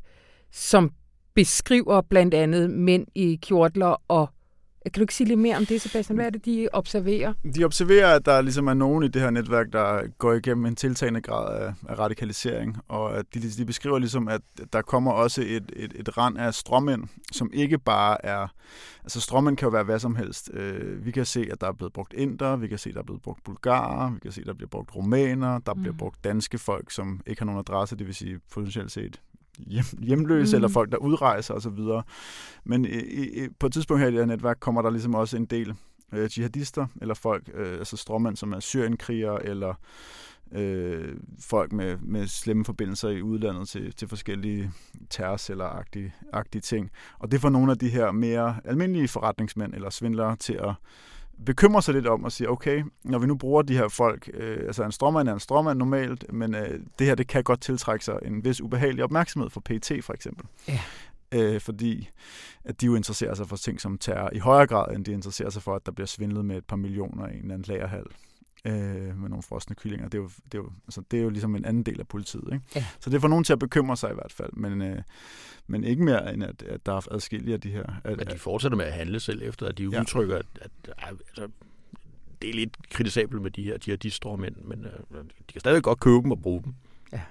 som 0.51 0.91
beskriver 1.33 2.01
blandt 2.01 2.33
andet 2.33 2.69
mænd 2.69 3.07
i 3.15 3.39
kjortler 3.41 4.01
og 4.07 4.29
kan 4.93 4.99
du 4.99 5.01
ikke 5.01 5.15
sige 5.15 5.27
lidt 5.27 5.39
mere 5.39 5.57
om 5.57 5.65
det, 5.65 5.81
Sebastian? 5.81 6.15
Hvad 6.15 6.25
er 6.25 6.29
det, 6.29 6.45
de 6.45 6.67
observerer? 6.73 7.33
De 7.55 7.63
observerer, 7.63 8.15
at 8.15 8.25
der 8.25 8.41
ligesom 8.41 8.67
er 8.67 8.73
nogen 8.73 9.03
i 9.03 9.07
det 9.07 9.21
her 9.21 9.29
netværk, 9.29 9.67
der 9.73 10.01
går 10.17 10.33
igennem 10.33 10.65
en 10.65 10.75
tiltagende 10.75 11.21
grad 11.21 11.61
af, 11.61 11.73
af 11.89 11.99
radikalisering, 11.99 12.77
og 12.87 13.17
at 13.17 13.25
de, 13.33 13.39
de 13.39 13.65
beskriver 13.65 13.99
ligesom, 13.99 14.27
at 14.27 14.41
der 14.73 14.81
kommer 14.81 15.11
også 15.11 15.41
et, 15.41 15.71
et, 15.75 15.93
et 15.95 16.17
rand 16.17 16.37
af 16.37 16.53
strømmænd, 16.53 17.03
som 17.31 17.49
ikke 17.53 17.77
bare 17.77 18.25
er... 18.25 18.47
Altså 19.03 19.21
strømmænd 19.21 19.57
kan 19.57 19.65
jo 19.65 19.69
være 19.69 19.83
hvad 19.83 19.99
som 19.99 20.15
helst. 20.15 20.49
Øh, 20.53 21.05
vi 21.05 21.11
kan 21.11 21.25
se, 21.25 21.47
at 21.51 21.61
der 21.61 21.67
er 21.67 21.73
blevet 21.73 21.93
brugt 21.93 22.13
inder, 22.13 22.55
vi 22.55 22.67
kan 22.67 22.77
se, 22.77 22.89
at 22.89 22.93
der 22.93 23.01
er 23.01 23.05
blevet 23.05 23.21
brugt 23.21 23.43
bulgarer, 23.43 24.11
vi 24.11 24.19
kan 24.19 24.31
se, 24.31 24.41
at 24.41 24.47
der 24.47 24.53
bliver 24.53 24.69
brugt 24.69 24.95
rumæner, 24.95 25.59
der 25.59 25.73
mm. 25.73 25.81
bliver 25.81 25.95
brugt 25.97 26.23
danske 26.23 26.57
folk, 26.57 26.91
som 26.91 27.21
ikke 27.27 27.41
har 27.41 27.45
nogen 27.45 27.59
adresse, 27.59 27.95
det 27.95 28.07
vil 28.07 28.15
sige 28.15 28.39
potentielt 28.53 28.91
set 28.91 29.21
hjem, 29.57 29.85
hjemløse 29.99 30.55
mm. 30.55 30.57
eller 30.57 30.67
folk, 30.67 30.91
der 30.91 30.97
udrejser 30.97 31.53
osv. 31.53 31.79
Men 32.63 32.85
i, 32.85 32.89
i, 32.89 33.47
på 33.59 33.67
et 33.67 33.73
tidspunkt 33.73 34.01
her 34.01 34.07
i 34.07 34.11
det 34.11 34.19
her 34.19 34.25
netværk 34.25 34.57
kommer 34.59 34.81
der 34.81 34.89
ligesom 34.89 35.15
også 35.15 35.37
en 35.37 35.45
del 35.45 35.73
øh, 36.13 36.29
jihadister, 36.37 36.87
eller 37.01 37.13
folk, 37.13 37.49
øh, 37.53 37.73
altså 37.73 37.97
stråmænd, 37.97 38.35
som 38.35 38.53
er 38.53 38.59
syrienkrigere, 38.59 39.45
eller 39.45 39.73
øh, 40.51 41.15
folk 41.39 41.71
med, 41.71 41.97
med 42.01 42.27
slemme 42.27 42.65
forbindelser 42.65 43.09
i 43.09 43.21
udlandet 43.21 43.67
til, 43.67 43.93
til 43.93 44.07
forskellige 44.07 44.71
terrorcelleragtige 45.09 46.13
agtige 46.33 46.61
ting. 46.61 46.91
Og 47.19 47.31
det 47.31 47.41
får 47.41 47.49
nogle 47.49 47.71
af 47.71 47.77
de 47.77 47.89
her 47.89 48.11
mere 48.11 48.55
almindelige 48.65 49.07
forretningsmænd 49.07 49.73
eller 49.73 49.89
svindlere 49.89 50.35
til 50.35 50.53
at 50.53 50.73
bekymrer 51.45 51.81
sig 51.81 51.93
lidt 51.93 52.07
om 52.07 52.23
og 52.23 52.31
siger, 52.31 52.49
okay, 52.49 52.83
når 53.03 53.19
vi 53.19 53.27
nu 53.27 53.35
bruger 53.35 53.61
de 53.61 53.77
her 53.77 53.87
folk, 53.87 54.29
øh, 54.33 54.57
altså 54.67 54.83
en 54.83 54.91
strømmand 54.91 55.29
er 55.29 55.33
en 55.33 55.39
strømmand 55.39 55.79
normalt, 55.79 56.33
men 56.33 56.55
øh, 56.55 56.79
det 56.99 57.07
her 57.07 57.15
det 57.15 57.27
kan 57.27 57.43
godt 57.43 57.61
tiltrække 57.61 58.05
sig 58.05 58.19
en 58.25 58.45
vis 58.45 58.61
ubehagelig 58.61 59.03
opmærksomhed 59.03 59.49
for 59.49 59.61
PT 59.61 59.91
for 60.01 60.13
eksempel. 60.13 60.45
Ja. 60.67 60.79
Øh, 61.31 61.61
fordi 61.61 62.09
at 62.65 62.81
de 62.81 62.85
jo 62.85 62.95
interesserer 62.95 63.33
sig 63.33 63.47
for 63.47 63.55
ting 63.55 63.81
som 63.81 63.97
terror 63.97 64.29
i 64.33 64.39
højere 64.39 64.67
grad, 64.67 64.95
end 64.95 65.05
de 65.05 65.11
interesserer 65.11 65.49
sig 65.49 65.61
for, 65.61 65.75
at 65.75 65.85
der 65.85 65.91
bliver 65.91 66.07
svindlet 66.07 66.45
med 66.45 66.57
et 66.57 66.65
par 66.65 66.75
millioner 66.75 67.27
i 67.27 67.33
en 67.33 67.41
eller 67.41 67.53
anden 67.53 67.73
lagerhal 67.73 68.05
øh, 68.65 69.19
med 69.19 69.29
nogle 69.29 69.43
frosne 69.43 69.75
kyllinger. 69.75 70.09
Det 70.09 70.17
er, 70.17 70.21
jo, 70.21 70.29
det, 70.45 70.53
er 70.53 70.57
jo, 70.57 70.71
altså, 70.87 71.01
det 71.11 71.19
er 71.19 71.23
jo 71.23 71.29
ligesom 71.29 71.55
en 71.55 71.65
anden 71.65 71.83
del 71.83 71.99
af 71.99 72.07
politiet. 72.07 72.53
Ikke? 72.53 72.65
Ja. 72.75 72.85
Så 72.99 73.09
det 73.09 73.21
får 73.21 73.27
nogen 73.27 73.43
til 73.43 73.53
at 73.53 73.59
bekymre 73.59 73.97
sig 73.97 74.11
i 74.11 74.13
hvert 74.13 74.31
fald, 74.31 74.53
men, 74.53 74.81
øh, 74.81 75.01
men 75.67 75.83
ikke 75.83 76.03
mere 76.03 76.33
end, 76.33 76.43
at, 76.43 76.63
at 76.63 76.85
der 76.85 76.93
er 76.93 77.13
adskillige 77.13 77.53
af 77.53 77.61
de 77.61 77.69
her. 77.69 77.85
At, 78.03 78.17
men 78.17 78.27
de 78.27 78.37
fortsætter 78.37 78.77
med 78.77 78.85
at 78.85 78.93
handle 78.93 79.19
selv 79.19 79.41
efter, 79.43 79.65
at 79.65 79.77
de 79.77 79.83
ja. 79.83 80.01
udtrykker, 80.01 80.37
at, 80.37 80.45
at, 80.61 80.71
at 80.87 81.13
altså, 81.27 81.47
det 82.41 82.49
er 82.49 82.53
lidt 82.53 82.89
kritisabelt 82.89 83.41
med 83.41 83.51
de 83.51 83.63
her 83.63 83.77
de 83.77 83.91
her 83.91 83.97
de 83.97 84.37
mænd, 84.37 84.55
men 84.55 84.85
øh, 84.85 85.23
de 85.49 85.53
kan 85.53 85.59
stadig 85.59 85.83
godt 85.83 85.99
købe 85.99 86.21
dem 86.21 86.31
og 86.31 86.41
bruge 86.41 86.63
dem. 86.63 86.73
Ja. 87.13 87.21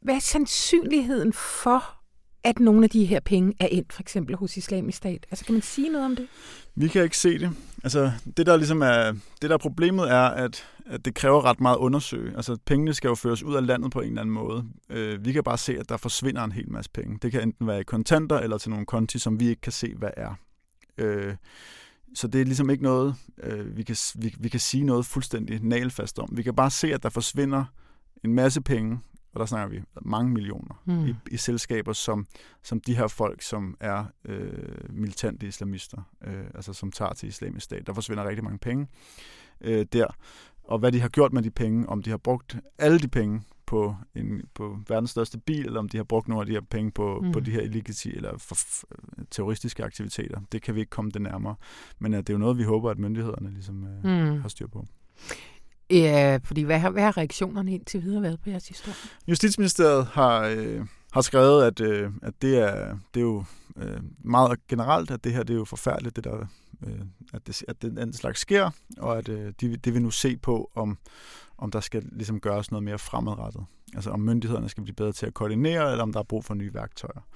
Hvad 0.00 0.14
er 0.14 0.20
sandsynligheden 0.20 1.32
for, 1.32 1.96
at 2.44 2.58
nogle 2.58 2.84
af 2.84 2.90
de 2.90 3.04
her 3.04 3.20
penge 3.20 3.54
er 3.60 3.66
ind, 3.66 3.86
for 3.90 4.02
eksempel 4.02 4.36
hos 4.36 4.56
islamisk 4.56 4.98
stat? 4.98 5.26
Altså, 5.30 5.44
kan 5.44 5.52
man 5.52 5.62
sige 5.62 5.88
noget 5.88 6.04
om 6.04 6.16
det? 6.16 6.28
Vi 6.74 6.88
kan 6.88 7.02
ikke 7.02 7.18
se 7.18 7.38
det. 7.38 7.50
Altså, 7.86 8.12
det 8.36 8.46
der 8.46 8.56
ligesom 8.56 8.82
er, 8.82 9.12
det 9.42 9.50
der 9.50 9.58
problemet 9.58 10.10
er, 10.10 10.22
at, 10.22 10.66
at 10.86 11.04
det 11.04 11.14
kræver 11.14 11.44
ret 11.44 11.60
meget 11.60 11.76
at 11.76 11.80
undersøge. 11.80 12.36
Altså, 12.36 12.56
pengene 12.64 12.94
skal 12.94 13.08
jo 13.08 13.14
føres 13.14 13.42
ud 13.42 13.54
af 13.54 13.66
landet 13.66 13.90
på 13.90 14.00
en 14.00 14.08
eller 14.08 14.20
anden 14.20 14.34
måde. 14.34 14.64
Øh, 14.90 15.24
vi 15.24 15.32
kan 15.32 15.44
bare 15.44 15.58
se, 15.58 15.78
at 15.78 15.88
der 15.88 15.96
forsvinder 15.96 16.44
en 16.44 16.52
hel 16.52 16.72
masse 16.72 16.90
penge. 16.90 17.18
Det 17.22 17.32
kan 17.32 17.42
enten 17.42 17.66
være 17.66 17.80
i 17.80 17.84
kontanter, 17.84 18.38
eller 18.38 18.58
til 18.58 18.70
nogle 18.70 18.86
konti, 18.86 19.18
som 19.18 19.40
vi 19.40 19.48
ikke 19.48 19.60
kan 19.60 19.72
se, 19.72 19.94
hvad 19.94 20.10
er. 20.16 20.34
Øh, 20.98 21.34
så 22.14 22.28
det 22.28 22.40
er 22.40 22.44
ligesom 22.44 22.70
ikke 22.70 22.82
noget, 22.82 23.14
øh, 23.42 23.76
vi, 23.76 23.82
kan, 23.82 23.96
vi, 24.14 24.34
vi 24.38 24.48
kan 24.48 24.60
sige 24.60 24.84
noget 24.84 25.06
fuldstændig 25.06 25.60
nalfast 25.62 26.18
om. 26.18 26.28
Vi 26.32 26.42
kan 26.42 26.54
bare 26.54 26.70
se, 26.70 26.94
at 26.94 27.02
der 27.02 27.08
forsvinder 27.08 27.64
en 28.24 28.34
masse 28.34 28.60
penge 28.60 28.98
og 29.36 29.40
der 29.40 29.46
snakker 29.46 29.76
vi 29.76 29.82
mange 30.02 30.32
millioner 30.32 30.82
mm. 30.84 31.06
i, 31.06 31.14
i 31.30 31.36
selskaber, 31.36 31.92
som, 31.92 32.26
som 32.62 32.80
de 32.80 32.96
her 32.96 33.06
folk, 33.06 33.42
som 33.42 33.76
er 33.80 34.04
øh, 34.24 34.48
militante 34.90 35.46
islamister, 35.46 36.02
øh, 36.24 36.44
altså 36.54 36.72
som 36.72 36.92
tager 36.92 37.12
til 37.12 37.28
islamisk 37.28 37.64
stat. 37.64 37.86
Der 37.86 37.92
forsvinder 37.92 38.28
rigtig 38.28 38.44
mange 38.44 38.58
penge 38.58 38.86
øh, 39.60 39.86
der. 39.92 40.06
Og 40.64 40.78
hvad 40.78 40.92
de 40.92 41.00
har 41.00 41.08
gjort 41.08 41.32
med 41.32 41.42
de 41.42 41.50
penge, 41.50 41.88
om 41.88 42.02
de 42.02 42.10
har 42.10 42.16
brugt 42.16 42.56
alle 42.78 42.98
de 42.98 43.08
penge 43.08 43.42
på, 43.66 43.96
en, 44.14 44.42
på 44.54 44.78
verdens 44.88 45.10
største 45.10 45.38
bil, 45.38 45.66
eller 45.66 45.78
om 45.78 45.88
de 45.88 45.96
har 45.96 46.04
brugt 46.04 46.28
nogle 46.28 46.42
af 46.42 46.46
de 46.46 46.52
her 46.52 46.60
penge 46.60 46.90
på, 46.90 47.20
mm. 47.22 47.32
på 47.32 47.40
de 47.40 47.50
her 47.50 47.60
illegitime 47.60 48.16
eller 48.16 48.38
for, 48.38 48.54
for, 48.54 48.86
terroristiske 49.30 49.84
aktiviteter. 49.84 50.40
Det 50.52 50.62
kan 50.62 50.74
vi 50.74 50.80
ikke 50.80 50.90
komme 50.90 51.10
det 51.10 51.22
nærmere. 51.22 51.54
Men 51.98 52.14
uh, 52.14 52.18
det 52.18 52.28
er 52.28 52.34
jo 52.34 52.38
noget, 52.38 52.58
vi 52.58 52.62
håber, 52.62 52.90
at 52.90 52.98
myndighederne 52.98 53.50
ligesom, 53.50 53.82
uh, 53.82 54.10
mm. 54.10 54.40
har 54.40 54.48
styr 54.48 54.66
på. 54.66 54.86
Ja, 55.90 56.38
fordi 56.44 56.62
hvad 56.62 56.78
har, 56.78 56.90
hvad 56.90 57.02
har 57.02 57.16
reaktionerne 57.16 57.74
indtil 57.74 58.02
videre 58.02 58.22
været 58.22 58.40
på 58.40 58.50
jeres 58.50 58.68
historie? 58.68 58.96
Justitsministeriet 59.28 60.06
har, 60.06 60.40
øh, 60.40 60.86
har 61.12 61.20
skrevet, 61.20 61.64
at, 61.64 61.80
øh, 61.80 62.10
at 62.22 62.42
det, 62.42 62.58
er, 62.58 62.98
det 63.14 63.20
er 63.20 63.24
jo 63.24 63.44
øh, 63.76 64.00
meget 64.24 64.66
generelt, 64.68 65.10
at 65.10 65.24
det 65.24 65.32
her 65.32 65.42
det 65.42 65.54
er 65.54 65.58
jo 65.58 65.64
forfærdeligt, 65.64 66.16
det 66.16 66.24
der, 66.24 66.46
øh, 66.86 67.00
at, 67.32 67.46
det, 67.46 67.64
at 67.68 67.82
den 67.82 68.12
slags 68.12 68.40
sker, 68.40 68.70
og 68.98 69.18
at 69.18 69.28
øh, 69.28 69.52
de, 69.60 69.76
det 69.76 69.94
vil 69.94 70.02
nu 70.02 70.10
se 70.10 70.36
på, 70.36 70.70
om, 70.74 70.98
om 71.58 71.70
der 71.70 71.80
skal 71.80 72.04
ligesom 72.12 72.40
gøres 72.40 72.70
noget 72.70 72.84
mere 72.84 72.98
fremadrettet. 72.98 73.64
Altså 73.94 74.10
om 74.10 74.20
myndighederne 74.20 74.68
skal 74.68 74.82
blive 74.82 74.94
bedre 74.94 75.12
til 75.12 75.26
at 75.26 75.34
koordinere, 75.34 75.90
eller 75.90 76.02
om 76.02 76.12
der 76.12 76.20
er 76.20 76.24
brug 76.24 76.44
for 76.44 76.54
nye 76.54 76.74
værktøjer. 76.74 77.26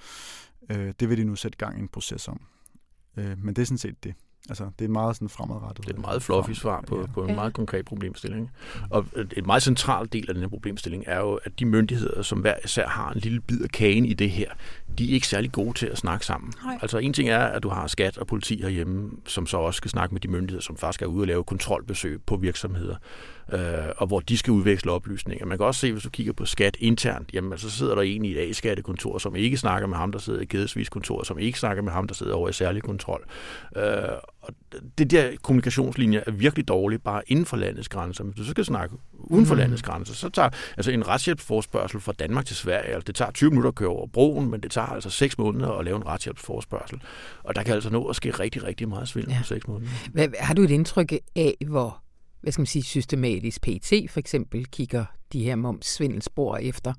Øh, 0.69 0.93
det 0.99 1.09
vil 1.09 1.17
de 1.17 1.23
nu 1.23 1.35
sætte 1.35 1.57
gang 1.57 1.77
i 1.77 1.81
en 1.81 1.87
proces 1.87 2.27
om. 2.27 2.41
Øh, 3.17 3.37
men 3.37 3.55
det 3.55 3.61
er 3.61 3.65
sådan 3.65 3.77
set 3.77 4.03
det. 4.03 4.13
Altså, 4.49 4.69
det 4.79 4.85
er 4.85 4.89
meget 4.89 5.15
sådan 5.15 5.29
fremadrettet. 5.29 5.85
Det 5.87 5.91
er 5.93 5.95
et 5.97 6.01
meget 6.01 6.21
fluffy 6.23 6.51
svar 6.51 6.83
på, 6.87 6.99
Ja. 6.99 7.05
på 7.13 7.23
en 7.23 7.29
Ja. 7.29 7.35
meget 7.35 7.53
konkret 7.53 7.85
problemstilling. 7.85 8.51
Og 8.89 9.05
et 9.37 9.45
meget 9.45 9.63
centralt 9.63 10.13
del 10.13 10.25
af 10.27 10.33
den 10.33 10.43
her 10.43 10.49
problemstilling 10.49 11.03
er 11.07 11.19
jo, 11.19 11.39
at 11.43 11.59
de 11.59 11.65
myndigheder, 11.65 12.21
som 12.21 12.39
hver 12.39 12.53
især 12.65 12.87
har 12.87 13.11
en 13.11 13.19
lille 13.19 13.39
bid 13.41 13.61
af 13.63 13.69
kagen 13.69 14.05
i 14.05 14.13
det 14.13 14.29
her, 14.31 14.49
de 14.97 15.09
er 15.09 15.13
ikke 15.13 15.27
særlig 15.27 15.51
gode 15.51 15.73
til 15.73 15.85
at 15.87 15.97
snakke 15.97 16.25
sammen. 16.25 16.53
Nej. 16.65 16.79
Altså 16.81 16.97
en 16.97 17.13
ting 17.13 17.29
er, 17.29 17.39
at 17.39 17.63
du 17.63 17.69
har 17.69 17.87
skat 17.87 18.17
og 18.17 18.27
politi 18.27 18.61
herhjemme, 18.61 19.11
som 19.25 19.47
så 19.47 19.57
også 19.57 19.77
skal 19.77 19.91
snakke 19.91 20.15
med 20.15 20.21
de 20.21 20.27
myndigheder, 20.27 20.61
som 20.61 20.77
faktisk 20.77 21.01
er 21.01 21.05
ude 21.05 21.23
og 21.23 21.27
lave 21.27 21.43
kontrolbesøg 21.43 22.21
på 22.25 22.35
virksomheder, 22.37 22.95
øh, 23.53 23.59
og 23.97 24.07
hvor 24.07 24.19
de 24.19 24.37
skal 24.37 24.51
udveksle 24.51 24.91
oplysninger. 24.91 25.45
Man 25.45 25.57
kan 25.57 25.65
også 25.65 25.79
se, 25.79 25.91
hvis 25.91 26.03
du 26.03 26.09
kigger 26.09 26.33
på 26.33 26.45
skat 26.45 26.77
internt, 26.79 27.29
jamen 27.33 27.57
så 27.57 27.69
sidder 27.69 27.95
der 27.95 28.01
en 28.01 28.25
i 28.25 28.31
et 28.31 28.49
A-skattekontor, 28.49 29.17
som 29.17 29.35
ikke 29.35 29.57
snakker 29.57 29.87
med 29.87 29.97
ham, 29.97 30.11
der 30.11 30.19
sidder 30.19 30.41
i 30.41 30.45
Gedesvis-kontor, 30.45 31.23
som 31.23 31.39
ikke 31.39 31.59
snakker 31.59 31.83
med 31.83 31.91
ham, 31.91 32.07
der 32.07 32.13
sidder 32.15 32.33
over 32.33 32.49
i 32.49 32.53
særlig 32.53 32.83
kontrol. 32.83 33.23
Øh, 33.77 33.83
og 34.41 34.53
det 34.97 35.11
der 35.11 35.29
kommunikationslinje 35.43 36.23
er 36.27 36.31
virkelig 36.31 36.67
dårlig 36.67 37.01
bare 37.01 37.21
inden 37.27 37.45
for 37.45 37.57
landets 37.57 37.89
grænser. 37.89 38.23
Men 38.23 38.33
hvis 38.33 38.37
du 38.39 38.43
så 38.45 38.51
skal 38.51 38.65
snakke 38.65 38.95
uden 39.13 39.45
for 39.45 39.53
Mhm. 39.55 39.59
landets 39.59 39.81
grænser, 39.81 40.13
så 40.13 40.29
tager 40.29 40.49
altså 40.77 40.91
en 40.91 41.07
retshjælpsforspørgsel 41.07 41.99
fra 41.99 42.11
Danmark 42.11 42.45
til 42.45 42.55
Sverige, 42.55 42.93
altså 42.93 43.05
det 43.07 43.15
tager 43.15 43.31
20 43.31 43.49
minutter 43.49 43.67
at 43.69 43.75
køre 43.75 43.89
over 43.89 44.07
broen, 44.07 44.51
men 44.51 44.61
det 44.61 44.71
tager 44.71 44.87
altså 44.87 45.09
6 45.09 45.37
måneder 45.37 45.71
at 45.71 45.85
lave 45.85 45.97
en 45.97 46.05
retshjælpsforspørgsel. 46.07 47.01
Og 47.43 47.55
der 47.55 47.63
kan 47.63 47.73
altså 47.73 47.89
nå 47.89 48.05
at 48.05 48.15
ske 48.15 48.31
rigtig, 48.31 48.63
rigtig 48.63 48.89
meget 48.89 49.07
svindel 49.07 49.31
Ja. 49.31 49.37
på 49.37 49.43
6 49.43 49.67
måneder. 49.67 49.91
Hvad, 50.13 50.27
har 50.39 50.53
du 50.53 50.61
et 50.61 50.71
indtryk 50.71 51.13
af, 51.35 51.55
hvor 51.67 51.97
hvad 52.41 52.51
skal 52.51 52.61
man 52.61 52.65
sige, 52.65 52.83
systematisk 52.83 53.61
PT 53.61 53.93
for 54.09 54.19
eksempel 54.19 54.65
kigger 54.65 55.05
de 55.33 55.43
her 55.43 55.55
momssvindelspor 55.55 56.57
efter? 56.57 56.93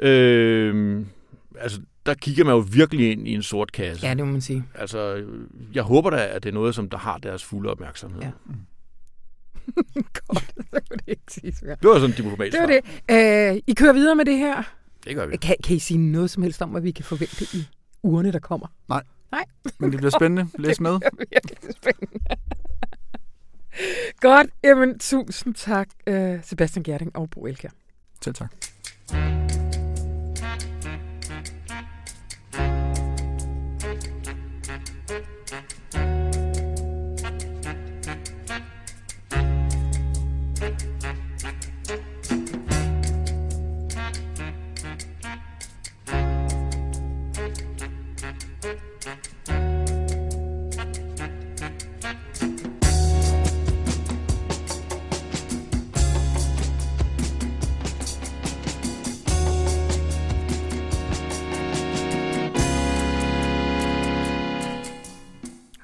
Øh, 0.00 1.06
altså, 1.58 1.80
der 2.06 2.14
kigger 2.14 2.44
man 2.44 2.54
jo 2.54 2.64
virkelig 2.72 3.12
ind 3.12 3.28
i 3.28 3.34
en 3.34 3.42
sort 3.42 3.72
kasse. 3.72 4.06
Ja, 4.06 4.14
det 4.14 4.26
må 4.26 4.32
man 4.32 4.40
sige. 4.40 4.64
Altså, 4.74 5.24
jeg 5.74 5.82
håber 5.82 6.10
da, 6.10 6.26
at 6.26 6.42
det 6.42 6.48
er 6.48 6.54
noget, 6.54 6.74
som 6.74 6.88
der 6.88 6.98
har 6.98 7.18
deres 7.18 7.44
fulde 7.44 7.70
opmærksomhed. 7.70 8.22
Ja. 8.22 8.30
Godt, 10.26 10.54
så 10.70 10.80
kunne 10.90 10.98
det 10.98 11.08
ikke 11.08 11.22
siges 11.28 11.62
mere. 11.62 11.76
Det 11.82 11.88
var 11.90 11.98
sådan 11.98 12.16
diplomatisk 12.16 12.52
Det 12.52 12.60
var 12.60 12.80
det. 13.08 13.54
Øh, 13.54 13.62
I 13.66 13.74
kører 13.74 13.92
videre 13.92 14.14
med 14.16 14.24
det 14.24 14.38
her. 14.38 14.62
Det 15.04 15.16
gør 15.16 15.26
vi. 15.26 15.36
Kan, 15.36 15.56
kan 15.64 15.76
I 15.76 15.78
sige 15.78 15.98
noget 15.98 16.30
som 16.30 16.42
helst 16.42 16.62
om, 16.62 16.68
hvad 16.68 16.80
vi 16.80 16.90
kan 16.90 17.04
forvente 17.04 17.44
i 17.54 17.68
ugerne, 18.02 18.32
der 18.32 18.38
kommer? 18.38 18.66
Men 19.78 19.90
det 19.90 19.98
bliver 19.98 20.10
spændende. 20.10 20.48
Læs 20.64 20.80
med. 20.80 20.90
Det 20.92 21.02
er 21.04 21.16
virkelig 21.18 21.74
spændende. 21.82 22.18
Godt, 24.20 24.46
jamen 24.64 24.98
tusind 24.98 25.54
tak, 25.54 25.88
øh, 26.06 26.44
Sebastian 26.44 26.82
Gerding 26.82 27.16
og 27.16 27.30
Bo 27.30 27.46
Elker. 27.46 27.68
Selv 28.22 28.34
tak. 28.34 29.45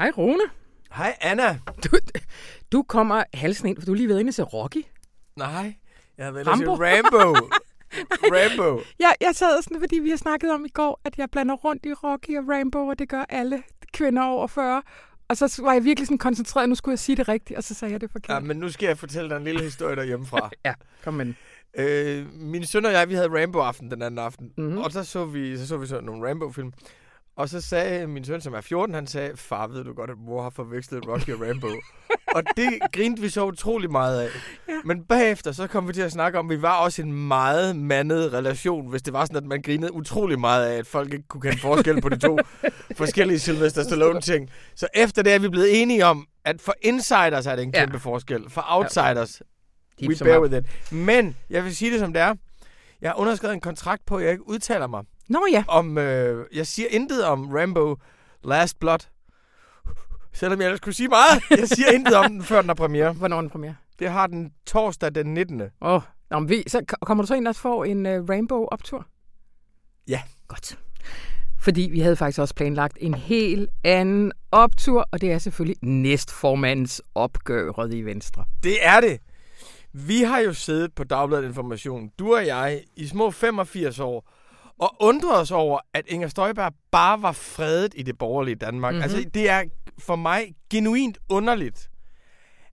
Hej 0.02 0.10
Rune. 0.10 0.42
Hej 0.92 1.16
Anna. 1.20 1.58
Du, 1.84 1.98
du 2.72 2.82
kommer 2.82 3.24
halsen 3.34 3.68
ind, 3.68 3.78
for 3.78 3.86
du 3.86 3.92
er 3.92 3.96
lige 3.96 4.08
ved 4.08 4.18
inde 4.20 4.32
se 4.32 4.42
Rocky. 4.42 4.84
Nej, 5.36 5.74
jeg 6.18 6.24
har 6.26 6.32
været 6.32 6.46
Rambo? 6.46 6.74
Rambo. 6.74 7.48
Rambo. 8.34 8.80
Ja, 9.00 9.10
jeg 9.20 9.34
sad 9.34 9.62
sådan, 9.62 9.80
fordi 9.80 9.98
vi 9.98 10.10
har 10.10 10.16
snakket 10.16 10.50
om 10.52 10.64
i 10.64 10.68
går, 10.68 11.00
at 11.04 11.18
jeg 11.18 11.28
blander 11.32 11.54
rundt 11.54 11.86
i 11.86 11.92
Rocky 11.92 12.38
og 12.38 12.44
Rambo, 12.48 12.86
og 12.86 12.98
det 12.98 13.08
gør 13.08 13.24
alle 13.28 13.62
kvinder 13.92 14.22
over 14.22 14.46
40. 14.46 14.82
Og 15.28 15.36
så 15.36 15.60
var 15.62 15.72
jeg 15.72 15.84
virkelig 15.84 16.06
sådan 16.06 16.18
koncentreret, 16.18 16.68
nu 16.68 16.74
skulle 16.74 16.92
jeg 16.92 16.98
sige 16.98 17.16
det 17.16 17.28
rigtigt, 17.28 17.56
og 17.56 17.64
så 17.64 17.74
sagde 17.74 17.92
jeg 17.92 18.00
det 18.00 18.06
Ja, 18.08 18.12
forkert. 18.12 18.42
men 18.44 18.56
nu 18.56 18.68
skal 18.68 18.86
jeg 18.86 18.98
fortælle 18.98 19.30
dig 19.30 19.36
en 19.36 19.44
lille 19.44 19.62
historie 19.62 19.96
derhjemmefra. 19.96 20.50
Ja, 20.64 20.74
kom 21.04 21.14
med 21.14 21.24
den. 21.26 21.36
øh, 21.78 22.26
min 22.34 22.66
søn 22.66 22.84
og 22.86 22.92
jeg, 22.92 23.08
vi 23.08 23.14
havde 23.14 23.42
Rambo-aften 23.42 23.90
den 23.90 24.02
anden 24.02 24.18
aften. 24.18 24.46
Mhm. 24.56 24.66
Mm-hmm. 24.66 24.78
Og 24.78 24.92
så 24.92 25.04
så 25.04 25.24
vi 25.24 25.56
så, 25.58 25.66
så 25.66 25.76
vi 25.76 25.86
så 25.86 26.00
nogle 26.00 26.28
Rambo-film. 26.28 26.72
Og 27.37 27.49
så 27.49 27.61
sagde 27.61 28.07
min 28.07 28.25
søn, 28.25 28.40
som 28.40 28.55
er 28.55 28.61
14, 28.61 28.95
han 28.95 29.07
sagde, 29.07 29.37
far, 29.37 29.66
ved 29.66 29.85
du 29.85 29.92
godt, 29.92 30.11
at 30.11 30.16
mor 30.18 30.42
har 30.42 30.51
forvekslet 30.51 31.09
Rocky 31.09 31.31
og 31.31 31.40
Rambo. 31.49 31.66
og 32.37 32.42
det 32.57 32.79
grinte 32.92 33.23
vi 33.23 33.29
så 33.29 33.45
utrolig 33.47 33.90
meget 33.90 34.21
af. 34.21 34.29
Ja. 34.68 34.73
Ja. 34.73 34.79
Men 34.85 35.05
bagefter, 35.05 35.53
så 35.53 35.66
kom 35.66 35.88
vi 35.88 35.92
til 35.92 36.03
at 36.03 36.12
snakke 36.12 36.38
om, 36.38 36.51
at 36.51 36.57
vi 36.57 36.62
var 36.62 36.77
også 36.85 37.03
en 37.03 37.12
meget 37.29 37.77
mandet 37.77 38.33
relation, 38.33 38.90
hvis 38.90 39.03
det 39.03 39.12
var 39.12 39.25
sådan, 39.25 39.37
at 39.37 39.45
man 39.45 39.62
grinede 39.62 39.92
utrolig 39.92 40.40
meget 40.40 40.66
af, 40.66 40.79
at 40.79 40.87
folk 40.87 41.12
ikke 41.12 41.29
kunne 41.29 41.40
kende 41.40 41.59
forskel 41.59 42.01
på 42.01 42.09
de 42.09 42.18
to 42.18 42.38
forskellige 42.97 43.38
Sylvester 43.38 43.83
Stallone-ting. 43.83 44.51
Så 44.75 44.87
efter 44.95 45.23
det 45.23 45.33
er 45.33 45.38
vi 45.38 45.49
blevet 45.49 45.83
enige 45.83 46.07
om, 46.07 46.27
at 46.45 46.61
for 46.61 46.75
insiders 46.83 47.47
er 47.47 47.57
det 47.57 47.62
en 47.62 47.71
Ja. 47.75 47.81
kæmpe 47.81 47.99
forskel. 47.99 48.51
For 48.51 48.64
outsiders, 48.68 49.42
Keep 49.99 50.09
we 50.11 50.16
bear 50.25 50.40
with 50.40 50.55
it. 50.57 50.92
Men 50.92 51.37
jeg 51.51 51.64
vil 51.64 51.77
sige 51.77 51.90
det 51.90 52.01
som 52.01 52.12
det 52.12 52.23
er. 52.23 52.35
Jeg 53.01 53.11
har 53.11 53.16
underskrevet 53.18 53.55
en 53.55 53.61
kontrakt 53.61 54.07
på, 54.07 54.16
at 54.16 54.23
jeg 54.25 54.31
ikke 54.33 54.49
udtaler 54.49 54.87
mig 54.87 55.05
Nå 55.28 55.46
ja, 55.52 55.64
om... 55.68 55.98
Øh, 55.98 56.46
jeg 56.54 56.66
siger 56.66 56.88
intet 56.90 57.24
om 57.24 57.50
Rambo 57.52 57.96
Last 58.44 58.78
Blood. 58.80 58.98
Selvom 60.32 60.61
jeg 60.61 60.66
ellers 60.66 60.80
kunne 60.80 60.92
sige 60.92 61.08
meget. 61.08 61.42
Jeg 61.50 61.68
siger 61.68 61.90
intet 61.90 62.14
om 62.14 62.30
den, 62.30 62.42
før 62.42 62.61
den 62.61 62.70
er 62.70 62.74
premiere. 62.74 63.12
hvornår 63.12 63.37
er 63.37 63.40
den 63.40 63.50
premiere? 63.50 63.74
Det 63.98 64.11
har 64.11 64.26
den 64.26 64.52
torsdag 64.66 65.14
den 65.14 65.35
19. 65.35 65.61
Åh, 65.61 65.68
oh, 65.80 66.00
nå, 66.30 66.38
men 66.38 66.48
vi, 66.48 66.64
så 66.66 66.85
ko- 66.88 66.96
kommer 67.02 67.22
du 67.24 67.26
så 67.26 67.35
ind 67.35 67.48
og 67.48 67.56
får 67.56 67.85
en 67.85 68.06
uh, 68.06 68.28
Rainbow-optur? 68.28 69.06
Ja. 70.08 70.22
Godt. 70.48 70.78
Fordi 71.61 71.88
vi 71.92 72.00
havde 72.00 72.16
faktisk 72.16 72.38
også 72.38 72.54
planlagt 72.54 72.98
en 73.00 73.14
helt 73.14 73.70
anden 73.85 74.32
optur, 74.52 75.08
og 75.12 75.20
det 75.20 75.32
er 75.32 75.38
selvfølgelig 75.38 75.76
næstformandens 75.82 77.02
opgøret 77.14 77.94
i 77.94 78.02
Venstre. 78.02 78.44
Det 78.62 78.87
er 78.87 79.00
det. 79.00 79.20
Vi 79.92 80.22
har 80.22 80.38
jo 80.40 80.52
siddet 80.52 80.94
på 80.94 81.04
Dagbladet 81.04 81.44
Information, 81.44 82.11
du 82.18 82.35
og 82.35 82.46
jeg, 82.46 82.82
i 82.96 83.06
små 83.06 83.30
85 83.30 83.98
år, 83.98 84.32
og 84.78 84.96
undret 85.00 85.40
os 85.40 85.50
over, 85.50 85.80
at 85.94 86.04
Inger 86.08 86.28
Støjberg 86.28 86.72
bare 86.90 87.22
var 87.22 87.32
fredet 87.32 87.94
i 87.96 88.02
det 88.02 88.18
borgerlige 88.18 88.54
Danmark. 88.54 88.94
Mhm. 88.94 89.02
Mm-hmm. 89.02 89.16
Altså, 89.16 89.30
det 89.35 89.50
er 89.50 89.64
for 89.98 90.16
mig 90.16 90.54
genuint 90.70 91.18
underligt, 91.28 91.90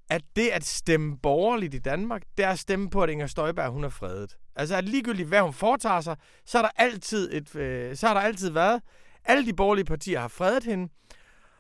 at 0.10 0.22
det 0.36 0.48
at 0.48 0.66
stemme 0.66 1.18
borgerligt 1.18 1.74
i 1.74 1.80
Danmark, 1.80 2.22
det 2.38 2.46
er 2.46 2.50
at 2.50 2.60
stemme 2.60 2.90
på, 2.90 3.04
at 3.04 3.10
Inger 3.10 3.28
Støjberg, 3.28 3.72
hun 3.72 3.84
er 3.84 3.90
fredet. 3.90 4.38
Altså, 4.56 4.76
at 4.76 4.84
ligegyldigt 4.84 5.28
hvad 5.28 5.42
hun 5.42 5.54
foretager 5.54 6.02
sig, 6.02 6.16
så 6.46 6.58
har 6.58 6.62
der 6.66 6.84
altid, 6.84 7.34
et, 7.34 7.56
øh, 7.56 7.96
så 7.96 8.08
har 8.08 8.14
der 8.14 8.22
altid 8.22 8.50
været, 8.50 8.82
alle 9.26 9.46
de 9.46 9.54
borgerlige 9.54 9.86
partier 9.86 10.20
har 10.20 10.28
fredet 10.28 10.64
hende, 10.64 10.92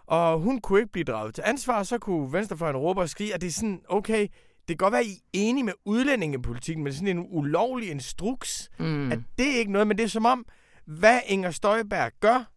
og 0.07 0.39
hun 0.39 0.61
kunne 0.61 0.79
ikke 0.79 0.91
blive 0.91 1.03
draget 1.03 1.35
til 1.35 1.43
ansvar, 1.47 1.83
så 1.83 1.97
kunne 1.97 2.33
Venstrefløjen 2.33 2.77
råbe 2.77 3.01
og 3.01 3.09
skrige, 3.09 3.33
at 3.33 3.41
det 3.41 3.47
er 3.47 3.51
sådan, 3.51 3.81
okay, 3.89 4.27
det 4.69 4.79
kan 4.79 4.85
godt 4.85 4.91
være, 4.91 5.01
at 5.01 5.07
I 5.07 5.11
er 5.13 5.19
enige 5.33 5.63
med 5.63 5.73
udlændingepolitikken, 5.85 6.83
men 6.83 6.93
sådan 6.93 7.17
en 7.17 7.25
ulovlig 7.29 7.89
instruks, 7.91 8.69
Mm. 8.79 9.11
at 9.11 9.19
det 9.39 9.55
er 9.55 9.59
ikke 9.59 9.71
noget, 9.71 9.87
men 9.87 9.97
det 9.97 10.03
er 10.03 10.07
som 10.07 10.25
om, 10.25 10.45
hvad 10.85 11.19
Inger 11.27 11.51
Støjberg 11.51 12.11
gør, 12.19 12.51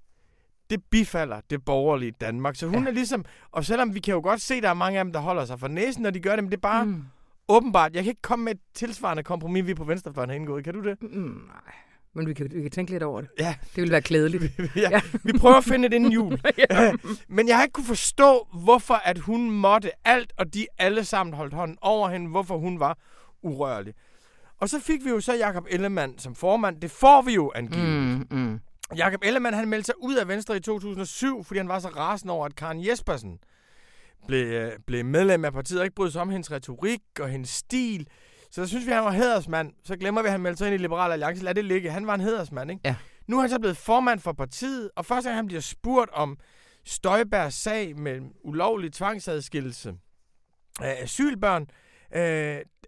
det 0.70 0.84
bifalder 0.90 1.40
det 1.50 1.64
borgerlige 1.64 2.12
Danmark. 2.20 2.56
Så 2.56 2.66
hun 2.68 2.82
Ja. 2.82 2.88
er 2.88 2.92
ligesom, 2.94 3.24
og 3.50 3.64
selvom 3.64 3.94
vi 3.94 4.00
kan 4.00 4.14
jo 4.14 4.20
godt 4.20 4.40
se, 4.40 4.54
at 4.54 4.62
der 4.62 4.68
er 4.68 4.74
mange 4.74 4.98
af 4.98 5.04
dem, 5.04 5.12
der 5.12 5.20
holder 5.20 5.44
sig 5.44 5.60
for 5.60 5.68
næsen, 5.68 6.02
når 6.02 6.10
de 6.10 6.20
gør 6.20 6.34
det, 6.36 6.44
men 6.44 6.50
det 6.50 6.56
er 6.56 6.60
bare. 6.60 6.84
Mm. 6.84 7.04
åbenbart, 7.48 7.94
jeg 7.94 8.02
kan 8.04 8.10
ikke 8.10 8.22
komme 8.22 8.44
med 8.44 8.52
et 8.54 8.60
tilsvarende 8.74 9.22
kompromis, 9.22 9.66
vi 9.66 9.74
på 9.74 9.84
Venstrefløjen 9.84 10.30
har 10.30 10.36
indgået. 10.36 10.64
Kan 10.64 10.74
du 10.74 10.82
det? 10.84 11.02
Mm, 11.02 11.08
nej, 11.48 11.74
men 12.14 12.26
vi 12.26 12.34
kan, 12.34 12.50
vi 12.54 12.62
kan 12.62 12.70
tænke 12.70 12.92
lidt 12.92 13.02
over 13.02 13.20
det. 13.20 13.30
Ja, 13.38 13.54
Det 13.62 13.76
ville 13.76 13.92
være 13.92 14.02
klædeligt. 14.02 14.44
ja. 14.76 15.00
vi 15.22 15.32
prøver 15.38 15.56
at 15.56 15.64
finde 15.64 15.88
det 15.88 15.94
inden 15.94 16.12
jul. 16.12 16.40
Men 17.36 17.48
jeg 17.48 17.56
har 17.56 17.62
ikke 17.62 17.72
kunne 17.72 17.86
forstå, 17.86 18.48
hvorfor 18.64 18.94
at 18.94 19.18
hun 19.18 19.50
måtte 19.50 19.90
alt, 20.04 20.32
og 20.38 20.54
de 20.54 20.66
alle 20.78 21.04
sammen 21.04 21.34
holdt 21.34 21.54
hånden 21.54 21.78
over 21.80 22.08
hende, 22.08 22.28
hvorfor 22.30 22.58
hun 22.58 22.80
var 22.80 22.98
urørlig. 23.42 23.94
Og 24.60 24.68
så 24.68 24.80
fik 24.80 25.04
vi 25.04 25.10
jo 25.10 25.20
så 25.20 25.34
Jakob 25.34 25.66
Ellemann 25.70 26.18
som 26.18 26.34
formand. 26.34 26.80
Det 26.80 26.90
får 26.90 27.22
vi 27.22 27.34
jo 27.34 27.52
angiveligt. 27.54 27.94
Mm. 27.98 28.26
Mm, 28.30 28.38
mm. 28.38 28.60
Jakob 28.96 29.20
Ellemann 29.24 29.56
han 29.56 29.68
meldte 29.68 29.86
sig 29.86 29.94
ud 30.02 30.14
af 30.14 30.28
Venstre 30.28 30.56
i 30.56 30.60
2007, 30.60 31.44
fordi 31.44 31.58
han 31.58 31.68
var 31.68 31.78
så 31.78 31.88
rasende 31.88 32.34
over, 32.34 32.46
at 32.46 32.56
Karen 32.56 32.86
Jespersen 32.86 33.38
blev, 34.26 34.46
øh, 34.46 34.72
blev 34.86 35.04
medlem 35.04 35.44
af 35.44 35.52
partiet 35.52 35.80
og 35.80 35.86
ikke 35.86 35.94
brød 35.94 36.10
sig 36.10 36.22
om 36.22 36.30
hendes 36.30 36.52
retorik 36.52 37.00
og 37.20 37.28
hendes 37.28 37.50
stil. 37.50 38.08
Så 38.52 38.60
der 38.60 38.66
synes 38.66 38.86
vi, 38.86 38.92
han 38.92 39.04
var 39.04 39.12
hædersmand. 39.12 39.72
Så 39.84 39.96
glemmer 39.96 40.22
vi, 40.22 40.26
at 40.26 40.32
han 40.32 40.40
meldte 40.40 40.58
sig 40.58 40.66
ind 40.66 40.74
i 40.74 40.78
Liberal 40.78 41.12
Alliance. 41.12 41.42
Lad 41.44 41.54
det 41.54 41.64
ligge. 41.64 41.90
Han 41.90 42.06
var 42.06 42.14
en 42.14 42.20
hædersmand, 42.20 42.70
ikke? 42.70 42.80
Ja. 42.84 42.94
Nu 43.28 43.36
er 43.36 43.40
han 43.40 43.50
så 43.50 43.58
blevet 43.58 43.76
formand 43.76 44.20
for 44.20 44.32
partiet, 44.32 44.90
og 44.96 45.06
første 45.06 45.28
gang 45.28 45.36
han 45.38 45.46
bliver 45.46 45.60
spurgt 45.60 46.10
om 46.10 46.38
Støjbergs 46.84 47.54
sag 47.54 47.96
med 47.98 48.20
ulovlig 48.44 48.92
tvangsadskillelse 48.92 49.94
af 50.80 50.98
asylbørn, 51.02 51.62
øh, 52.14 52.20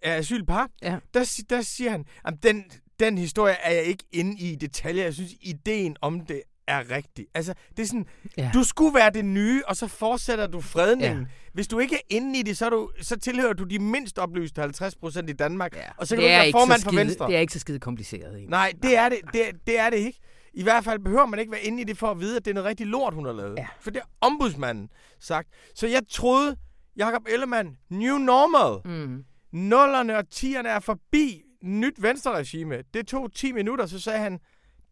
af 0.02 0.16
asylpar, 0.18 0.68
Ja. 0.82 0.98
der, 1.14 1.42
der 1.50 1.60
siger 1.62 1.90
han, 1.90 2.04
at 2.24 2.34
den, 2.42 2.64
den 3.00 3.18
historie 3.18 3.54
er 3.54 3.70
jeg 3.72 3.84
ikke 3.84 4.04
inde 4.12 4.38
i 4.38 4.52
i 4.52 4.54
detaljer. 4.54 5.04
Jeg 5.04 5.14
synes, 5.14 5.32
ideen 5.40 5.96
om 6.00 6.20
det 6.26 6.42
er 6.66 6.90
rigtig. 6.90 7.26
Altså, 7.34 7.54
det 7.76 7.82
er 7.82 7.86
sådan, 7.86 8.06
Ja. 8.38 8.50
du 8.54 8.64
skulle 8.64 8.94
være 8.94 9.10
det 9.10 9.24
nye, 9.24 9.62
og 9.66 9.76
så 9.76 9.86
fortsætter 9.86 10.46
du 10.46 10.60
fredningen. 10.60 11.20
Ja. 11.20 11.26
Hvis 11.52 11.68
du 11.68 11.78
ikke 11.78 11.94
er 11.94 12.00
inde 12.08 12.38
i 12.38 12.42
det, 12.42 12.56
så, 12.56 12.70
du, 12.70 12.90
så 13.00 13.16
tilhører 13.18 13.52
du 13.52 13.64
de 13.64 13.78
mindst 13.78 14.18
oplyste 14.18 14.60
50 14.60 14.96
procent 14.96 15.30
i 15.30 15.32
Danmark. 15.32 15.76
Ja. 15.76 15.80
Og 15.96 16.06
så 16.06 16.16
kan 16.16 16.22
det 16.24 16.30
du 16.30 16.34
være 16.34 16.52
formand 16.52 16.78
så 16.80 16.84
for 16.84 16.90
skide, 16.90 17.00
Venstre. 17.00 17.26
Det 17.26 17.36
er 17.36 17.40
ikke 17.40 17.52
så 17.52 17.58
skide 17.58 17.78
kompliceret. 17.80 18.26
Egentlig. 18.26 18.48
Nej, 18.50 18.72
det 18.82 18.96
er 18.96 19.08
det, 19.08 19.18
det, 19.32 19.42
det 19.66 19.78
er 19.78 19.90
det 19.90 19.96
ikke. 19.96 20.18
I 20.54 20.62
hvert 20.62 20.84
fald 20.84 20.98
behøver 20.98 21.26
man 21.26 21.38
ikke 21.40 21.52
være 21.52 21.62
inde 21.62 21.80
i 21.80 21.84
det 21.84 21.98
for 21.98 22.10
at 22.10 22.20
vide, 22.20 22.36
at 22.36 22.44
det 22.44 22.50
er 22.50 22.54
noget 22.54 22.68
rigtig 22.68 22.86
lort, 22.86 23.14
hun 23.14 23.24
har 23.24 23.32
lavet. 23.32 23.58
Ja. 23.58 23.66
For 23.80 23.90
det 23.90 24.02
har 24.02 24.28
ombudsmanden 24.28 24.88
sagt. 25.20 25.48
Så 25.74 25.86
jeg 25.86 26.02
troede, 26.10 26.56
Jakob 26.96 27.22
Ellemann, 27.28 27.76
new 27.90 28.18
normal. 28.18 28.92
Mm. 29.08 29.24
Nullerne 29.52 30.16
og 30.16 30.30
tierne 30.30 30.68
er 30.68 30.80
forbi 30.80 31.42
nyt 31.62 32.02
venstre-regime. 32.02 32.74
Det 32.94 33.06
tog 33.06 33.32
10 33.32 33.52
minutter, 33.52 33.86
så 33.86 34.00
sagde 34.00 34.18
han, 34.18 34.38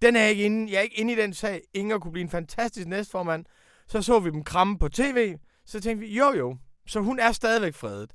den 0.02 0.16
er 0.16 0.20
jeg 0.20 0.30
ikke 0.30 0.44
inde, 0.44 0.72
jeg 0.72 0.78
er 0.78 0.82
ikke 0.82 1.00
inde 1.00 1.12
i 1.12 1.16
den 1.16 1.34
sag. 1.34 1.60
Inger 1.74 1.98
kunne 1.98 2.12
blive 2.12 2.22
en 2.24 2.30
fantastisk 2.30 2.86
næstformand. 2.88 3.44
Så 3.88 4.02
så 4.02 4.18
vi 4.20 4.30
dem 4.30 4.44
kramme 4.44 4.78
på 4.78 4.88
tv. 4.88 5.34
Så 5.66 5.80
tænkte 5.80 6.06
vi, 6.06 6.16
jo 6.18 6.32
jo, 6.38 6.56
så 6.86 7.00
hun 7.00 7.18
er 7.18 7.32
stadigvæk 7.32 7.74
fredet. 7.74 8.10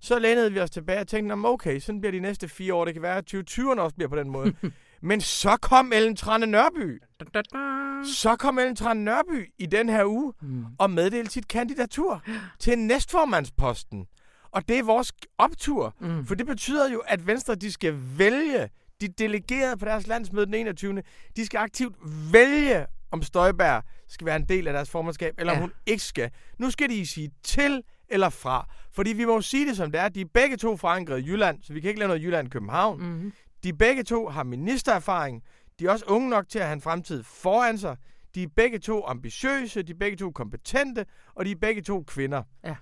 Så 0.00 0.18
lænede 0.18 0.52
vi 0.52 0.60
os 0.60 0.70
tilbage 0.70 1.00
og 1.00 1.08
tænkte, 1.08 1.28
"Nå, 1.28 1.34
men 1.34 1.44
okay, 1.46 1.78
sådan 1.80 2.00
bliver 2.00 2.12
de 2.12 2.20
næste 2.20 2.48
fire 2.48 2.74
år. 2.74 2.84
Det 2.84 2.94
kan 2.94 3.02
være, 3.02 3.16
at 3.16 3.34
2020'erne 3.34 3.80
også 3.80 3.96
bliver 3.96 4.08
på 4.08 4.16
den 4.16 4.30
måde. 4.30 4.54
Men 5.02 5.20
så 5.20 5.56
kom 5.62 5.92
Ellen 5.92 6.16
Trane 6.16 6.46
Nørby. 6.46 7.02
Da, 7.20 7.24
da, 7.34 7.42
da. 7.42 7.58
Så 8.04 8.36
kom 8.36 8.58
Ellen 8.58 8.76
Trane 8.76 9.04
Nørby 9.04 9.52
i 9.58 9.66
den 9.66 9.88
her 9.88 10.04
uge 10.04 10.32
Mm. 10.42 10.64
og 10.78 10.90
meddelte 10.90 11.30
sit 11.32 11.48
kandidatur 11.48 12.22
til 12.58 12.78
næstformandsposten. 12.78 14.06
Og 14.50 14.68
det 14.68 14.78
er 14.78 14.82
vores 14.82 15.12
optur. 15.38 15.94
Mm. 16.00 16.26
For 16.26 16.34
det 16.34 16.46
betyder 16.46 16.90
jo, 16.90 16.98
at 17.06 17.26
Venstre 17.26 17.54
de 17.54 17.72
skal 17.72 17.94
vælge 18.18 18.68
de 19.00 19.08
delegerede 19.08 19.76
på 19.76 19.84
deres 19.84 20.06
landsmøde 20.06 20.46
den 20.46 20.54
21. 20.54 21.02
De 21.36 21.46
skal 21.46 21.58
aktivt 21.58 21.96
vælge, 22.32 22.86
om 23.10 23.22
Støjberg 23.22 23.82
skal 24.08 24.26
være 24.26 24.36
en 24.36 24.44
del 24.44 24.66
af 24.66 24.72
deres 24.72 24.90
formandskab, 24.90 25.34
eller 25.38 25.52
ja. 25.52 25.58
Om 25.58 25.62
hun 25.62 25.72
ikke 25.86 26.02
skal. 26.02 26.30
Nu 26.58 26.70
skal 26.70 26.90
de 26.90 27.06
sige 27.06 27.30
til 27.42 27.82
eller 28.08 28.28
fra. 28.28 28.68
Fordi 28.92 29.12
vi 29.12 29.24
må 29.24 29.34
jo 29.34 29.40
sige 29.40 29.68
det 29.68 29.76
som 29.76 29.92
det 29.92 30.00
er. 30.00 30.08
De 30.08 30.20
er 30.20 30.24
begge 30.34 30.56
to 30.56 30.76
forankret 30.76 31.20
i 31.20 31.26
Jylland, 31.26 31.62
så 31.62 31.72
vi 31.72 31.80
kan 31.80 31.88
ikke 31.88 31.98
lave 31.98 32.08
noget 32.08 32.22
Jylland-København. 32.22 33.02
Mm. 33.02 33.32
De 33.64 33.72
begge 33.72 34.02
to 34.02 34.28
har 34.28 34.44
ministererfaring. 34.44 35.42
De 35.78 35.86
er 35.86 35.90
også 35.90 36.04
unge 36.08 36.28
nok 36.30 36.48
til 36.48 36.58
at 36.58 36.64
have 36.64 36.72
en 36.72 36.80
fremtid 36.80 37.22
foran 37.22 37.78
sig. 37.78 37.96
De 38.34 38.42
er 38.42 38.46
begge 38.56 38.78
to 38.78 39.06
ambitiøse, 39.06 39.82
de 39.82 39.92
er 39.92 39.96
begge 39.96 40.16
to 40.16 40.30
kompetente, 40.30 41.06
og 41.34 41.44
de 41.44 41.50
er 41.50 41.56
begge 41.56 41.82
to 41.82 42.02
kvinder. 42.02 42.42
Ja. 42.64 42.74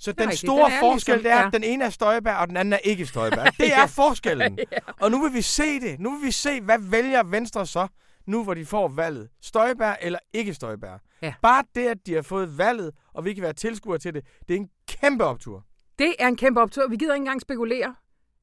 Så 0.00 0.12
den 0.12 0.20
rigtigt. 0.20 0.40
store 0.40 0.64
Den 0.64 0.72
er 0.72 0.80
forskel, 0.80 1.14
ligesom- 1.14 1.22
det 1.22 1.32
er, 1.32 1.40
ja. 1.40 1.46
at 1.46 1.52
den 1.52 1.64
ene 1.64 1.84
er 1.84 1.90
Støjberg, 1.90 2.36
og 2.36 2.48
den 2.48 2.56
anden 2.56 2.72
er 2.72 2.78
ikke 2.78 3.06
Støjberg. 3.06 3.52
Det 3.58 3.72
er 3.72 3.86
forskellen. 3.86 4.58
Og 5.02 5.10
nu 5.10 5.22
vil 5.22 5.32
vi 5.34 5.42
se 5.42 5.80
det. 5.80 6.00
Nu 6.00 6.16
vil 6.18 6.26
vi 6.26 6.30
se, 6.32 6.60
hvad 6.60 6.78
vælger 6.90 7.22
Venstre 7.22 7.66
så, 7.66 7.86
nu 8.26 8.44
hvor 8.44 8.54
de 8.54 8.66
får 8.66 8.88
valget. 8.88 9.28
Støjberg 9.42 9.96
eller 10.02 10.18
ikke 10.32 10.54
Støjberg. 10.54 11.00
Ja. 11.22 11.34
Bare 11.42 11.64
det, 11.74 11.86
at 11.86 11.98
de 12.06 12.14
har 12.14 12.22
fået 12.22 12.58
valget, 12.58 12.90
og 13.14 13.24
vi 13.24 13.34
kan 13.34 13.42
være 13.42 13.52
tilskuere 13.52 13.98
til 13.98 14.14
det, 14.14 14.24
det 14.48 14.54
er 14.54 14.58
en 14.58 14.68
kæmpe 14.88 15.24
optur. 15.24 15.64
Det 15.98 16.14
er 16.18 16.28
en 16.28 16.36
kæmpe 16.36 16.60
optur. 16.60 16.88
Vi 16.88 16.96
gider 16.96 17.14
ikke 17.14 17.22
engang 17.22 17.40
spekulere 17.40 17.94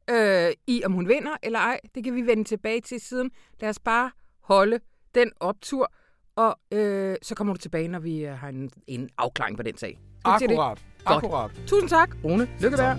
øh, 0.09 0.51
i, 0.67 0.81
om 0.85 0.91
hun 0.91 1.07
vinder 1.07 1.31
eller 1.43 1.59
ej. 1.59 1.79
Det 1.95 2.03
kan 2.03 2.15
vi 2.15 2.21
vende 2.21 2.43
tilbage 2.43 2.81
til 2.81 2.99
siden. 3.01 3.31
Lad 3.59 3.69
os 3.69 3.79
bare 3.79 4.11
holde 4.43 4.79
den 5.15 5.31
optur, 5.39 5.91
og 6.35 6.59
øh, 6.71 7.15
så 7.21 7.35
kommer 7.35 7.53
du 7.53 7.59
tilbage, 7.59 7.87
når 7.87 7.99
vi 7.99 8.25
øh, 8.25 8.33
har 8.37 8.49
en, 8.49 8.69
en 8.87 9.09
afklaring 9.17 9.57
på 9.57 9.63
den 9.63 9.77
sag. 9.77 9.99
Sige 10.39 10.47
det? 10.47 10.55
Godt. 11.07 11.23
Akkurat. 11.23 11.51
Tusind 11.67 11.89
tak, 11.89 12.09
Rune. 12.23 12.47
Lykke 12.59 12.77
der. 12.77 12.95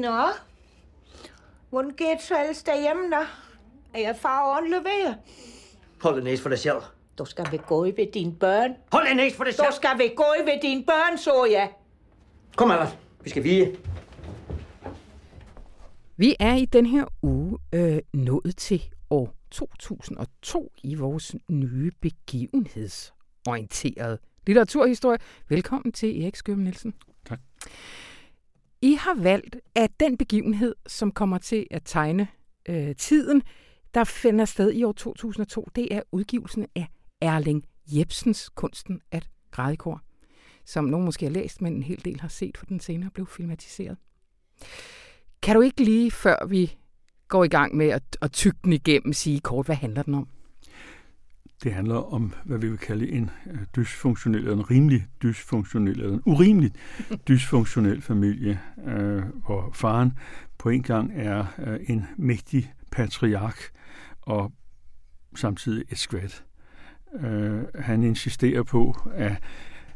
Nå, 0.00 0.26
hvordan 1.70 1.90
går 1.90 2.14
det 2.14 2.22
så 2.22 2.40
ellers 2.40 2.62
derhjemme, 2.62 3.10
da? 3.10 3.20
Er 3.94 4.00
jeg 4.00 4.16
far 4.16 4.56
ordentligt 4.56 4.84
ved? 4.84 5.14
Hold 6.02 6.16
det 6.16 6.24
næse 6.24 6.42
for 6.42 6.48
dig 6.48 6.58
selv. 6.58 6.76
Du 7.18 7.24
skal 7.24 7.46
vel 7.50 7.60
gå 7.60 7.84
i 7.84 7.96
ved 7.96 8.12
dine 8.12 8.34
børn. 8.34 8.74
Hold 8.92 9.08
det 9.08 9.16
næse 9.16 9.36
for 9.36 9.44
dig 9.44 9.54
selv. 9.54 9.66
Du 9.66 9.72
skal 9.72 9.98
vel 9.98 10.10
gå 10.16 10.24
i 10.42 10.46
ved 10.46 10.60
dine 10.62 10.84
børn, 10.84 11.18
så 11.18 11.44
jeg. 11.50 11.70
Kom, 12.56 12.70
Albert. 12.70 12.98
Vi 13.20 13.30
skal 13.30 13.44
vige. 13.44 13.76
Vi 16.16 16.36
er 16.40 16.54
i 16.54 16.64
den 16.64 16.86
her 16.86 17.04
uge 17.22 17.58
øh, 17.74 17.98
nået 18.14 18.56
til 18.56 18.82
år 19.10 19.34
2002 19.50 20.72
i 20.82 20.94
vores 20.94 21.34
nye 21.48 21.90
begivenhedsorienterede 22.00 24.18
litteraturhistorie. 24.46 25.18
Velkommen 25.48 25.92
til 25.92 26.22
Erik 26.22 26.36
Skøm 26.36 26.58
Nielsen. 26.58 26.94
Tak. 27.28 27.38
I 28.82 28.92
har 28.94 29.14
valgt, 29.14 29.56
at 29.74 29.90
den 30.00 30.16
begivenhed, 30.16 30.74
som 30.86 31.12
kommer 31.12 31.38
til 31.38 31.66
at 31.70 31.82
tegne 31.84 32.28
øh, 32.68 32.96
tiden, 32.96 33.42
der 33.94 34.04
finder 34.04 34.44
sted 34.44 34.72
i 34.72 34.84
år 34.84 34.92
2002, 34.92 35.68
det 35.74 35.94
er 35.94 36.02
udgivelsen 36.12 36.66
af 36.74 36.88
Erling 37.20 37.64
Jebsens 37.86 38.48
Kunsten 38.48 39.00
at 39.10 39.28
græde 39.50 39.76
kor, 39.76 40.02
som 40.64 40.84
nogen 40.84 41.04
måske 41.04 41.26
har 41.26 41.32
læst, 41.32 41.62
men 41.62 41.72
en 41.72 41.82
hel 41.82 42.04
del 42.04 42.20
har 42.20 42.28
set, 42.28 42.56
for 42.56 42.66
den 42.66 42.80
senere 42.80 43.10
blev 43.10 43.26
filmatiseret. 43.26 43.96
Kan 45.42 45.56
du 45.56 45.60
ikke 45.60 45.84
lige, 45.84 46.10
før 46.10 46.46
vi 46.46 46.76
går 47.28 47.44
i 47.44 47.48
gang 47.48 47.76
med 47.76 47.88
at, 47.88 48.02
at 48.22 48.32
tygge 48.32 48.58
den 48.64 48.72
igennem, 48.72 49.12
sige 49.12 49.40
kort, 49.40 49.66
hvad 49.66 49.76
handler 49.76 50.02
den 50.02 50.14
om? 50.14 50.28
Det 51.64 51.72
handler 51.72 52.12
om, 52.14 52.32
hvad 52.44 52.58
vi 52.58 52.68
vil 52.68 52.78
kalde 52.78 53.10
en 53.10 53.30
øh, 53.46 53.58
dysfunktionel, 53.76 54.40
eller 54.40 54.52
en 54.52 54.70
rimelig 54.70 55.06
dysfunktionel, 55.22 56.00
eller 56.00 56.14
en 56.14 56.22
urimelig 56.26 56.72
dysfunktionel 57.28 58.02
familie, 58.02 58.60
øh, 58.86 59.22
hvor 59.46 59.70
faren 59.74 60.12
på 60.58 60.68
en 60.68 60.82
gang 60.82 61.12
er 61.14 61.44
øh, 61.58 61.80
en 61.88 62.06
mægtig 62.16 62.72
patriark 62.92 63.60
og 64.20 64.52
samtidig 65.34 65.84
et 65.90 65.98
skvat. 65.98 66.44
Øh, 67.20 67.62
han 67.74 68.02
insisterer 68.02 68.62
på, 68.62 68.96
at 69.14 69.42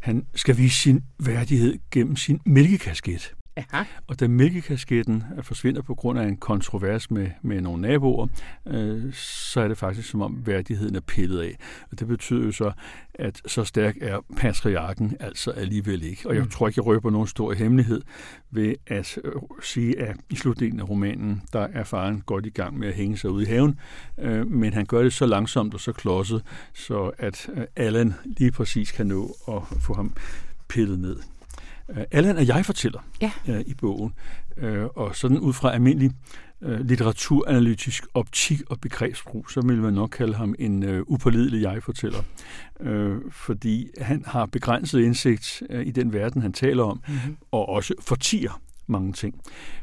han 0.00 0.26
skal 0.34 0.56
vise 0.56 0.76
sin 0.76 1.04
værdighed 1.18 1.78
gennem 1.90 2.16
sin 2.16 2.40
mælkekasket. 2.46 3.34
Aha. 3.56 3.82
Og 4.06 4.20
da 4.20 4.28
mælkekasketten 4.28 5.24
øh, 5.38 5.44
forsvinder 5.44 5.82
på 5.82 5.94
grund 5.94 6.18
af 6.18 6.24
en 6.26 6.36
kontrovers 6.36 7.10
med, 7.10 7.30
med 7.42 7.60
nogle 7.60 7.82
naboer, 7.82 8.26
øh, 8.66 9.12
så 9.14 9.60
er 9.60 9.68
det 9.68 9.78
faktisk 9.78 10.08
som 10.10 10.22
om 10.22 10.46
værdigheden 10.46 10.96
er 10.96 11.00
pillet 11.00 11.40
af. 11.40 11.56
Og 11.90 11.98
det 12.00 12.08
betyder 12.08 12.44
jo 12.44 12.52
så, 12.52 12.72
at 13.14 13.40
så 13.46 13.64
stærk 13.64 13.96
er 14.00 14.18
patriarken 14.36 15.16
altså 15.20 15.50
alligevel 15.50 16.02
ikke. 16.02 16.28
Og 16.28 16.34
jeg 16.34 16.42
Mm. 16.42 16.50
tror 16.50 16.68
ikke, 16.68 16.78
jeg 16.78 16.86
røber 16.86 17.10
nogen 17.10 17.26
stor 17.28 17.52
hemmelighed 17.52 18.02
ved 18.50 18.74
at 18.86 19.18
øh, 19.24 19.32
sige, 19.62 20.00
at 20.00 20.16
i 20.30 20.36
slutningen 20.36 20.80
af 20.80 20.88
romanen, 20.88 21.42
der 21.52 21.60
er 21.72 21.84
faren 21.84 22.20
godt 22.26 22.46
i 22.46 22.50
gang 22.50 22.78
med 22.78 22.88
at 22.88 22.94
hænge 22.94 23.16
sig 23.16 23.30
ud 23.30 23.42
i 23.42 23.46
haven, 23.46 23.80
øh, 24.18 24.46
men 24.46 24.72
han 24.72 24.86
gør 24.86 25.02
det 25.02 25.12
så 25.12 25.26
langsomt 25.26 25.74
og 25.74 25.80
så 25.80 25.92
klodset, 25.92 26.42
så 26.74 27.10
at 27.18 27.48
øh, 27.56 27.64
Allan 27.76 28.14
lige 28.24 28.52
præcis 28.52 28.92
kan 28.92 29.06
nå 29.06 29.34
at 29.48 29.62
få 29.80 29.94
ham 29.94 30.12
pillet 30.68 30.98
ned. 30.98 31.16
Øh, 31.90 32.04
Allan 32.10 32.36
er 32.36 32.42
jeg 32.42 32.66
fortæller 32.66 33.00
Ja. 33.20 33.30
øh, 33.48 33.60
i 33.66 33.74
bogen, 33.74 34.14
øh, 34.56 34.84
og 34.84 35.16
sådan 35.16 35.38
ud 35.38 35.52
fra 35.52 35.72
almindelig 35.74 36.10
øh, 36.62 36.80
litteraturanalytisk 36.80 38.06
optik 38.14 38.60
og 38.70 38.80
begrebsbrug, 38.80 39.50
så 39.50 39.60
vil 39.60 39.76
man 39.82 39.92
nok 39.94 40.10
kalde 40.10 40.34
ham 40.34 40.54
en 40.58 40.82
øh, 40.82 41.02
upålidelig 41.06 41.62
jeg-fortæller, 41.62 42.18
øh, 42.80 43.16
fordi 43.30 43.88
han 44.00 44.24
har 44.26 44.46
begrænset 44.46 45.00
indsigt 45.00 45.62
øh, 45.70 45.86
i 45.86 45.90
den 45.90 46.12
verden, 46.12 46.42
han 46.42 46.52
taler 46.52 46.82
om, 46.84 47.00
Mm-hmm. 47.08 47.36
og 47.50 47.68
også 47.68 47.94
fortiger 48.00 48.60
mange 48.86 49.12
ting. 49.12 49.40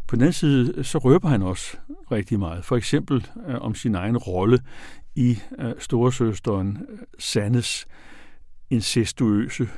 På 0.08 0.16
den 0.16 0.22
anden 0.22 0.34
side, 0.34 0.84
så 0.84 0.98
røber 0.98 1.30
han 1.30 1.42
også 1.42 1.78
rigtig 2.12 2.40
meget. 2.40 2.66
For 2.66 2.78
eksempel 2.78 3.28
øh, 3.48 3.56
om 3.62 3.76
sin 3.76 3.96
egen 3.96 4.18
rolle 4.18 4.60
i 5.16 5.40
øh, 5.60 5.74
storesøsteren 5.80 6.78
øh, 6.92 6.98
Sandes 7.20 7.88
incestuøse 8.70 9.70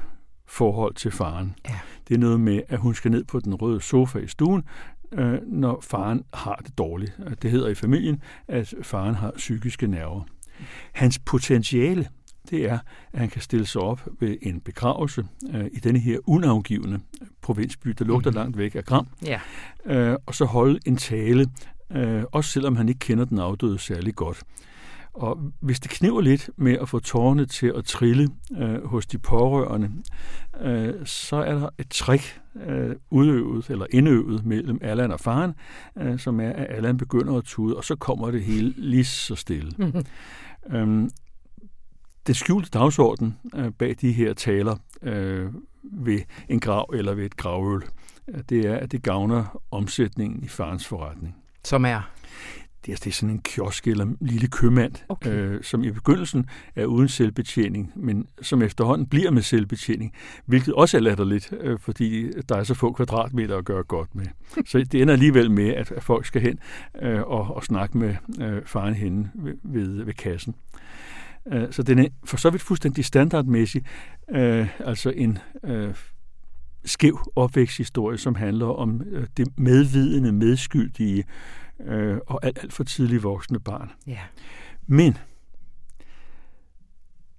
forhold 0.47 0.93
til 0.93 1.11
faren. 1.11 1.55
Ja. 1.69 1.79
Det 2.07 2.13
er 2.13 2.17
noget 2.19 2.39
med, 2.39 2.61
at 2.69 2.79
hun 2.79 2.95
skal 2.95 3.11
ned 3.11 3.23
på 3.23 3.39
den 3.39 3.55
røde 3.55 3.81
sofa 3.81 4.19
i 4.19 4.27
stuen, 4.27 4.63
øh, 5.11 5.37
når 5.47 5.81
faren 5.81 6.23
har 6.33 6.61
det 6.65 6.77
dårligt. 6.77 7.17
Det 7.41 7.51
hedder 7.51 7.67
i 7.67 7.75
familien, 7.75 8.21
at 8.47 8.73
faren 8.81 9.15
har 9.15 9.31
psykiske 9.37 9.87
nerver. 9.87 10.21
Hans 10.91 11.19
potentiale, 11.19 12.07
det 12.49 12.65
er, 12.69 12.79
at 13.13 13.19
han 13.19 13.29
kan 13.29 13.41
stille 13.41 13.65
sig 13.65 13.81
op 13.81 14.07
ved 14.19 14.37
en 14.41 14.59
begravelse 14.59 15.25
øh, 15.53 15.65
i 15.73 15.79
denne 15.79 15.99
her 15.99 16.17
unavgivende 16.25 16.99
provinsby, 17.41 17.89
der 17.89 18.05
lugter 18.05 18.31
Mhm. 18.31 18.35
langt 18.37 18.57
væk 18.57 18.75
af 18.75 18.85
Gram, 18.85 19.07
Ja. 19.25 19.39
øh, 19.85 20.17
og 20.25 20.35
så 20.35 20.45
holde 20.45 20.79
en 20.85 20.97
tale, 20.97 21.45
øh, 21.91 22.23
også 22.31 22.51
selvom 22.51 22.75
han 22.75 22.89
ikke 22.89 22.99
kender 22.99 23.25
den 23.25 23.39
afdøde 23.39 23.79
særlig 23.79 24.15
godt. 24.15 24.43
Og 25.13 25.53
hvis 25.59 25.79
det 25.79 25.91
kniver 25.91 26.21
lidt 26.21 26.49
med 26.57 26.77
at 26.77 26.89
få 26.89 26.99
tårerne 26.99 27.45
til 27.45 27.73
at 27.75 27.85
trille 27.85 28.29
øh, 28.57 28.85
hos 28.85 29.05
de 29.05 29.17
pårørende, 29.17 29.91
øh, 30.61 30.93
så 31.05 31.35
er 31.35 31.53
der 31.53 31.69
et 31.79 31.89
trick 31.89 32.41
øh, 32.65 32.95
udøvet 33.09 33.69
eller 33.69 33.85
indøvet 33.89 34.45
mellem 34.45 34.79
Allan 34.81 35.11
og 35.11 35.19
faren, 35.19 35.53
øh, 35.97 36.19
som 36.19 36.39
er, 36.39 36.49
at 36.49 36.67
Allan 36.69 36.97
begynder 36.97 37.37
at 37.37 37.43
tude, 37.43 37.77
og 37.77 37.83
så 37.83 37.95
kommer 37.95 38.31
det 38.31 38.43
hele 38.43 38.73
lige 38.77 39.05
så 39.05 39.35
stille. 39.35 39.71
Mm-hmm. 39.77 40.05
Øhm, 40.71 41.09
det 42.27 42.35
skjulte 42.35 42.69
dagsorden 42.69 43.37
øh, 43.55 43.71
bag 43.71 43.95
de 44.01 44.11
her 44.11 44.33
taler 44.33 44.75
øh, 45.01 45.51
ved 45.83 46.19
en 46.49 46.59
grav 46.59 46.89
eller 46.93 47.13
ved 47.13 47.25
et 47.25 47.37
gravøl, 47.37 47.83
det 48.49 48.65
er, 48.65 48.75
at 48.75 48.91
det 48.91 49.03
gavner 49.03 49.61
omsætningen 49.71 50.43
i 50.43 50.47
farens 50.47 50.87
forretning. 50.87 51.35
Som 51.63 51.85
er? 51.85 52.01
Det 52.85 52.91
er, 52.91 52.95
det 52.95 53.07
er 53.07 53.11
sådan 53.11 53.29
en 53.29 53.41
kiosk 53.41 53.87
eller 53.87 54.05
en 54.05 54.17
lille 54.21 54.47
købmand, 54.47 54.93
okay. 55.09 55.31
øh, 55.31 55.63
som 55.63 55.83
i 55.83 55.91
begyndelsen 55.91 56.45
er 56.75 56.85
uden 56.85 57.07
selvbetjening, 57.07 57.91
men 57.95 58.27
som 58.41 58.61
efterhånden 58.61 59.07
bliver 59.07 59.31
med 59.31 59.41
selvbetjening, 59.41 60.13
hvilket 60.45 60.73
også 60.73 60.97
er 60.97 61.01
latterligt, 61.01 61.53
øh, 61.61 61.79
fordi 61.79 62.31
der 62.49 62.55
er 62.55 62.63
så 62.63 62.73
få 62.73 62.91
kvadratmeter 62.91 63.57
at 63.57 63.65
gøre 63.65 63.83
godt 63.83 64.15
med. 64.15 64.25
Så 64.69 64.77
det 64.91 65.01
ender 65.01 65.13
alligevel 65.13 65.51
med, 65.51 65.69
at, 65.69 65.91
at 65.91 66.03
folk 66.03 66.25
skal 66.25 66.41
hen 66.41 66.59
øh, 67.01 67.21
og, 67.21 67.55
og 67.55 67.63
snakke 67.63 67.97
med 67.97 68.15
øh, 68.41 68.61
faren 68.65 68.93
henne 68.93 69.31
ved, 69.35 69.53
ved, 69.63 70.03
ved 70.03 70.13
kassen. 70.13 70.55
Øh, 71.53 71.71
så 71.71 71.83
den 71.83 71.99
er 71.99 72.07
for 72.25 72.37
så 72.37 72.49
vidt 72.49 72.61
fuldstændig 72.61 73.05
standardmæssig, 73.05 73.83
øh, 74.31 74.67
altså 74.79 75.09
en 75.15 75.37
øh, 75.63 75.93
skæv 76.85 77.19
opvæksthistorie, 77.35 78.17
som 78.17 78.35
handler 78.35 78.65
om 78.65 79.01
øh, 79.01 79.27
det 79.37 79.59
medvidende, 79.59 80.31
medskyldige 80.31 81.23
øh, 81.85 82.17
og 82.27 82.45
alt, 82.45 82.59
alt 82.63 82.73
for 82.73 82.83
tidligt 82.83 83.23
voksne 83.23 83.59
barn. 83.59 83.91
Ja. 84.07 84.19
Men 84.87 85.17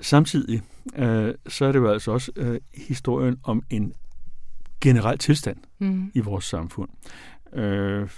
samtidig 0.01 0.63
øh, 0.97 1.35
så 1.49 1.65
er 1.65 1.73
det 1.73 1.79
jo 1.79 1.89
altså 1.89 2.13
også 2.13 2.33
øh, 2.37 2.61
historien 2.75 3.37
om 3.43 3.63
en 3.71 3.93
generel 4.81 5.19
tilstand 5.19 5.57
mm. 5.79 6.11
i 6.15 6.21
vores 6.21 6.45
samfund, 6.45 6.91
øh, 7.53 8.09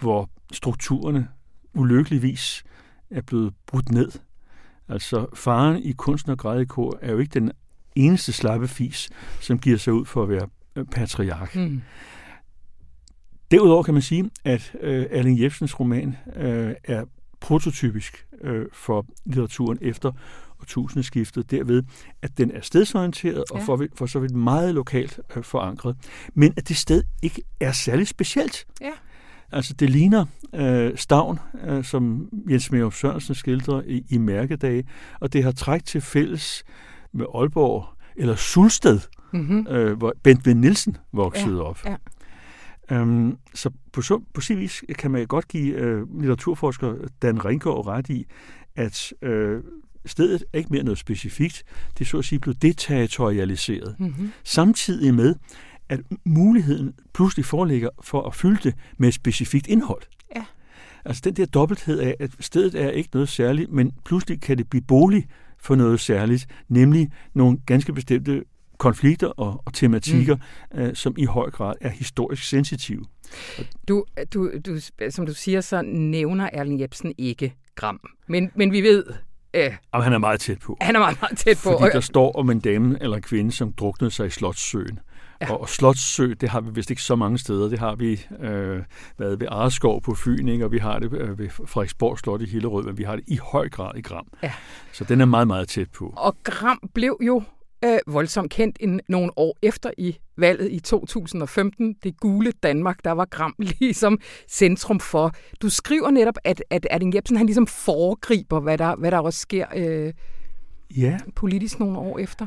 hvor 0.00 0.30
strukturerne 0.52 1.28
ulykkeligvis 1.74 2.64
er 3.10 3.20
blevet 3.20 3.54
brudt 3.66 3.90
ned. 3.90 4.12
Altså 4.88 5.26
faren 5.34 5.82
i 5.82 5.92
kunsten 5.92 6.32
og 6.32 6.38
grædekor 6.38 6.98
er 7.02 7.12
jo 7.12 7.18
ikke 7.18 7.40
den 7.40 7.52
eneste 7.94 8.32
slappe 8.32 8.68
fis, 8.68 9.10
som 9.40 9.58
giver 9.58 9.78
sig 9.78 9.92
ud 9.92 10.04
for 10.04 10.22
at 10.22 10.28
være 10.28 10.48
patriark. 10.84 11.56
Mm. 11.56 11.82
Derudover 13.50 13.82
kan 13.82 13.94
man 13.94 14.02
sige, 14.02 14.30
at 14.44 14.76
øh, 14.80 15.06
Erling 15.10 15.40
Jebsens 15.40 15.80
roman 15.80 16.16
øh, 16.36 16.74
er 16.84 17.04
prototypisk 17.40 18.26
øh, 18.40 18.66
for 18.72 19.06
litteraturen 19.26 19.78
efter 19.82 20.12
årtusindeskiftet, 20.60 21.50
derved, 21.50 21.82
at 22.22 22.38
den 22.38 22.50
er 22.50 22.60
stedsorienteret 22.60 23.44
ja. 23.50 23.56
og 23.56 23.62
for, 23.62 23.86
for 23.94 24.06
så 24.06 24.18
vidt 24.18 24.34
meget 24.34 24.74
lokalt 24.74 25.20
øh, 25.36 25.42
forankret, 25.42 25.96
men 26.34 26.54
at 26.56 26.68
det 26.68 26.76
sted 26.76 27.02
ikke 27.22 27.42
er 27.60 27.72
særlig 27.72 28.08
specielt. 28.08 28.66
Ja. 28.80 28.90
Altså, 29.52 29.74
det 29.74 29.90
ligner 29.90 30.26
øh, 30.54 30.96
Stavn, 30.96 31.38
øh, 31.64 31.84
som 31.84 32.28
Jens 32.50 32.72
Merup 32.72 32.94
Sørensen 32.94 33.34
skildrer 33.34 33.82
i, 33.86 34.04
i 34.08 34.18
Mærkedage, 34.18 34.84
og 35.20 35.32
det 35.32 35.44
har 35.44 35.52
træk 35.52 35.84
til 35.84 36.00
fælles 36.00 36.64
med 37.12 37.26
Aalborg, 37.34 37.84
eller 38.16 38.36
Sulsted, 38.36 39.00
mm-hmm. 39.36 39.66
øh, 39.66 39.98
hvor 39.98 40.14
Bent 40.22 40.46
Vind 40.46 40.60
Nielsen 40.60 40.96
voksede 41.12 41.56
ja, 41.56 41.62
op. 41.62 41.84
Ja. 41.84 41.96
Um, 42.90 43.38
så 43.54 43.70
på, 43.92 44.02
på 44.34 44.40
sin 44.40 44.58
vis 44.58 44.84
kan 44.98 45.10
man 45.10 45.26
godt 45.26 45.48
give 45.48 46.02
uh, 46.02 46.20
litteraturforsker 46.20 46.94
Dan 47.22 47.44
Ringgaard 47.44 47.86
ret 47.86 48.08
i, 48.08 48.26
at 48.76 49.12
uh, 49.22 49.62
stedet 50.06 50.44
er 50.52 50.58
ikke 50.58 50.70
mere 50.70 50.82
noget 50.82 50.98
specifikt. 50.98 51.62
Det 51.98 52.04
er 52.04 52.08
så 52.08 52.18
at 52.18 52.24
sige 52.24 52.38
blevet 52.38 52.62
deterritorialiseret. 52.62 53.96
Mm-hmm. 53.98 54.32
Samtidig 54.44 55.14
med, 55.14 55.34
at 55.88 56.00
muligheden 56.24 56.94
pludselig 57.14 57.44
foreligger 57.44 57.88
for 58.00 58.22
at 58.22 58.34
fylde 58.34 58.60
det 58.62 58.74
med 58.98 59.08
et 59.08 59.14
specifikt 59.14 59.66
indhold. 59.66 60.02
Ja. 60.36 60.44
Altså 61.04 61.22
den 61.24 61.34
der 61.34 61.46
dobbelthed 61.46 61.98
af, 61.98 62.16
at 62.20 62.30
stedet 62.40 62.74
er 62.74 62.90
ikke 62.90 63.10
noget 63.12 63.28
særligt, 63.28 63.72
men 63.72 63.92
pludselig 64.04 64.40
kan 64.40 64.58
det 64.58 64.68
blive 64.70 64.82
bolig 64.82 65.26
for 65.58 65.74
noget 65.74 66.00
særligt, 66.00 66.46
nemlig 66.68 67.10
nogle 67.34 67.58
ganske 67.66 67.92
bestemte 67.92 68.44
konflikter 68.78 69.26
og, 69.26 69.62
og 69.64 69.74
tematikker, 69.74 70.36
mm. 70.74 70.80
øh, 70.80 70.94
som 70.94 71.14
i 71.18 71.24
høj 71.24 71.50
grad 71.50 71.74
er 71.80 71.88
historisk 71.88 72.48
sensitive. 72.48 73.04
Du, 73.88 74.04
du, 74.34 74.50
du, 74.66 74.78
som 75.10 75.26
du 75.26 75.34
siger, 75.34 75.60
så 75.60 75.82
nævner 75.82 76.50
Erling 76.52 76.80
Jebsen 76.80 77.14
ikke 77.18 77.54
Gram. 77.74 78.00
Men, 78.26 78.50
men 78.54 78.72
vi 78.72 78.80
ved... 78.80 79.04
Øh, 79.54 79.76
og 79.92 80.04
han 80.04 80.12
er 80.12 80.18
meget 80.18 80.40
tæt 80.40 80.58
på. 80.58 80.76
Han 80.80 80.96
er 80.96 81.00
meget, 81.00 81.20
meget 81.20 81.38
tæt 81.38 81.56
på. 81.64 81.76
Fordi 81.80 81.92
der 81.92 82.00
står 82.00 82.32
om 82.32 82.50
en 82.50 82.60
dame 82.60 82.98
eller 83.00 83.16
en 83.16 83.22
kvinde, 83.22 83.52
som 83.52 83.72
druknede 83.72 84.10
sig 84.10 84.26
i 84.26 84.30
Slotssøen. 84.30 84.98
Ja. 85.40 85.52
Og, 85.52 85.60
og 85.60 85.68
Slotssø, 85.68 86.34
det 86.40 86.48
har 86.48 86.60
vi 86.60 86.70
vist 86.74 86.90
ikke 86.90 87.02
så 87.02 87.16
mange 87.16 87.38
steder. 87.38 87.68
Det 87.68 87.78
har 87.78 87.94
vi 87.94 88.26
øh, 88.40 88.82
været 89.18 89.40
ved 89.40 89.46
Areskov 89.50 90.02
på 90.02 90.14
Fyn, 90.14 90.48
ikke? 90.48 90.64
og 90.64 90.72
vi 90.72 90.78
har 90.78 90.98
det 90.98 91.12
øh, 91.12 91.38
ved 91.38 91.50
Frederiksborg 91.50 92.18
Slot 92.18 92.42
i 92.42 92.46
Hillerød, 92.46 92.84
men 92.84 92.98
vi 92.98 93.02
har 93.02 93.16
det 93.16 93.24
i 93.26 93.38
høj 93.42 93.68
grad 93.68 93.96
i 93.96 94.00
Gram. 94.00 94.26
Ja. 94.42 94.52
Så 94.92 95.04
den 95.04 95.20
er 95.20 95.24
meget, 95.24 95.46
meget 95.46 95.68
tæt 95.68 95.90
på. 95.90 96.14
Og 96.16 96.36
Gram 96.44 96.90
blev 96.94 97.18
jo 97.26 97.42
øh, 97.84 97.98
voldsomt 98.06 98.50
kendt 98.50 98.76
en, 98.80 99.00
nogle 99.08 99.30
år 99.36 99.56
efter 99.62 99.90
i 99.98 100.18
valget 100.36 100.72
i 100.72 100.80
2015. 100.80 101.96
Det 102.02 102.20
gule 102.20 102.52
Danmark, 102.62 103.04
der 103.04 103.12
var 103.12 103.24
Gram 103.24 103.54
ligesom 103.80 104.18
centrum 104.50 105.00
for. 105.00 105.32
Du 105.62 105.68
skriver 105.70 106.10
netop, 106.10 106.34
at, 106.44 106.62
at 106.70 106.86
Erding 106.90 107.14
Jebsen 107.14 107.36
han 107.36 107.46
ligesom 107.46 107.66
foregriber, 107.66 108.60
hvad 108.60 108.78
der, 108.78 108.96
hvad 108.96 109.10
der 109.10 109.18
også 109.18 109.40
sker 109.40 109.66
øh, 109.76 110.12
ja. 110.96 111.18
politisk 111.34 111.78
nogle 111.78 111.98
år 111.98 112.18
efter. 112.18 112.46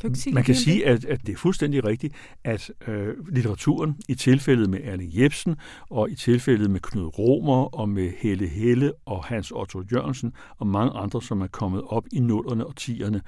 Kan 0.00 0.14
sige 0.14 0.34
Man 0.34 0.44
kan 0.44 0.54
sige, 0.54 0.86
at, 0.86 1.04
at 1.04 1.26
det 1.26 1.32
er 1.32 1.36
fuldstændig 1.36 1.84
rigtigt, 1.84 2.14
at 2.44 2.70
øh, 2.88 3.14
litteraturen 3.28 3.96
i 4.08 4.14
tilfældet 4.14 4.70
med 4.70 4.80
Erling 4.82 5.18
Jebsen 5.18 5.56
og 5.90 6.10
i 6.10 6.14
tilfældet 6.14 6.70
med 6.70 6.80
Knud 6.80 7.18
Romer 7.18 7.74
og 7.74 7.88
med 7.88 8.12
Helle 8.18 8.46
Helle 8.46 8.92
og 9.04 9.24
Hans 9.24 9.50
Otto 9.50 9.82
Jørgensen 9.92 10.32
og 10.58 10.66
mange 10.66 10.92
andre, 10.92 11.22
som 11.22 11.40
er 11.40 11.46
kommet 11.46 11.82
op 11.86 12.04
i 12.12 12.20
nullerne 12.20 12.66
og 12.66 12.76
tierne, 12.76 13.20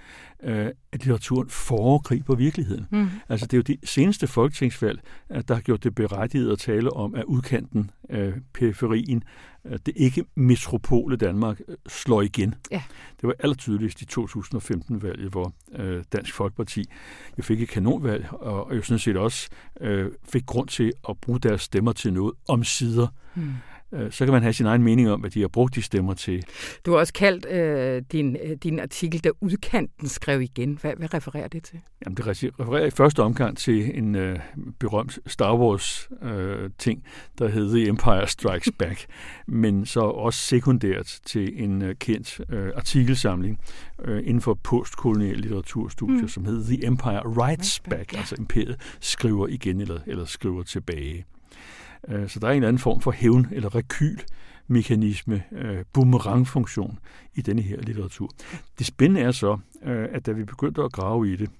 øh, 0.42 0.66
at 0.66 0.74
litteraturen 0.92 1.48
foregriber 1.48 2.34
virkeligheden. 2.34 2.86
Mm. 2.90 3.08
Altså 3.28 3.46
det 3.46 3.52
er 3.52 3.58
jo 3.58 3.62
det 3.62 3.88
seneste 3.88 4.26
folketingsvalg, 4.26 5.00
der 5.48 5.54
har 5.54 5.60
gjort 5.60 5.84
det 5.84 5.94
berettiget 5.94 6.52
at 6.52 6.58
tale 6.58 6.92
om, 6.92 7.14
at 7.14 7.24
udkanten, 7.24 7.90
øh, 8.10 8.32
periferien, 8.54 9.22
det 9.86 9.92
ikke 9.96 10.24
metropole 10.34 11.16
Danmark 11.16 11.60
øh, 11.68 11.76
slår 11.88 12.22
igen. 12.22 12.54
Ja. 12.70 12.82
Det 13.20 13.26
var 13.26 13.34
allertydeligst 13.38 14.02
i 14.02 14.06
2015-valget, 14.20 15.30
hvor 15.30 15.52
øh, 15.72 16.04
Dansk 16.12 16.34
Folkeparti 16.34 16.84
jo 17.38 17.42
fik 17.42 17.62
et 17.62 17.68
kanonvalg, 17.68 18.26
og, 18.32 18.66
og 18.66 18.76
jo 18.76 18.82
sådan 18.82 18.98
set 18.98 19.16
også 19.16 19.48
øh, 19.80 20.10
fik 20.24 20.46
grund 20.46 20.68
til 20.68 20.92
at 21.08 21.18
bruge 21.18 21.38
deres 21.38 21.62
stemmer 21.62 21.92
til 21.92 22.12
noget 22.12 22.34
om 22.48 22.64
sider. 22.64 23.06
Mm. 23.34 23.52
Øh, 23.92 24.12
så 24.12 24.24
kan 24.24 24.32
man 24.32 24.42
have 24.42 24.52
sin 24.52 24.66
egen 24.66 24.82
mening 24.82 25.10
om, 25.10 25.20
hvad 25.20 25.30
de 25.30 25.40
har 25.40 25.48
brugt 25.48 25.74
de 25.74 25.82
stemmer 25.82 26.14
til. 26.14 26.44
Du 26.86 26.90
har 26.90 26.98
også 26.98 27.12
kaldt 27.12 27.46
øh, 27.46 28.02
din, 28.12 28.36
øh, 28.44 28.56
din 28.56 28.80
artikel, 28.80 29.24
der 29.24 29.30
udkanten 29.40 30.08
skrev 30.08 30.40
igen. 30.40 30.78
Hvad, 30.80 30.92
hvad 30.96 31.14
refererer 31.14 31.48
det 31.48 31.62
til? 31.64 31.80
Jamen, 32.04 32.16
det 32.16 32.26
refererer 32.26 32.86
i 32.86 32.90
første 32.90 33.22
omgang 33.22 33.56
til 33.56 33.98
en 33.98 34.14
øh, 34.14 34.38
berømt 34.78 35.18
Star 35.26 35.56
Wars-ting, 35.56 37.02
øh, 37.06 37.38
der 37.38 37.48
hedder 37.48 37.76
The 37.76 37.88
Empire 37.88 38.28
Strikes 38.28 38.68
Back, 38.78 39.06
men 39.46 39.86
så 39.86 40.00
også 40.00 40.40
sekundært 40.40 41.20
til 41.26 41.64
en 41.64 41.82
øh, 41.82 41.94
kendt 41.94 42.40
øh, 42.52 42.70
artikelsamling 42.76 43.60
øh, 44.04 44.18
inden 44.18 44.40
for 44.40 44.54
postkolonial 44.54 45.36
litteraturstudier, 45.36 46.22
mm. 46.22 46.28
som 46.28 46.44
hedder 46.44 46.64
The 46.64 46.86
Empire 46.86 47.28
Writes 47.28 47.80
Back, 47.80 48.12
ja. 48.12 48.18
altså 48.18 48.34
imperiet 48.38 48.76
skriver 49.00 49.48
igen 49.48 49.80
eller, 49.80 49.98
eller 50.06 50.24
skriver 50.24 50.62
tilbage. 50.62 51.24
Øh, 52.08 52.28
så 52.28 52.40
der 52.40 52.46
er 52.46 52.50
en 52.50 52.56
eller 52.56 52.68
anden 52.68 52.78
form 52.78 53.00
for 53.00 53.12
hævn- 53.12 53.54
eller 53.54 53.74
rekylmekanisme, 53.74 55.42
øh, 55.52 55.84
boomerangfunktion 55.92 56.98
i 57.34 57.40
denne 57.40 57.62
her 57.62 57.80
litteratur. 57.80 58.30
Det 58.78 58.86
spændende 58.86 59.20
er 59.20 59.30
så, 59.30 59.58
øh, 59.82 60.08
at 60.12 60.26
da 60.26 60.32
vi 60.32 60.44
begyndte 60.44 60.82
at 60.82 60.92
grave 60.92 61.32
i 61.32 61.36
det, 61.36 61.50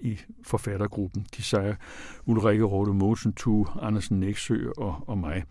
i 0.00 0.18
forfattergruppen, 0.42 1.26
de 1.36 1.42
siger 1.42 1.74
Ulrike 2.26 2.64
Rode 2.64 2.94
Mosen, 2.94 3.32
Tu, 3.32 3.66
Andersen 3.82 4.20
Næksø 4.20 4.68
og, 4.76 5.04
og 5.06 5.18
mig, 5.18 5.44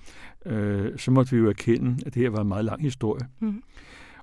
så 0.98 1.12
måtte 1.12 1.32
vi 1.32 1.38
jo 1.38 1.50
erkende, 1.50 1.98
at 2.06 2.14
det 2.14 2.22
her 2.22 2.30
var 2.30 2.42
en 2.42 2.48
meget 2.48 2.66
lang 2.66 2.82
historie. 2.82 3.28
Mm. 3.40 3.64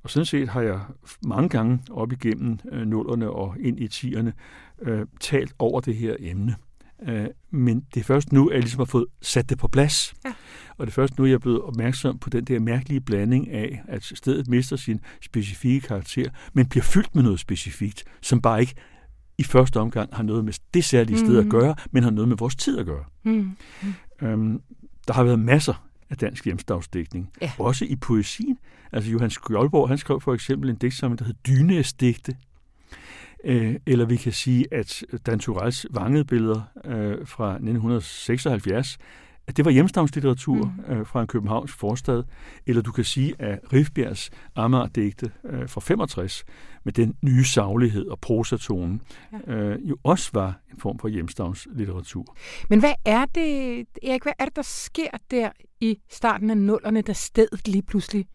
Og 0.03 0.11
sådan 0.11 0.27
set 0.27 0.49
har 0.49 0.63
jeg 0.63 0.81
mange 1.25 1.49
gange 1.49 1.81
op 1.91 2.13
igennem 2.13 2.59
nullerne 2.85 3.31
og 3.31 3.57
ind 3.61 3.81
i 3.81 3.89
tierne 3.89 4.33
øh, 4.83 5.07
talt 5.21 5.55
over 5.59 5.81
det 5.81 5.97
her 5.97 6.17
emne. 6.19 6.55
Øh, 7.09 7.27
men 7.51 7.87
det 7.95 8.01
er 8.01 8.05
først 8.05 8.33
nu, 8.33 8.49
at 8.49 8.55
jeg 8.55 8.63
ligesom 8.63 8.81
har 8.81 8.85
fået 8.85 9.07
sat 9.23 9.49
det 9.49 9.59
på 9.59 9.69
plads. 9.69 10.15
Ja. 10.25 10.33
Og 10.77 10.87
det 10.87 10.93
er 10.93 10.95
først 10.95 11.19
nu, 11.19 11.27
jeg 11.27 11.35
er 11.35 11.39
blevet 11.39 11.63
opmærksom 11.63 12.19
på 12.19 12.31
den 12.31 12.45
der 12.45 12.61
mærkelige 12.61 13.01
blanding 13.01 13.51
af, 13.51 13.83
at 13.89 14.05
stedet 14.05 14.49
mister 14.49 14.77
sin 14.77 15.01
specifikke 15.21 15.81
karakter, 15.87 16.31
men 16.53 16.67
bliver 16.67 16.85
fyldt 16.85 17.15
med 17.15 17.23
noget 17.23 17.41
specifikt, 17.41 18.05
som 18.21 18.43
bare 18.43 18.61
ikke 18.61 18.75
i 19.39 19.43
første 19.43 19.81
omgang 19.81 20.15
har 20.15 20.23
noget 20.23 20.45
med 20.45 20.53
det 20.75 20.85
særlige 20.85 21.19
sted 21.19 21.33
mm. 21.33 21.47
at 21.47 21.51
gøre, 21.51 21.75
men 21.91 22.03
har 22.03 22.11
noget 22.11 22.29
med 22.29 22.37
vores 22.37 22.57
tid 22.57 22.79
at 22.79 22.87
gøre. 22.87 23.05
Mm. 23.25 23.57
Mm. 23.83 24.27
Øhm, 24.27 24.61
der 25.09 25.15
har 25.15 25.25
været 25.25 25.39
masser 25.39 25.87
af 26.11 26.17
dansk 26.17 26.45
hjemstavsdækning. 26.45 27.31
Ja. 27.41 27.53
Også 27.59 27.85
i 27.85 27.97
poesien. 27.97 28.59
Altså 28.93 29.11
Johan 29.11 29.31
Skjoldborg, 29.31 29.89
han 29.89 29.99
skrev 29.99 30.21
for 30.21 30.35
eksempel 30.35 30.71
en 30.71 30.77
digtsamling, 30.77 31.19
der 31.19 31.25
hed 31.25 31.35
Dynæsdigte. 31.47 32.37
Øh, 33.45 33.77
eller 33.87 34.07
vi 34.07 34.17
kan 34.17 34.33
sige, 34.33 34.67
at 34.75 35.05
Dan 35.27 35.39
Turells 35.39 35.87
vangetbilleder 35.91 36.63
øh, 36.85 37.27
fra 37.27 37.51
1976, 37.53 38.99
at 39.47 39.57
det 39.57 39.65
var 39.65 39.71
hjemstavnslitteratur 39.71 40.75
mm. 40.89 40.95
øh, 40.95 41.07
fra 41.07 41.21
en 41.21 41.27
københavns 41.27 41.73
forstad. 41.73 42.23
Eller 42.67 42.83
du 42.83 42.93
kan 42.93 43.05
sige, 43.05 43.35
at 43.39 43.59
Rifbjergs 43.73 44.31
Amager-digte 44.57 45.31
øh, 45.45 45.69
fra 45.69 45.81
65, 45.81 46.45
med 46.85 46.93
den 46.93 47.15
nye 47.23 47.45
saglighed 47.45 48.07
og 48.07 48.21
prosatone, 48.21 49.01
ja. 49.47 49.53
øh, 49.53 49.89
jo 49.89 49.97
også 50.03 50.31
var 50.35 50.61
en 50.73 50.81
form 50.81 50.99
for 50.99 51.09
hjemstavnslitteratur. 51.09 52.37
Men 52.71 52.81
hvad 52.81 52.95
er 53.05 53.25
det, 53.25 53.79
Erik, 54.03 54.23
hvad 54.23 54.33
er 54.39 54.45
det, 54.45 54.57
der 54.57 54.63
sker 54.63 55.11
der 55.31 55.51
i 55.81 55.99
starten 56.11 56.51
af 56.51 56.57
nullerne, 56.57 57.03
da 57.03 57.13
stedet 57.13 57.69
lige 57.69 57.83
pludselig 57.83 58.27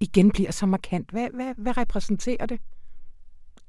igen 0.00 0.30
bliver 0.30 0.50
så 0.50 0.66
markant? 0.66 1.10
Hvad, 1.10 1.28
hvad, 1.34 1.54
hvad 1.56 1.76
repræsenterer 1.76 2.46
det? 2.46 2.60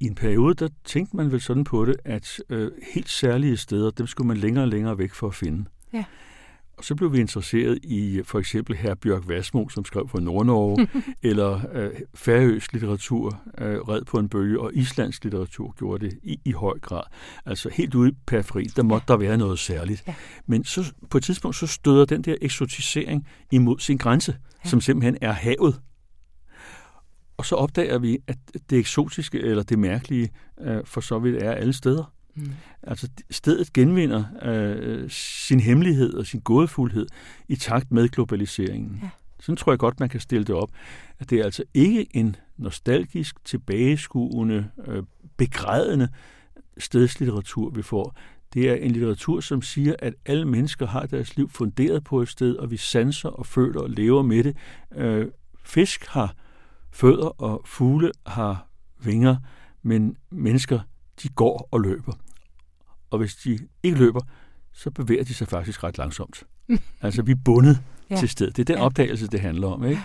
I 0.01 0.05
en 0.05 0.15
periode, 0.15 0.53
der 0.53 0.69
tænkte 0.85 1.17
man 1.17 1.31
vel 1.31 1.41
sådan 1.41 1.63
på 1.63 1.85
det, 1.85 1.95
at 2.05 2.41
øh, 2.49 2.71
helt 2.93 3.09
særlige 3.09 3.57
steder, 3.57 3.91
dem 3.91 4.07
skulle 4.07 4.27
man 4.27 4.37
længere 4.37 4.63
og 4.63 4.67
længere 4.67 4.97
væk 4.97 5.13
for 5.13 5.27
at 5.27 5.35
finde. 5.35 5.65
Ja. 5.93 6.03
Og 6.77 6.83
så 6.83 6.95
blev 6.95 7.13
vi 7.13 7.19
interesseret 7.19 7.79
i 7.83 8.21
for 8.25 8.39
eksempel 8.39 8.75
her 8.75 8.95
Bjørk 8.95 9.27
Vasmo, 9.27 9.69
som 9.69 9.85
skrev 9.85 10.07
for 10.07 10.19
Nordnorge, 10.19 10.87
eller 11.29 11.61
øh, 11.73 11.89
færøsk 12.13 12.73
litteratur, 12.73 13.41
øh, 13.57 13.79
red 13.79 14.05
på 14.05 14.19
en 14.19 14.29
bølge, 14.29 14.59
og 14.59 14.71
islandsk 14.73 15.23
litteratur 15.23 15.75
gjorde 15.77 16.05
det 16.05 16.19
i, 16.23 16.39
i 16.45 16.51
høj 16.51 16.79
grad. 16.79 17.03
Altså 17.45 17.69
helt 17.73 17.95
ude 17.95 18.09
i 18.09 18.13
periferi, 18.27 18.63
der 18.63 18.83
måtte 18.83 19.05
der 19.07 19.17
være 19.17 19.37
noget 19.37 19.59
særligt. 19.59 20.03
Ja. 20.07 20.13
Men 20.45 20.63
så, 20.63 20.93
på 21.09 21.17
et 21.17 21.23
tidspunkt 21.23 21.57
så 21.57 21.67
støder 21.67 22.05
den 22.05 22.21
der 22.21 22.35
eksotisering 22.41 23.27
imod 23.51 23.79
sin 23.79 23.97
grænse, 23.97 24.35
ja. 24.65 24.69
som 24.69 24.81
simpelthen 24.81 25.17
er 25.21 25.31
havet. 25.31 25.79
Og 27.41 27.45
så 27.45 27.55
opdager 27.55 27.97
vi, 27.97 28.17
at 28.27 28.37
det 28.69 28.77
eksotiske 28.79 29.39
eller 29.39 29.63
det 29.63 29.79
mærkelige 29.79 30.29
øh, 30.61 30.85
for 30.85 31.01
så 31.01 31.19
vidt 31.19 31.43
er 31.43 31.51
alle 31.51 31.73
steder. 31.73 32.13
Mm. 32.35 32.49
Altså 32.83 33.09
stedet 33.29 33.73
genvinder 33.73 34.23
øh, 34.41 35.09
sin 35.09 35.59
hemmelighed 35.59 36.13
og 36.13 36.25
sin 36.25 36.39
gådefuldhed 36.39 37.07
i 37.47 37.55
takt 37.55 37.91
med 37.91 38.09
globaliseringen. 38.09 38.99
Ja. 39.03 39.09
Sådan 39.39 39.55
tror 39.55 39.71
jeg 39.71 39.79
godt, 39.79 39.99
man 39.99 40.09
kan 40.09 40.19
stille 40.19 40.43
det 40.43 40.55
op. 40.55 40.71
At 41.19 41.29
det 41.29 41.39
er 41.39 41.43
altså 41.43 41.63
ikke 41.73 42.07
en 42.13 42.35
nostalgisk, 42.57 43.35
tilbageskuende, 43.45 44.69
øh, 44.87 45.03
begrædende 45.37 46.07
stedslitteratur, 46.77 47.69
vi 47.69 47.81
får. 47.81 48.15
Det 48.53 48.69
er 48.69 48.75
en 48.75 48.91
litteratur, 48.91 49.39
som 49.39 49.61
siger, 49.61 49.95
at 49.99 50.13
alle 50.25 50.45
mennesker 50.45 50.87
har 50.87 51.05
deres 51.05 51.37
liv 51.37 51.49
funderet 51.49 52.03
på 52.03 52.21
et 52.21 52.29
sted, 52.29 52.55
og 52.55 52.71
vi 52.71 52.77
sanser 52.77 53.29
og 53.29 53.45
føler 53.45 53.81
og 53.81 53.89
lever 53.89 54.21
med 54.21 54.43
det. 54.43 54.57
Øh, 54.95 55.27
fisk 55.63 56.05
har 56.05 56.35
fødder, 56.91 57.41
og 57.41 57.61
fugle 57.65 58.11
har 58.25 58.67
vinger, 59.03 59.35
men 59.83 60.17
mennesker 60.31 60.79
de 61.23 61.29
går 61.29 61.67
og 61.71 61.81
løber. 61.81 62.13
Og 63.09 63.17
hvis 63.17 63.35
de 63.35 63.59
ikke 63.83 63.97
løber, 63.97 64.21
så 64.73 64.91
bevæger 64.91 65.23
de 65.23 65.33
sig 65.33 65.47
faktisk 65.47 65.83
ret 65.83 65.97
langsomt. 65.97 66.43
altså, 67.01 67.21
vi 67.21 67.31
er 67.31 67.41
bundet 67.45 67.81
ja. 68.09 68.15
til 68.15 68.29
stedet. 68.29 68.57
Det 68.57 68.61
er 68.61 68.73
den 68.73 68.77
ja. 68.77 68.85
opdagelse, 68.85 69.27
det 69.27 69.39
handler 69.39 69.67
om. 69.67 69.85
Ikke? 69.85 70.01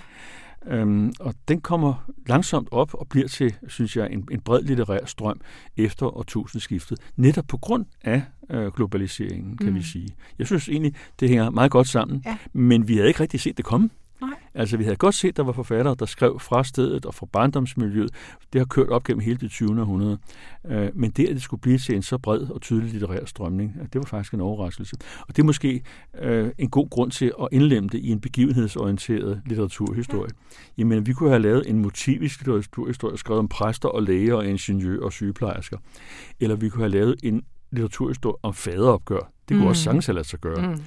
Øhm, 0.66 1.12
og 1.20 1.35
den 1.49 1.61
kommer 1.61 2.11
langsomt 2.27 2.68
op 2.70 2.94
og 2.94 3.09
bliver 3.09 3.29
til, 3.29 3.55
synes 3.68 3.96
jeg, 3.96 4.12
en, 4.12 4.29
en 4.31 4.40
bred 4.40 4.62
litterær 4.62 5.05
strøm 5.05 5.40
efter 5.77 6.16
årtusindskiftet. 6.16 6.99
Netop 7.16 7.44
på 7.49 7.57
grund 7.57 7.87
af 8.05 8.22
øh, 8.51 8.72
globaliseringen, 8.72 9.57
kan 9.57 9.68
mm. 9.68 9.75
vi 9.75 9.83
sige. 9.83 10.09
Jeg 10.38 10.46
synes 10.46 10.68
egentlig, 10.68 10.94
det 11.20 11.29
hænger 11.29 11.51
meget 11.51 11.70
godt 11.70 11.88
sammen, 11.88 12.22
ja. 12.27 12.37
men 12.53 12.88
vi 12.88 12.96
havde 12.96 13.09
ikke 13.09 13.20
rigtig 13.20 13.40
set 13.40 13.57
det 13.57 13.64
komme. 13.64 13.90
Nej. 14.20 14.31
Altså, 14.55 14.76
vi 14.76 14.85
havde 14.85 14.96
godt 14.96 15.14
set, 15.14 15.29
at 15.29 15.37
der 15.37 15.42
var 15.42 15.52
forfattere, 15.52 15.96
der 15.98 16.07
skrev 16.07 16.40
fra 16.40 16.64
stedet 16.64 17.07
og 17.07 17.14
fra 17.14 17.26
barndomsmiljøet. 17.26 18.11
Det 18.52 18.61
har 18.61 18.66
kørt 18.66 18.88
op 18.88 19.05
gennem 19.05 19.20
hele 19.20 19.38
det 19.38 19.50
20. 19.50 19.81
århundrede. 19.81 20.18
Øh, 20.66 20.88
men 20.94 21.11
det, 21.11 21.26
at 21.26 21.35
det 21.35 21.42
skulle 21.42 21.61
blive 21.61 21.79
til 21.79 21.94
en 21.94 22.02
så 22.02 22.18
bred 22.18 22.40
og 22.40 22.61
tydelig 22.61 22.90
litterær 22.90 23.24
strømning, 23.24 23.74
det 23.92 23.98
var 23.98 24.05
faktisk 24.05 24.35
en 24.35 24.40
overraskelse. 24.40 24.96
Og 25.20 25.37
det 25.37 25.38
er 25.38 25.46
måske 25.46 25.83
øh, 26.18 26.50
en 26.59 26.70
god 26.70 26.90
grund 26.90 27.11
til 27.11 27.33
at 27.42 27.48
indlemme 27.52 27.88
det 27.88 27.98
i 27.98 28.09
en 28.09 28.20
begivenhedsorienteret 28.20 29.42
litteraturhistorie. 29.46 30.31
Ja. 30.31 30.57
Jamen, 30.79 31.07
vi 31.07 31.12
kunne 31.12 31.31
have 31.31 31.42
lavet 31.42 31.70
en 31.70 31.79
motivisk 31.79 32.40
litteraturhistorie, 32.40 33.18
skrevet 33.18 33.38
om 33.38 33.48
præster 33.48 33.88
og 33.88 34.02
læger 34.02 34.35
og 34.35 34.46
ingeniører 34.46 35.05
og 35.05 35.12
sygeplejersker. 35.12 35.79
Eller 36.40 36.57
vi 36.57 36.68
kunne 36.68 36.83
have 36.83 36.92
lavet 36.92 37.16
en 37.22 37.42
litteraturhistorie 37.70 38.37
om 38.42 38.55
faderopgør. 38.55 39.33
Det 39.48 39.55
kunne 39.55 39.61
mm. 39.61 39.66
også 39.66 39.83
sagtens 39.83 40.07
have 40.07 40.14
ladet 40.14 40.26
sig 40.26 40.40
gøre. 40.40 40.68
Mm. 40.68 40.83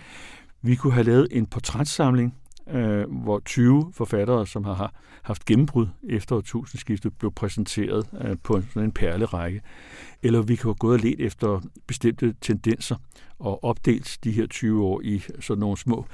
Vi 0.62 0.76
kunne 0.76 0.94
have 0.94 1.04
lavet 1.04 1.28
en 1.32 1.46
portrætsamling 1.46 2.36
øh, 2.72 3.12
hvor 3.24 3.40
20 3.40 3.92
forfattere, 3.94 4.48
som 4.48 4.64
har 4.64 4.94
haft 5.22 5.46
gennembrud 5.46 5.88
efter 6.10 6.36
årtusindskiftet, 6.36 7.14
blev 7.18 7.32
præsenteret 7.32 8.10
øh, 8.22 8.38
på 8.44 8.62
sådan 8.62 8.84
en 8.84 8.92
perlerække. 8.92 9.62
Eller 10.24 10.42
vi 10.42 10.56
kan 10.56 10.64
have 10.64 10.76
gået 10.76 10.94
og 10.94 11.00
let 11.00 11.20
efter 11.20 11.62
bestemte 11.88 12.36
tendenser 12.42 12.96
og 13.40 13.64
opdelt 13.64 14.18
de 14.24 14.32
her 14.32 14.48
20 14.48 14.84
år 14.84 15.02
i 15.02 15.24
sådan 15.40 15.60
nogle 15.60 15.78
små 15.78 16.06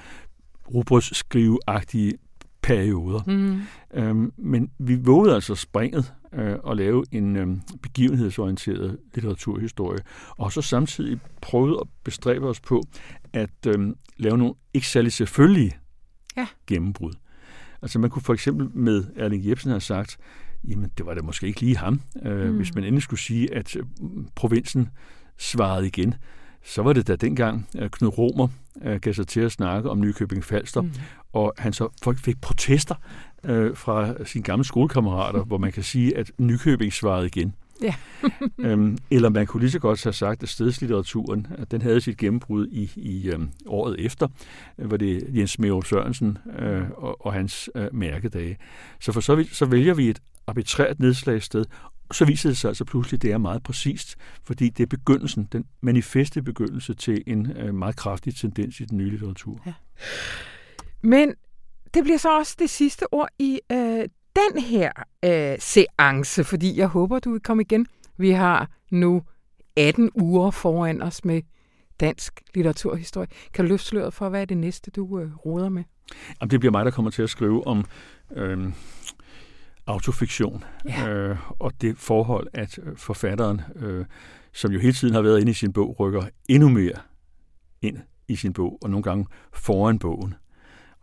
rubrugsskriveagtige 0.74 2.14
perioder. 2.62 3.22
Mm. 3.28 3.62
Øhm, 3.94 4.34
men 4.38 4.72
vi 4.78 4.96
vågede 4.96 5.36
altså 5.36 5.56
springet 5.56 6.14
øh, 6.34 6.56
at 6.70 6.78
lave 6.78 7.06
en 7.12 7.36
øh, 7.36 7.48
begivenhedsorienteret 7.82 8.98
litteraturhistorie, 9.14 10.00
og 10.30 10.52
så 10.52 10.62
samtidig 10.62 11.20
prøvede 11.42 11.78
at 11.82 11.88
bestræbe 12.04 12.48
os 12.48 12.60
på 12.60 12.84
at 13.34 13.68
øh, 13.68 13.96
lave 14.18 14.38
nogle 14.38 14.54
ikke 14.74 14.88
særlig 14.88 15.12
selvfølgelige 15.12 15.72
ja. 16.38 16.48
gennembrud. 16.68 17.14
Altså 17.82 18.00
man 18.00 18.10
kunne 18.10 18.22
for 18.22 18.34
eksempel 18.34 18.70
med 18.74 19.04
Erling 19.16 19.48
Jebsen 19.48 19.70
have 19.70 19.82
sagt, 19.82 20.18
jamen 20.68 20.92
det 20.98 21.06
var 21.06 21.14
da 21.14 21.22
måske 21.22 21.48
ikke 21.48 21.62
lige 21.62 21.78
ham. 21.78 22.02
Øh, 22.24 22.50
mm. 22.50 22.56
Hvis 22.56 22.76
man 22.76 22.84
endelig 22.84 23.04
skulle 23.04 23.20
sige, 23.20 23.54
at 23.54 23.76
øh, 23.76 23.84
provinsen 24.36 24.90
svarede 25.38 25.88
igen, 25.88 26.16
så 26.64 26.82
var 26.82 26.94
det 26.94 27.08
da 27.08 27.16
dengang 27.16 27.68
at 27.76 27.92
Knud 27.92 28.18
Romer 28.18 28.48
øh, 28.82 29.00
gav 29.00 29.14
sig 29.14 29.28
til 29.28 29.42
at 29.42 29.52
snakke 29.52 29.90
om 29.90 30.02
Nykøbing 30.02 30.44
Falster, 30.44 30.82
mm. 30.82 30.92
og 31.34 31.54
han 31.58 31.74
så 31.74 31.90
folk 32.04 32.18
fik 32.18 32.42
protester 32.42 32.96
øh, 33.44 33.76
fra 33.76 34.26
sine 34.26 34.44
gamle 34.44 34.66
skolekammerater, 34.66 35.44
hvor 35.50 35.58
man 35.58 35.72
kan 35.72 35.84
sige, 35.84 36.18
at 36.18 36.32
Nykøbing 36.38 36.94
svarede 36.94 37.26
igen. 37.26 37.56
Ja. 37.82 37.96
øhm, 38.70 38.98
eller 39.12 39.30
man 39.30 39.46
kunne 39.46 39.62
lige 39.62 39.72
så 39.72 39.80
godt 39.80 40.04
have 40.04 40.14
sagt, 40.14 40.44
at 40.44 40.50
stedslitteraturen 40.50 41.48
at 41.58 41.72
den 41.72 41.82
havde 41.82 42.02
sit 42.02 42.18
gennembrud 42.18 42.68
i, 42.68 42.92
i 42.96 43.30
øhm, 43.30 43.50
året 43.66 44.06
efter, 44.06 44.28
øh, 44.80 44.88
hvor 44.88 44.98
det 44.98 45.30
Jens 45.36 45.60
Meo 45.60 45.82
Sørensen 45.82 46.38
øh, 46.60 46.90
og, 46.90 47.26
og 47.26 47.34
hans 47.34 47.70
øh, 47.76 47.88
mærkedage. 47.94 48.58
Så 49.00 49.12
for 49.12 49.22
så, 49.22 49.48
så 49.52 49.66
vælger 49.66 49.94
vi 49.94 50.10
et 50.10 50.20
arbitrært 50.48 51.00
nedslagssted, 51.00 51.66
så 52.12 52.26
viser 52.26 52.50
det 52.50 52.58
sig 52.58 52.68
altså 52.68 52.86
pludselig, 52.86 53.18
at 53.18 53.22
det 53.22 53.32
er 53.32 53.38
meget 53.38 53.64
præcist, 53.64 54.16
fordi 54.44 54.70
det 54.70 54.84
er 54.84 54.88
begyndelsen, 54.88 55.48
den 55.52 55.66
manifeste 55.82 56.42
begyndelse 56.42 56.94
til 56.94 57.24
en 57.28 57.52
øh, 57.58 57.76
meget 57.76 57.96
kraftig 57.96 58.36
tendens 58.36 58.80
i 58.80 58.86
den 58.86 58.98
nye 58.98 59.10
litteratur. 59.10 59.62
Ja. 59.66 59.74
Men 61.02 61.34
det 61.94 62.04
bliver 62.04 62.18
så 62.18 62.38
også 62.38 62.56
det 62.60 62.70
sidste 62.70 63.14
ord 63.14 63.30
i 63.40 63.60
øh, 63.72 64.10
den 64.36 64.64
her 64.64 64.92
øh, 65.26 65.58
seance, 65.60 66.44
fordi 66.44 66.78
jeg 66.78 66.88
håber, 66.88 67.20
du 67.20 67.32
vil 67.32 67.42
komme 67.42 67.64
igen. 67.64 67.88
Vi 68.18 68.32
har 68.32 68.70
nu 68.92 69.24
18 69.78 70.12
uger 70.16 70.52
foran 70.52 71.02
os 71.02 71.26
med 71.26 71.42
dansk 72.00 72.42
litteraturhistorie. 72.54 73.28
Kan 73.54 73.66
du 73.66 73.70
løfte 73.70 73.88
sløret 73.88 74.14
for, 74.14 74.30
hvad 74.30 74.42
er 74.42 74.46
det 74.46 74.58
næste, 74.58 74.92
du 74.92 75.20
øh, 75.20 75.36
råder 75.36 75.70
med? 75.70 75.84
Jamen, 76.42 76.52
det 76.52 76.60
bliver 76.60 76.72
mig, 76.72 76.86
der 76.86 76.92
kommer 76.92 77.12
til 77.12 77.22
at 77.22 77.30
skrive 77.30 77.68
om 77.68 77.86
øh, 78.36 78.68
autofiktion. 79.88 80.64
Ja. 80.86 81.10
Øh, 81.10 81.38
og 81.60 81.82
det 81.82 81.98
forhold, 81.98 82.48
at 82.54 82.80
øh, 82.84 82.98
forfatteren, 82.98 83.62
øh, 83.76 84.06
som 84.54 84.72
jo 84.72 84.80
hele 84.80 84.94
tiden 84.94 85.14
har 85.14 85.22
været 85.22 85.40
inde 85.40 85.52
i 85.52 85.54
sin 85.54 85.74
bog, 85.74 86.00
rykker 86.00 86.24
endnu 86.50 86.70
mere 86.70 86.96
ind 87.82 87.98
i 88.28 88.36
sin 88.36 88.54
bog, 88.54 88.78
og 88.82 88.90
nogle 88.90 89.04
gange 89.04 89.26
foran 89.54 90.00
bogen. 90.00 90.34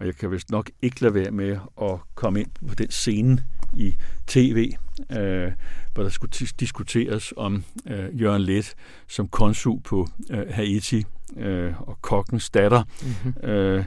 Og 0.03 0.09
jeg 0.09 0.17
kan 0.17 0.31
vist 0.31 0.51
nok 0.51 0.71
ikke 0.83 1.01
lade 1.01 1.15
være 1.15 1.31
med 1.31 1.59
at 1.83 1.99
komme 2.15 2.41
ind 2.41 2.51
på 2.69 2.75
den 2.75 2.91
scene 2.91 3.43
i 3.75 3.95
tv, 4.27 4.73
øh, 5.13 5.53
hvor 5.95 6.03
der 6.03 6.11
skulle 6.11 6.33
diskuteres 6.61 7.33
om 7.37 7.65
øh, 7.87 8.21
Jørgen 8.21 8.43
Let 8.43 8.75
som 9.09 9.29
konsul 9.29 9.81
på 9.81 10.09
øh, 10.31 10.47
Haiti 10.51 11.05
øh, 11.37 11.81
og 11.81 11.99
kokkens 12.01 12.51
datter. 12.51 12.83
Mm-hmm. 13.03 13.51
Øh, 13.51 13.85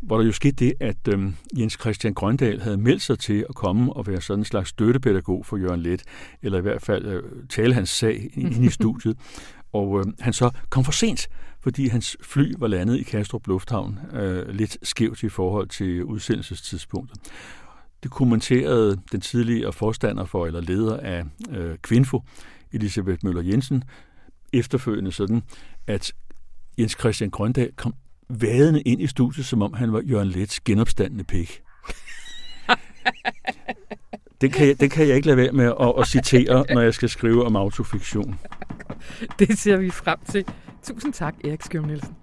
hvor 0.00 0.18
der 0.18 0.24
jo 0.24 0.32
skete 0.32 0.64
det, 0.64 0.74
at 0.80 1.08
øh, 1.08 1.32
Jens 1.58 1.76
Christian 1.80 2.14
Grøndal 2.14 2.60
havde 2.60 2.76
meldt 2.76 3.02
sig 3.02 3.18
til 3.18 3.46
at 3.48 3.54
komme 3.54 3.92
og 3.92 4.06
være 4.06 4.20
sådan 4.20 4.40
en 4.40 4.44
slags 4.44 4.68
støttepædagog 4.68 5.46
for 5.46 5.56
Jørgen 5.56 5.80
Let, 5.80 6.02
eller 6.42 6.58
i 6.58 6.62
hvert 6.62 6.82
fald 6.82 7.06
øh, 7.06 7.22
tale 7.48 7.74
hans 7.74 7.90
sag 7.90 8.30
ind 8.34 8.64
i 8.64 8.70
studiet. 8.80 9.16
Og 9.72 9.98
øh, 9.98 10.04
han 10.20 10.32
så 10.32 10.50
kom 10.70 10.84
for 10.84 10.92
sent, 10.92 11.28
fordi 11.60 11.88
hans 11.88 12.16
fly 12.22 12.54
var 12.58 12.66
landet 12.66 12.96
i 12.96 13.02
Kastrup 13.02 13.46
Lufthavn 13.46 13.98
øh, 14.12 14.48
lidt 14.48 14.78
skævt 14.82 15.22
i 15.22 15.28
forhold 15.28 15.68
til 15.68 16.04
udsendelsestidspunktet. 16.04 17.18
Det 18.02 18.10
kommenterede 18.10 19.00
den 19.12 19.20
tidligere 19.20 19.72
forstander 19.72 20.24
for, 20.24 20.46
eller 20.46 20.60
leder 20.60 20.96
af 20.96 21.24
øh, 21.50 21.78
Kvinfo, 21.78 22.22
Elisabeth 22.72 23.18
Møller 23.24 23.42
Jensen, 23.42 23.84
efterfølgende 24.52 25.12
sådan, 25.12 25.42
at 25.86 26.12
Jens 26.78 26.96
Christian 27.00 27.30
Grøndal 27.30 27.72
kom 27.76 27.94
vadende 28.28 28.82
ind 28.82 29.00
i 29.02 29.06
studiet, 29.06 29.46
som 29.46 29.62
om 29.62 29.72
han 29.72 29.92
var 29.92 30.02
Jørgen 30.04 30.28
Lets 30.28 30.60
genopstandende 30.60 31.24
pik. 31.24 31.60
Det 34.40 34.52
kan, 34.52 34.66
jeg, 34.66 34.80
det 34.80 34.90
kan 34.90 35.08
jeg 35.08 35.16
ikke 35.16 35.26
lade 35.26 35.36
være 35.36 35.52
med 35.52 35.72
at, 35.80 35.94
at 35.98 36.06
citere, 36.08 36.64
når 36.74 36.80
jeg 36.80 36.94
skal 36.94 37.08
skrive 37.08 37.46
om 37.46 37.56
autofiktion. 37.56 38.38
Det 39.38 39.58
ser 39.58 39.76
vi 39.76 39.90
frem 39.90 40.18
til. 40.28 40.44
Tusind 40.88 41.12
tak, 41.12 41.34
Erik 41.44 41.62
Skjøm 41.62 41.84
Nielsen. 41.84 42.16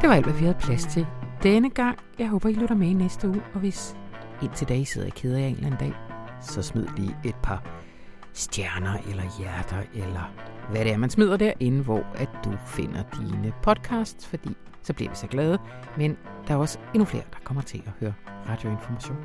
Det 0.00 0.08
var 0.08 0.14
alt, 0.14 0.24
hvad 0.24 0.34
vi 0.34 0.40
havde 0.40 0.56
plads 0.60 0.84
til 0.84 1.06
denne 1.42 1.70
gang. 1.70 1.98
Jeg 2.18 2.28
håber, 2.28 2.48
I 2.48 2.52
lytter 2.52 2.74
med 2.74 2.88
i 2.88 2.92
næste 2.92 3.28
uge, 3.28 3.42
og 3.54 3.60
hvis 3.60 3.96
indtil 4.42 4.68
da 4.68 4.74
I 4.74 4.84
sidder 4.84 5.06
og 5.06 5.14
keder 5.14 5.38
jer 5.38 5.46
en 5.46 5.54
eller 5.54 5.66
anden 5.66 5.80
dag, 5.80 5.94
så 6.40 6.62
smid 6.62 6.86
lige 6.96 7.16
et 7.24 7.36
par 7.42 7.62
stjerner 8.32 8.98
eller 9.10 9.38
hjerter, 9.38 9.82
eller 9.94 10.34
hvad 10.70 10.84
det 10.84 10.92
er, 10.92 10.96
man 10.96 11.10
smider 11.10 11.36
derinde, 11.36 11.82
hvor 11.82 12.06
at 12.14 12.28
du 12.44 12.52
finder 12.66 13.02
dine 13.02 13.52
podcasts, 13.62 14.26
fordi 14.26 14.56
så 14.88 14.94
bliver 14.94 15.10
vi 15.10 15.16
så 15.16 15.26
glade. 15.26 15.58
Men 15.96 16.16
der 16.48 16.54
er 16.54 16.58
også 16.58 16.78
endnu 16.94 17.04
flere, 17.04 17.22
der 17.32 17.38
kommer 17.44 17.62
til 17.62 17.82
at 17.86 17.92
høre 18.00 18.14
radioinformation. 18.48 19.16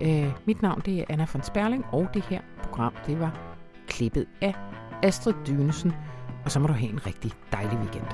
Øh, 0.00 0.32
mit 0.46 0.62
navn 0.62 0.80
det 0.84 1.00
er 1.00 1.04
Anna 1.08 1.26
von 1.32 1.42
Sperling, 1.42 1.84
og 1.92 2.08
det 2.14 2.22
her 2.22 2.40
program 2.62 2.94
det 3.06 3.20
var 3.20 3.54
klippet 3.88 4.26
af 4.40 4.54
Astrid 5.02 5.34
Dynesen. 5.46 5.92
Og 6.44 6.50
så 6.50 6.60
må 6.60 6.66
du 6.66 6.72
have 6.72 6.92
en 6.92 7.06
rigtig 7.06 7.32
dejlig 7.52 7.78
weekend. 7.78 8.04